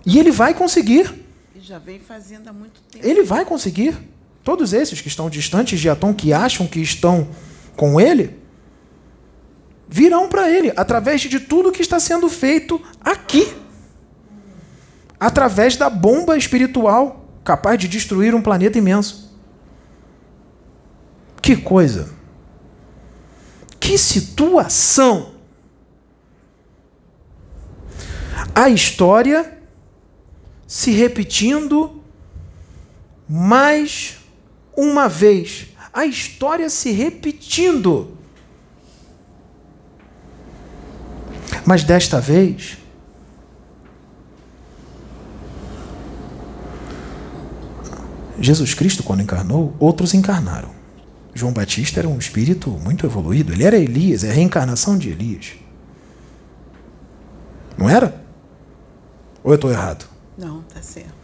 [0.05, 1.20] E ele vai conseguir
[1.72, 3.07] já vem fazendo há muito tempo.
[3.07, 3.98] Ele vai conseguir.
[4.43, 7.30] Todos esses que estão distantes de Atom, que acham que estão
[7.77, 8.38] com ele,
[9.88, 13.56] virão para ele através de tudo que está sendo feito aqui.
[15.18, 19.34] Através da bomba espiritual capaz de destruir um planeta imenso.
[21.41, 22.14] Que coisa!
[23.80, 25.35] Que situação!
[28.53, 29.60] A história
[30.72, 32.02] se repetindo
[33.27, 34.19] mais
[34.73, 35.68] uma vez.
[35.91, 38.18] A história se repetindo.
[41.65, 42.77] Mas desta vez,
[48.39, 50.72] Jesus Cristo, quando encarnou, outros encarnaram.
[51.34, 53.52] João Batista era um espírito muito evoluído.
[53.52, 55.52] Ele era Elias, é a reencarnação de Elias.
[57.77, 58.23] Não era?
[59.43, 60.20] Ou eu estou errado?
[60.37, 61.21] Não, tá certo.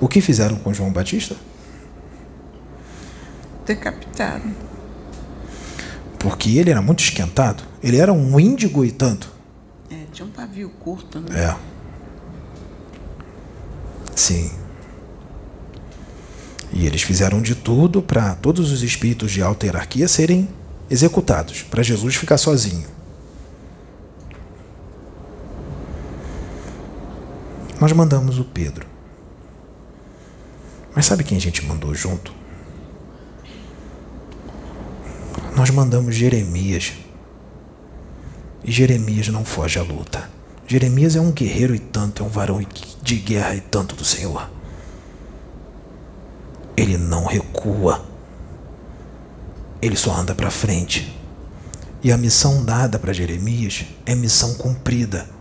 [0.00, 1.36] O que fizeram com João Batista?
[3.64, 4.52] Decapitaram.
[6.18, 7.62] Porque ele era muito esquentado.
[7.82, 9.30] Ele era um índigo e tanto.
[9.90, 11.28] É, tinha um pavio curto, né?
[11.50, 11.56] É.
[14.16, 14.50] Sim.
[16.72, 20.48] E eles fizeram de tudo para todos os espíritos de alta hierarquia serem
[20.90, 22.93] executados, para Jesus ficar sozinho.
[27.80, 28.86] Nós mandamos o Pedro.
[30.94, 32.32] Mas sabe quem a gente mandou junto?
[35.56, 36.92] Nós mandamos Jeremias.
[38.62, 40.30] E Jeremias não foge à luta.
[40.66, 42.64] Jeremias é um guerreiro e tanto, é um varão
[43.02, 44.48] de guerra e tanto do Senhor.
[46.76, 48.04] Ele não recua.
[49.82, 51.14] Ele só anda para frente.
[52.02, 55.33] E a missão dada para Jeremias é missão cumprida.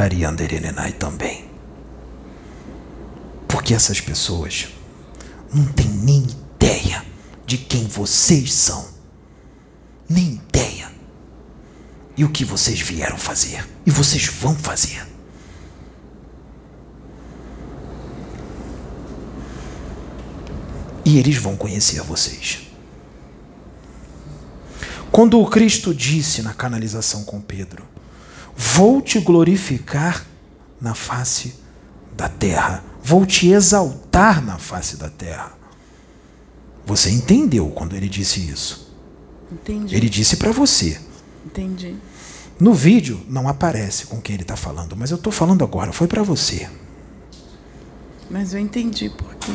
[0.00, 1.44] Para Arianderenenai também.
[3.46, 4.68] Porque essas pessoas
[5.52, 7.04] não têm nem ideia
[7.44, 8.88] de quem vocês são.
[10.08, 10.90] Nem ideia.
[12.16, 13.68] E o que vocês vieram fazer.
[13.84, 15.06] E vocês vão fazer.
[21.04, 22.60] E eles vão conhecer vocês.
[25.12, 27.99] Quando o Cristo disse na canalização com Pedro:
[28.62, 30.26] Vou te glorificar
[30.78, 31.54] na face
[32.14, 32.84] da terra.
[33.02, 35.56] Vou te exaltar na face da terra.
[36.84, 38.94] Você entendeu quando ele disse isso?
[39.50, 39.96] Entendi.
[39.96, 41.00] Ele disse para você.
[41.46, 41.96] Entendi.
[42.60, 45.90] No vídeo não aparece com quem ele está falando, mas eu estou falando agora.
[45.90, 46.68] Foi para você.
[48.30, 49.52] Mas eu entendi por quê.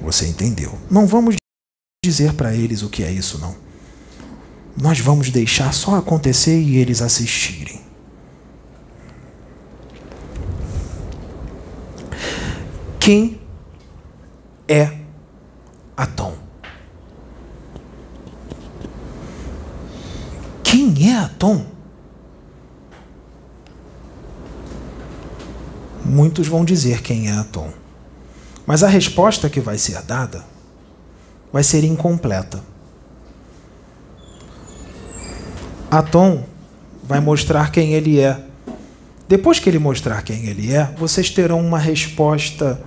[0.00, 0.78] Você entendeu.
[0.88, 1.34] Não vamos
[2.04, 3.56] dizer para eles o que é isso, não.
[4.80, 7.83] Nós vamos deixar só acontecer e eles assistirem.
[13.04, 13.38] Quem
[14.66, 14.90] é
[15.94, 16.32] Atom?
[20.62, 21.66] Quem é Atom?
[26.02, 27.70] Muitos vão dizer quem é Atom.
[28.66, 30.42] Mas a resposta que vai ser dada
[31.52, 32.64] vai ser incompleta.
[35.90, 36.42] Atom
[37.02, 38.42] vai mostrar quem ele é.
[39.28, 42.82] Depois que ele mostrar quem ele é, vocês terão uma resposta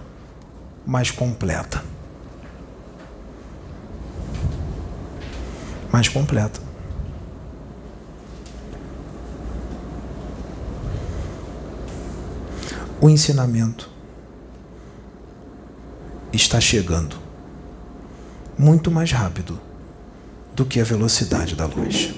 [0.88, 1.84] mais completa.
[5.92, 6.62] Mais completa.
[13.02, 13.90] O ensinamento
[16.32, 17.18] está chegando
[18.58, 19.60] muito mais rápido
[20.56, 22.14] do que a velocidade da luz.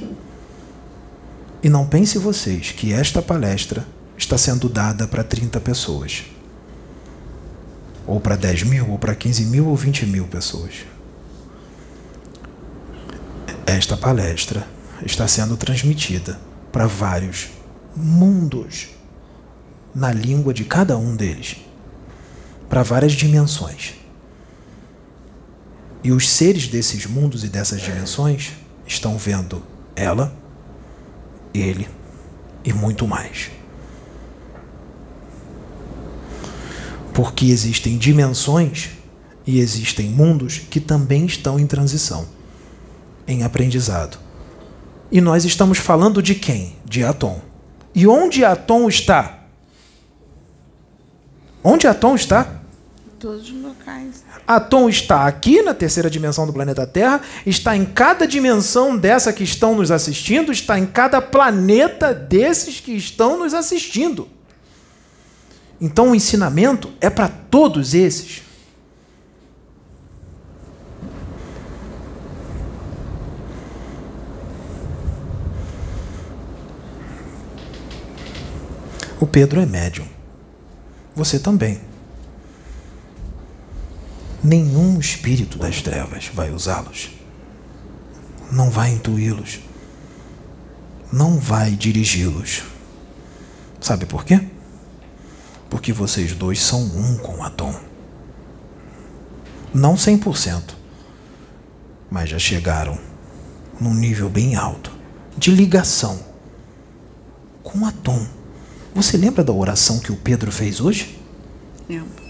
[1.62, 3.86] E não pense vocês que esta palestra
[4.16, 6.26] está sendo dada para 30 pessoas,
[8.10, 10.84] ou para 10 mil, ou para 15 mil, ou 20 mil pessoas.
[13.68, 14.68] Esta palestra
[15.06, 16.40] está sendo transmitida
[16.72, 17.50] para vários
[17.96, 18.90] mundos,
[19.94, 21.58] na língua de cada um deles,
[22.68, 23.94] para várias dimensões.
[26.04, 28.54] E os seres desses mundos e dessas dimensões
[28.88, 29.62] estão vendo
[29.96, 30.36] ela,
[31.54, 31.88] ele
[32.66, 33.52] e muito mais.
[37.14, 38.92] Porque existem dimensões
[39.46, 42.28] e existem mundos que também estão em transição,
[43.28, 44.20] em aprendizado.
[45.12, 46.76] E nós estamos falando de quem?
[46.86, 47.42] De Atom.
[47.96, 49.40] E onde Atom está?
[51.64, 52.60] Onde Atom está?
[53.20, 54.24] Todos os locais.
[54.48, 59.44] Atom está aqui na terceira dimensão do planeta Terra, está em cada dimensão dessa que
[59.44, 64.30] estão nos assistindo, está em cada planeta desses que estão nos assistindo.
[65.82, 68.42] Então o ensinamento é para todos esses.
[79.20, 80.08] O Pedro é médium.
[81.16, 81.82] Você também
[84.44, 87.10] nenhum espírito das trevas vai usá-los.
[88.52, 89.60] Não vai intuí-los.
[91.12, 92.64] Não vai dirigi-los.
[93.82, 94.42] Sabe por quê?
[95.70, 97.74] Porque vocês dois são um com Atom.
[99.74, 100.62] Não 100%,
[102.10, 102.98] mas já chegaram
[103.80, 104.92] num nível bem alto
[105.38, 106.20] de ligação
[107.64, 108.28] com Atom.
[108.96, 111.20] Você lembra da oração que o Pedro fez hoje?
[111.88, 112.30] Lembro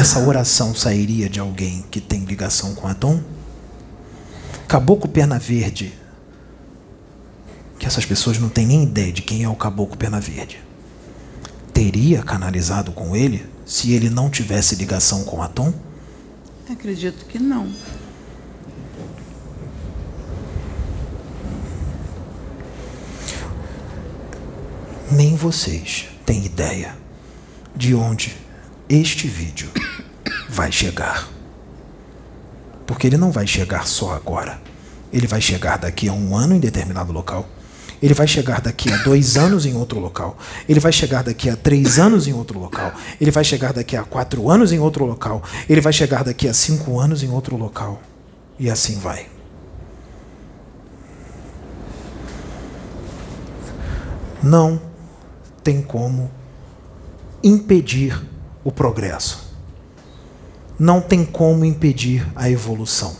[0.00, 3.22] essa oração sairia de alguém que tem ligação com Adão?
[4.66, 5.92] Caboclo Perna Verde,
[7.80, 10.62] que essas pessoas não têm nem ideia de quem é o Caboclo Perna Verde,
[11.72, 15.72] teria canalizado com ele se ele não tivesse ligação com Atom?
[16.70, 17.72] Acredito que não.
[25.10, 26.94] Nem vocês têm ideia
[27.74, 28.36] de onde
[28.90, 29.70] este vídeo
[30.50, 31.26] vai chegar.
[32.86, 34.60] Porque ele não vai chegar só agora.
[35.10, 37.48] Ele vai chegar daqui a um ano em determinado local.
[38.02, 40.36] Ele vai chegar daqui a dois anos em outro local.
[40.68, 42.94] Ele vai chegar daqui a três anos em outro local.
[43.20, 45.42] Ele vai chegar daqui a quatro anos em outro local.
[45.68, 48.00] Ele vai chegar daqui a cinco anos em outro local.
[48.58, 49.28] E assim vai.
[54.42, 54.80] Não
[55.62, 56.30] tem como
[57.44, 58.18] impedir
[58.64, 59.50] o progresso.
[60.78, 63.14] Não tem como impedir a evolução.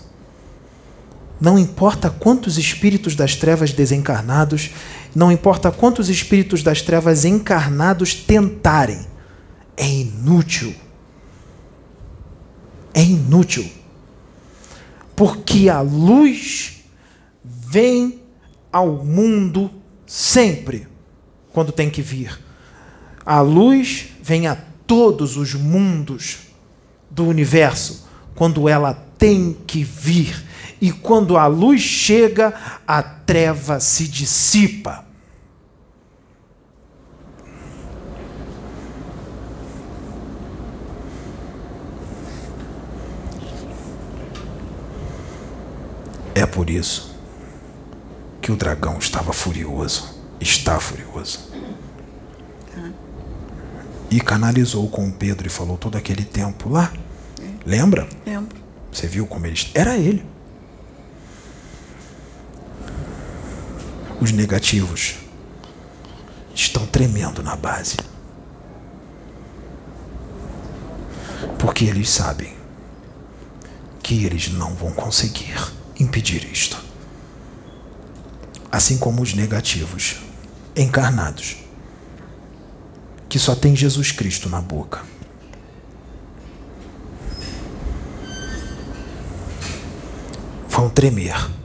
[1.41, 4.71] Não importa quantos espíritos das trevas desencarnados,
[5.15, 9.07] não importa quantos espíritos das trevas encarnados tentarem,
[9.77, 10.75] é inútil.
[12.93, 13.71] É inútil.
[15.17, 16.83] Porque a luz
[17.43, 18.21] vem
[18.73, 19.71] ao mundo
[20.07, 20.87] sempre
[21.53, 22.39] quando tem que vir.
[23.25, 26.39] A luz vem a todos os mundos
[27.11, 30.50] do universo quando ela tem que vir.
[30.81, 32.55] E quando a luz chega,
[32.87, 35.05] a treva se dissipa.
[46.35, 47.15] É por isso
[48.41, 51.51] que o dragão estava furioso, está furioso
[54.11, 56.93] e canalizou com o Pedro e falou todo aquele tempo lá.
[57.65, 58.09] Lembra?
[58.27, 58.59] Lembro.
[58.93, 59.57] Você viu como ele.
[59.73, 60.25] Era ele.
[64.21, 65.15] Os negativos
[66.55, 67.97] estão tremendo na base.
[71.59, 72.55] Porque eles sabem
[74.03, 75.57] que eles não vão conseguir
[75.99, 76.77] impedir isto.
[78.71, 80.17] Assim como os negativos
[80.77, 81.57] encarnados
[83.29, 85.03] que só tem Jesus Cristo na boca.
[90.69, 91.60] Vão tremer.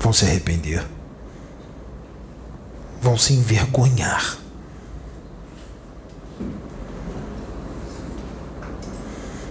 [0.00, 0.82] Vão se arrepender.
[3.02, 4.38] Vão se envergonhar.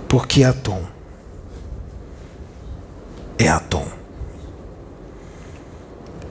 [0.08, 0.84] Porque Atom
[3.38, 3.88] é Atom.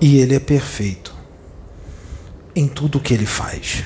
[0.01, 1.15] E ele é perfeito
[2.57, 3.85] em tudo que ele faz.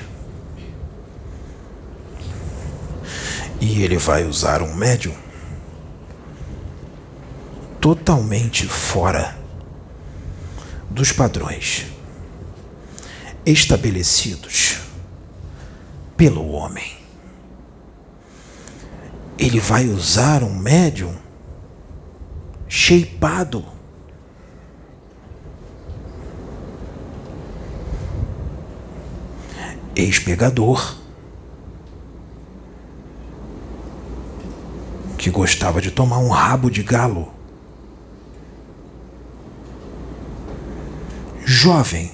[3.61, 5.13] E ele vai usar um médium
[7.79, 9.42] totalmente fora
[10.93, 11.87] dos padrões
[13.45, 14.79] estabelecidos
[16.15, 16.95] pelo homem.
[19.37, 21.15] Ele vai usar um médium
[22.67, 23.65] shapeado
[29.95, 30.97] ex-pegador,
[35.17, 37.32] que gostava de tomar um rabo de galo.
[41.45, 42.09] Jovem,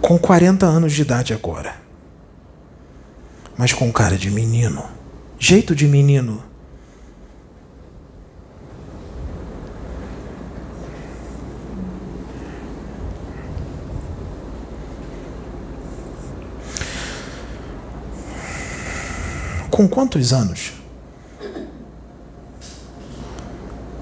[0.00, 1.76] com 40 anos de idade agora,
[3.56, 4.82] mas com cara de menino,
[5.38, 6.42] jeito de menino.
[19.70, 20.72] Com quantos anos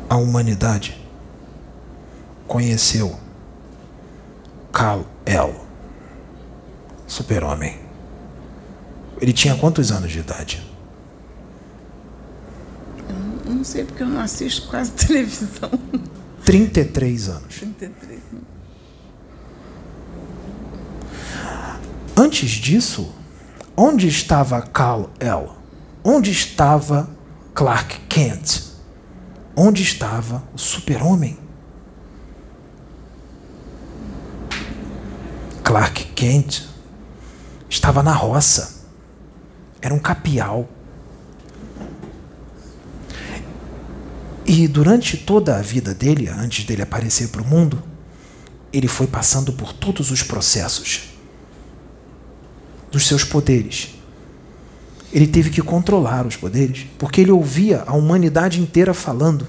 [0.08, 0.99] a humanidade
[2.50, 3.16] conheceu
[4.72, 5.54] Kal-El,
[7.06, 7.78] super-homem?
[9.20, 10.60] Ele tinha quantos anos de idade?
[13.46, 15.70] Eu não sei porque eu não assisto quase televisão.
[16.44, 17.54] 33 anos.
[17.54, 18.20] 33.
[22.16, 23.14] Antes disso,
[23.76, 25.56] onde estava Kal-El?
[26.02, 27.08] Onde estava
[27.54, 28.62] Clark Kent?
[29.54, 31.38] Onde estava o super-homem?
[35.70, 36.64] Clark Kent
[37.68, 38.86] estava na roça.
[39.80, 40.68] Era um capial.
[44.44, 47.80] E durante toda a vida dele, antes dele aparecer para o mundo,
[48.72, 51.10] ele foi passando por todos os processos
[52.90, 53.94] dos seus poderes
[55.12, 59.48] ele teve que controlar os poderes, porque ele ouvia a humanidade inteira falando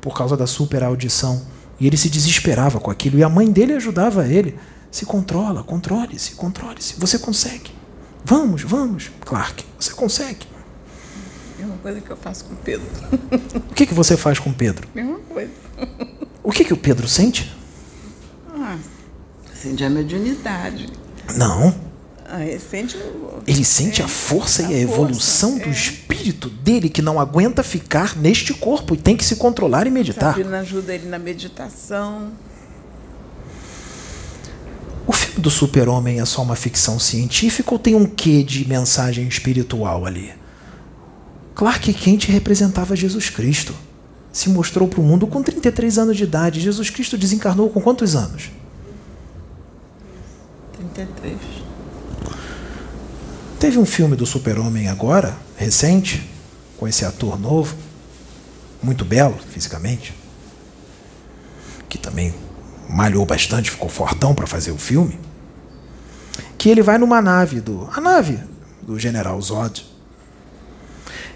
[0.00, 1.42] por causa da super audição.
[1.78, 3.16] E ele se desesperava com aquilo.
[3.16, 4.58] E a mãe dele ajudava ele.
[4.90, 6.94] Se controla, controle-se, controle-se.
[6.98, 7.72] Você consegue.
[8.24, 10.46] Vamos, vamos, Clark, você consegue.
[11.58, 12.86] Mesma coisa que eu faço com o Pedro.
[13.70, 14.88] O que, que você faz com o Pedro?
[14.94, 15.50] Mesma coisa.
[16.42, 17.54] O que, que o Pedro sente?
[18.54, 18.76] Ah,
[19.54, 20.88] sente a mediunidade.
[21.36, 21.74] Não.
[22.26, 25.68] Ah, ele sente, o- Ele sente é, a força a e a evolução força, do
[25.70, 25.72] é.
[25.72, 30.34] espírito dele que não aguenta ficar neste corpo e tem que se controlar e meditar.
[30.34, 32.30] Sabrina ajuda ele na meditação.
[35.10, 39.26] O filme do Super-Homem é só uma ficção científica ou tem um quê de mensagem
[39.26, 40.32] espiritual ali?
[41.52, 43.74] Clark Kent representava Jesus Cristo.
[44.32, 46.60] Se mostrou para o mundo com 33 anos de idade.
[46.60, 48.52] Jesus Cristo desencarnou com quantos anos?
[50.74, 51.38] 33.
[53.58, 56.24] Teve um filme do Super-Homem agora, recente,
[56.76, 57.74] com esse ator novo,
[58.80, 60.14] muito belo fisicamente,
[61.88, 62.32] que também
[62.90, 65.18] malhou bastante, ficou fortão para fazer o filme,
[66.58, 68.38] que ele vai numa nave do, a nave
[68.82, 69.86] do General Zod.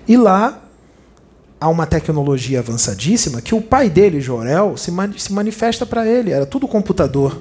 [0.07, 0.61] E lá
[1.61, 6.31] há uma tecnologia avançadíssima que o pai dele, Jorel, se, mani- se manifesta para ele,
[6.31, 7.41] era tudo computador.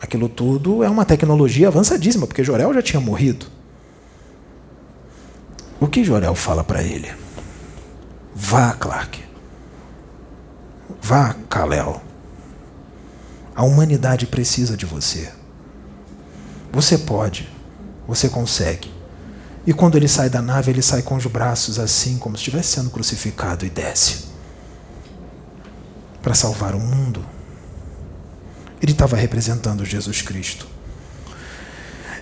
[0.00, 3.46] Aquilo tudo é uma tecnologia avançadíssima, porque Jorel já tinha morrido.
[5.78, 7.08] O que Jorel fala para ele?
[8.34, 9.20] Vá, Clark.
[11.00, 12.00] Vá, Kalel.
[13.54, 15.30] A humanidade precisa de você.
[16.72, 17.48] Você pode.
[18.08, 18.90] Você consegue.
[19.66, 22.70] E quando ele sai da nave, ele sai com os braços assim, como se estivesse
[22.70, 24.32] sendo crucificado, e desce
[26.22, 27.24] para salvar o mundo.
[28.80, 30.66] Ele estava representando Jesus Cristo.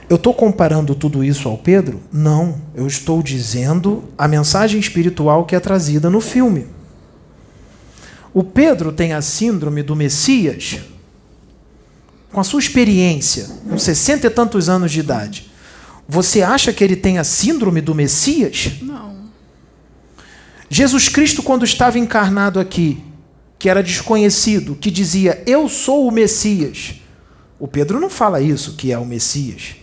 [0.08, 2.00] Eu estou comparando tudo isso ao Pedro?
[2.12, 6.66] Não, eu estou dizendo a mensagem espiritual que é trazida no filme.
[8.34, 10.80] O Pedro tem a síndrome do Messias,
[12.32, 15.50] com a sua experiência, com sessenta e tantos anos de idade.
[16.08, 18.72] Você acha que ele tem a síndrome do Messias?
[18.82, 19.30] Não.
[20.68, 23.02] Jesus Cristo, quando estava encarnado aqui,
[23.58, 26.94] que era desconhecido, que dizia: Eu sou o Messias,
[27.58, 29.76] O Pedro não fala isso, que é o Messias.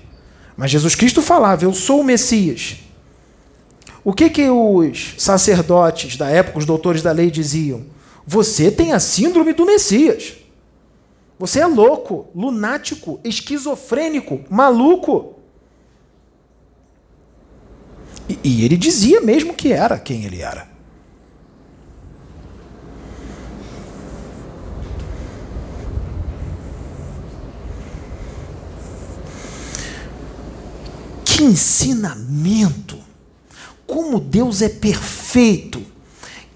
[0.58, 2.78] Mas Jesus Cristo falava: Eu sou o Messias.
[4.04, 7.86] O que, que os sacerdotes da época, os doutores da lei, diziam?
[8.26, 10.37] Você tem a síndrome do Messias.
[11.40, 15.36] Você é louco, lunático, esquizofrênico, maluco.
[18.28, 20.68] E, e ele dizia mesmo que era quem ele era.
[31.24, 32.98] Que ensinamento!
[33.86, 35.97] Como Deus é perfeito!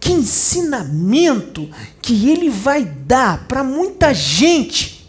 [0.02, 1.70] Que ensinamento
[2.02, 5.08] que Ele vai dar para muita gente!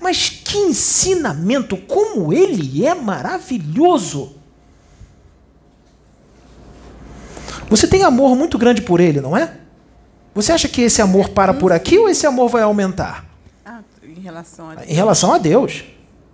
[0.00, 1.76] Mas que ensinamento!
[1.76, 4.34] Como Ele é maravilhoso!
[7.68, 9.58] Você tem amor muito grande por Ele, não é?
[10.34, 13.26] Você acha que esse amor para por aqui ou esse amor vai aumentar?
[13.64, 14.88] Ah, em relação a Deus.
[14.88, 15.84] Em relação a Deus.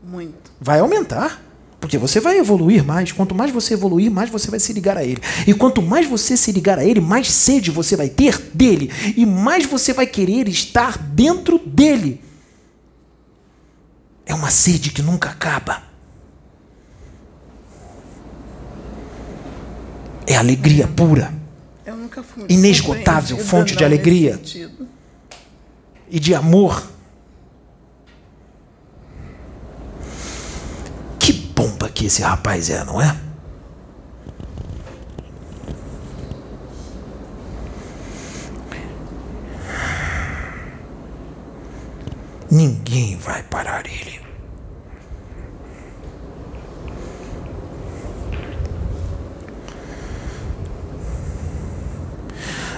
[0.02, 0.52] Muito.
[0.60, 1.42] Vai aumentar.
[1.80, 3.12] Porque você vai evoluir mais.
[3.12, 5.20] Quanto mais você evoluir, mais você vai se ligar a Ele.
[5.46, 8.90] E quanto mais você se ligar a Ele, mais sede você vai ter dele.
[9.16, 12.20] E mais você vai querer estar dentro dele.
[14.26, 15.82] É uma sede que nunca acaba.
[20.26, 21.32] É alegria pura.
[22.48, 24.40] Inesgotável fonte de alegria.
[26.10, 26.97] e de amor.
[31.68, 33.14] Bomba que esse rapaz é, não é?
[42.50, 44.18] Ninguém vai parar ele.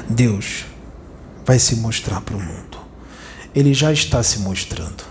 [0.09, 0.67] Deus
[1.47, 2.79] vai se mostrar para o mundo.
[3.55, 5.05] Ele já está se mostrando.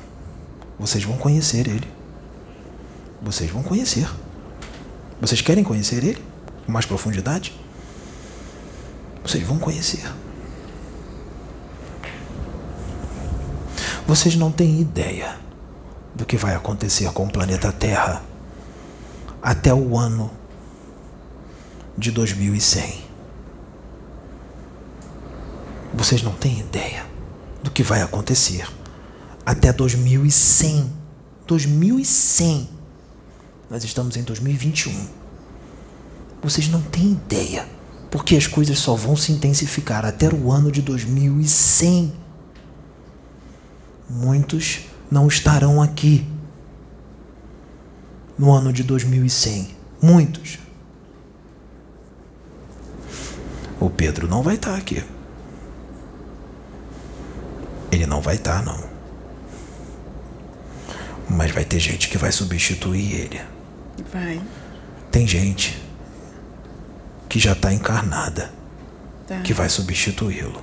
[0.77, 1.98] Vocês vão conhecer ele.
[3.21, 4.09] Vocês vão conhecer.
[5.19, 6.23] Vocês querem conhecer ele
[6.65, 7.53] com mais profundidade?
[9.23, 10.03] Vocês vão conhecer.
[14.07, 15.37] Vocês não têm ideia
[16.15, 18.23] do que vai acontecer com o planeta Terra
[19.41, 20.31] até o ano
[21.97, 23.03] de 2100.
[25.93, 27.05] Vocês não têm ideia
[27.61, 28.67] do que vai acontecer
[29.45, 30.91] até 2100.
[31.45, 32.78] 2100.
[33.69, 35.07] Nós estamos em 2021.
[36.41, 37.67] Vocês não têm ideia,
[38.09, 42.13] porque as coisas só vão se intensificar até o ano de 2100.
[44.09, 44.79] Muitos
[45.11, 46.25] não estarão aqui
[48.37, 49.75] no ano de 2100.
[50.01, 50.57] Muitos.
[53.79, 55.03] O Pedro não vai estar aqui.
[57.91, 58.89] Ele não vai estar, não.
[61.29, 63.48] Mas vai ter gente que vai substituir ele.
[64.11, 64.41] Vai.
[65.11, 65.81] Tem gente
[67.27, 68.51] que já está encarnada,
[69.27, 69.41] Tá.
[69.41, 70.61] que vai substituí-lo.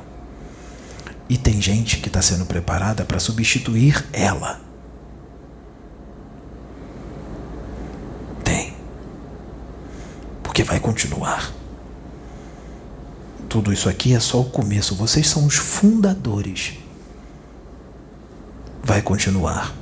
[1.29, 4.61] E tem gente que está sendo preparada para substituir ela.
[8.45, 8.75] Tem.
[10.43, 11.53] Porque vai continuar.
[13.49, 14.95] Tudo isso aqui é só o começo.
[14.95, 16.75] Vocês são os fundadores.
[18.83, 19.75] Vai continuar.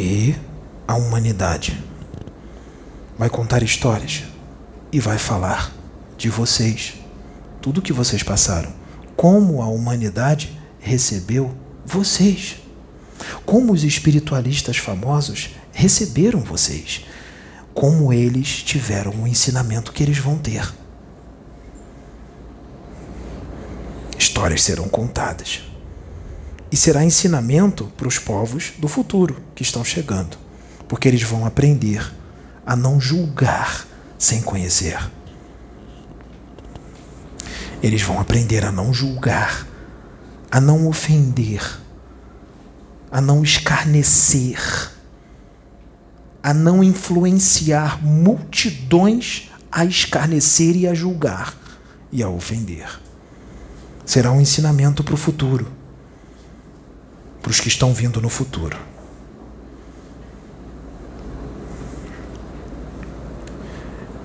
[0.00, 0.36] E
[0.86, 1.76] a humanidade
[3.18, 4.22] vai contar histórias
[4.92, 5.72] e vai falar
[6.16, 6.94] de vocês,
[7.60, 8.72] tudo que vocês passaram,
[9.16, 11.52] como a humanidade recebeu
[11.84, 12.58] vocês,
[13.44, 17.04] como os espiritualistas famosos receberam vocês,
[17.74, 20.72] como eles tiveram o ensinamento que eles vão ter.
[24.16, 25.67] Histórias serão contadas
[26.70, 30.36] e será ensinamento para os povos do futuro que estão chegando,
[30.86, 32.12] porque eles vão aprender
[32.66, 33.86] a não julgar
[34.18, 34.98] sem conhecer.
[37.82, 39.66] Eles vão aprender a não julgar,
[40.50, 41.62] a não ofender,
[43.10, 44.90] a não escarnecer,
[46.42, 51.54] a não influenciar multidões a escarnecer e a julgar
[52.10, 53.00] e a ofender.
[54.04, 55.77] Será um ensinamento para o futuro
[57.40, 58.76] para os que estão vindo no futuro.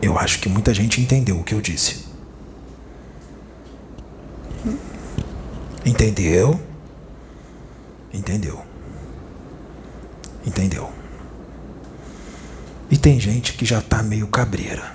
[0.01, 2.05] Eu acho que muita gente entendeu o que eu disse.
[5.85, 6.59] Entendeu?
[8.13, 8.61] Entendeu?
[10.45, 10.91] Entendeu?
[12.91, 14.93] E tem gente que já tá meio cabreira.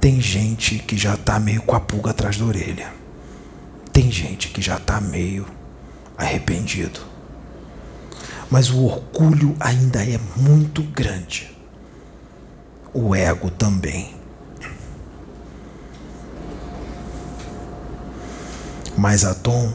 [0.00, 2.92] Tem gente que já tá meio com a pulga atrás da orelha.
[3.92, 5.46] Tem gente que já tá meio
[6.16, 7.00] arrependido.
[8.50, 11.56] Mas o orgulho ainda é muito grande.
[12.92, 14.14] O ego também.
[18.96, 19.74] Mas Atom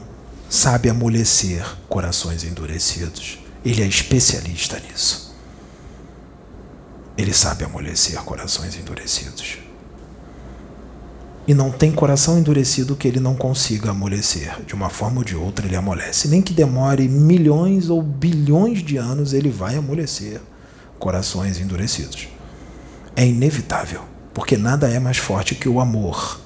[0.49, 3.39] sabe amolecer corações endurecidos.
[3.65, 5.35] Ele é especialista nisso.
[7.17, 9.66] Ele sabe amolecer corações endurecidos.
[11.47, 14.61] E não tem coração endurecido que ele não consiga amolecer.
[14.65, 16.27] De uma forma ou de outra, ele amolece.
[16.27, 20.41] Nem que demore milhões ou bilhões de anos, ele vai amolecer
[20.99, 22.27] corações endurecidos.
[23.15, 24.01] É inevitável,
[24.33, 26.41] porque nada é mais forte que o amor.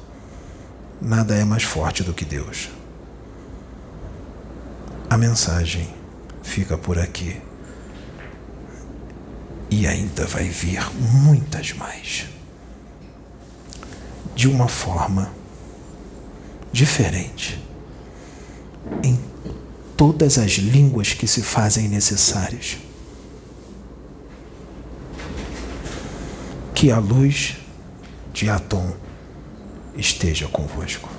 [1.01, 2.69] Nada é mais forte do que Deus.
[5.09, 5.89] A mensagem
[6.43, 7.41] fica por aqui.
[9.69, 10.85] E ainda vai vir
[11.23, 12.27] muitas mais.
[14.35, 15.31] De uma forma
[16.71, 17.61] diferente.
[19.03, 19.19] Em
[19.97, 22.77] todas as línguas que se fazem necessárias.
[26.73, 27.57] Que a luz
[28.33, 28.95] de Atom
[29.95, 31.10] esteja convosco.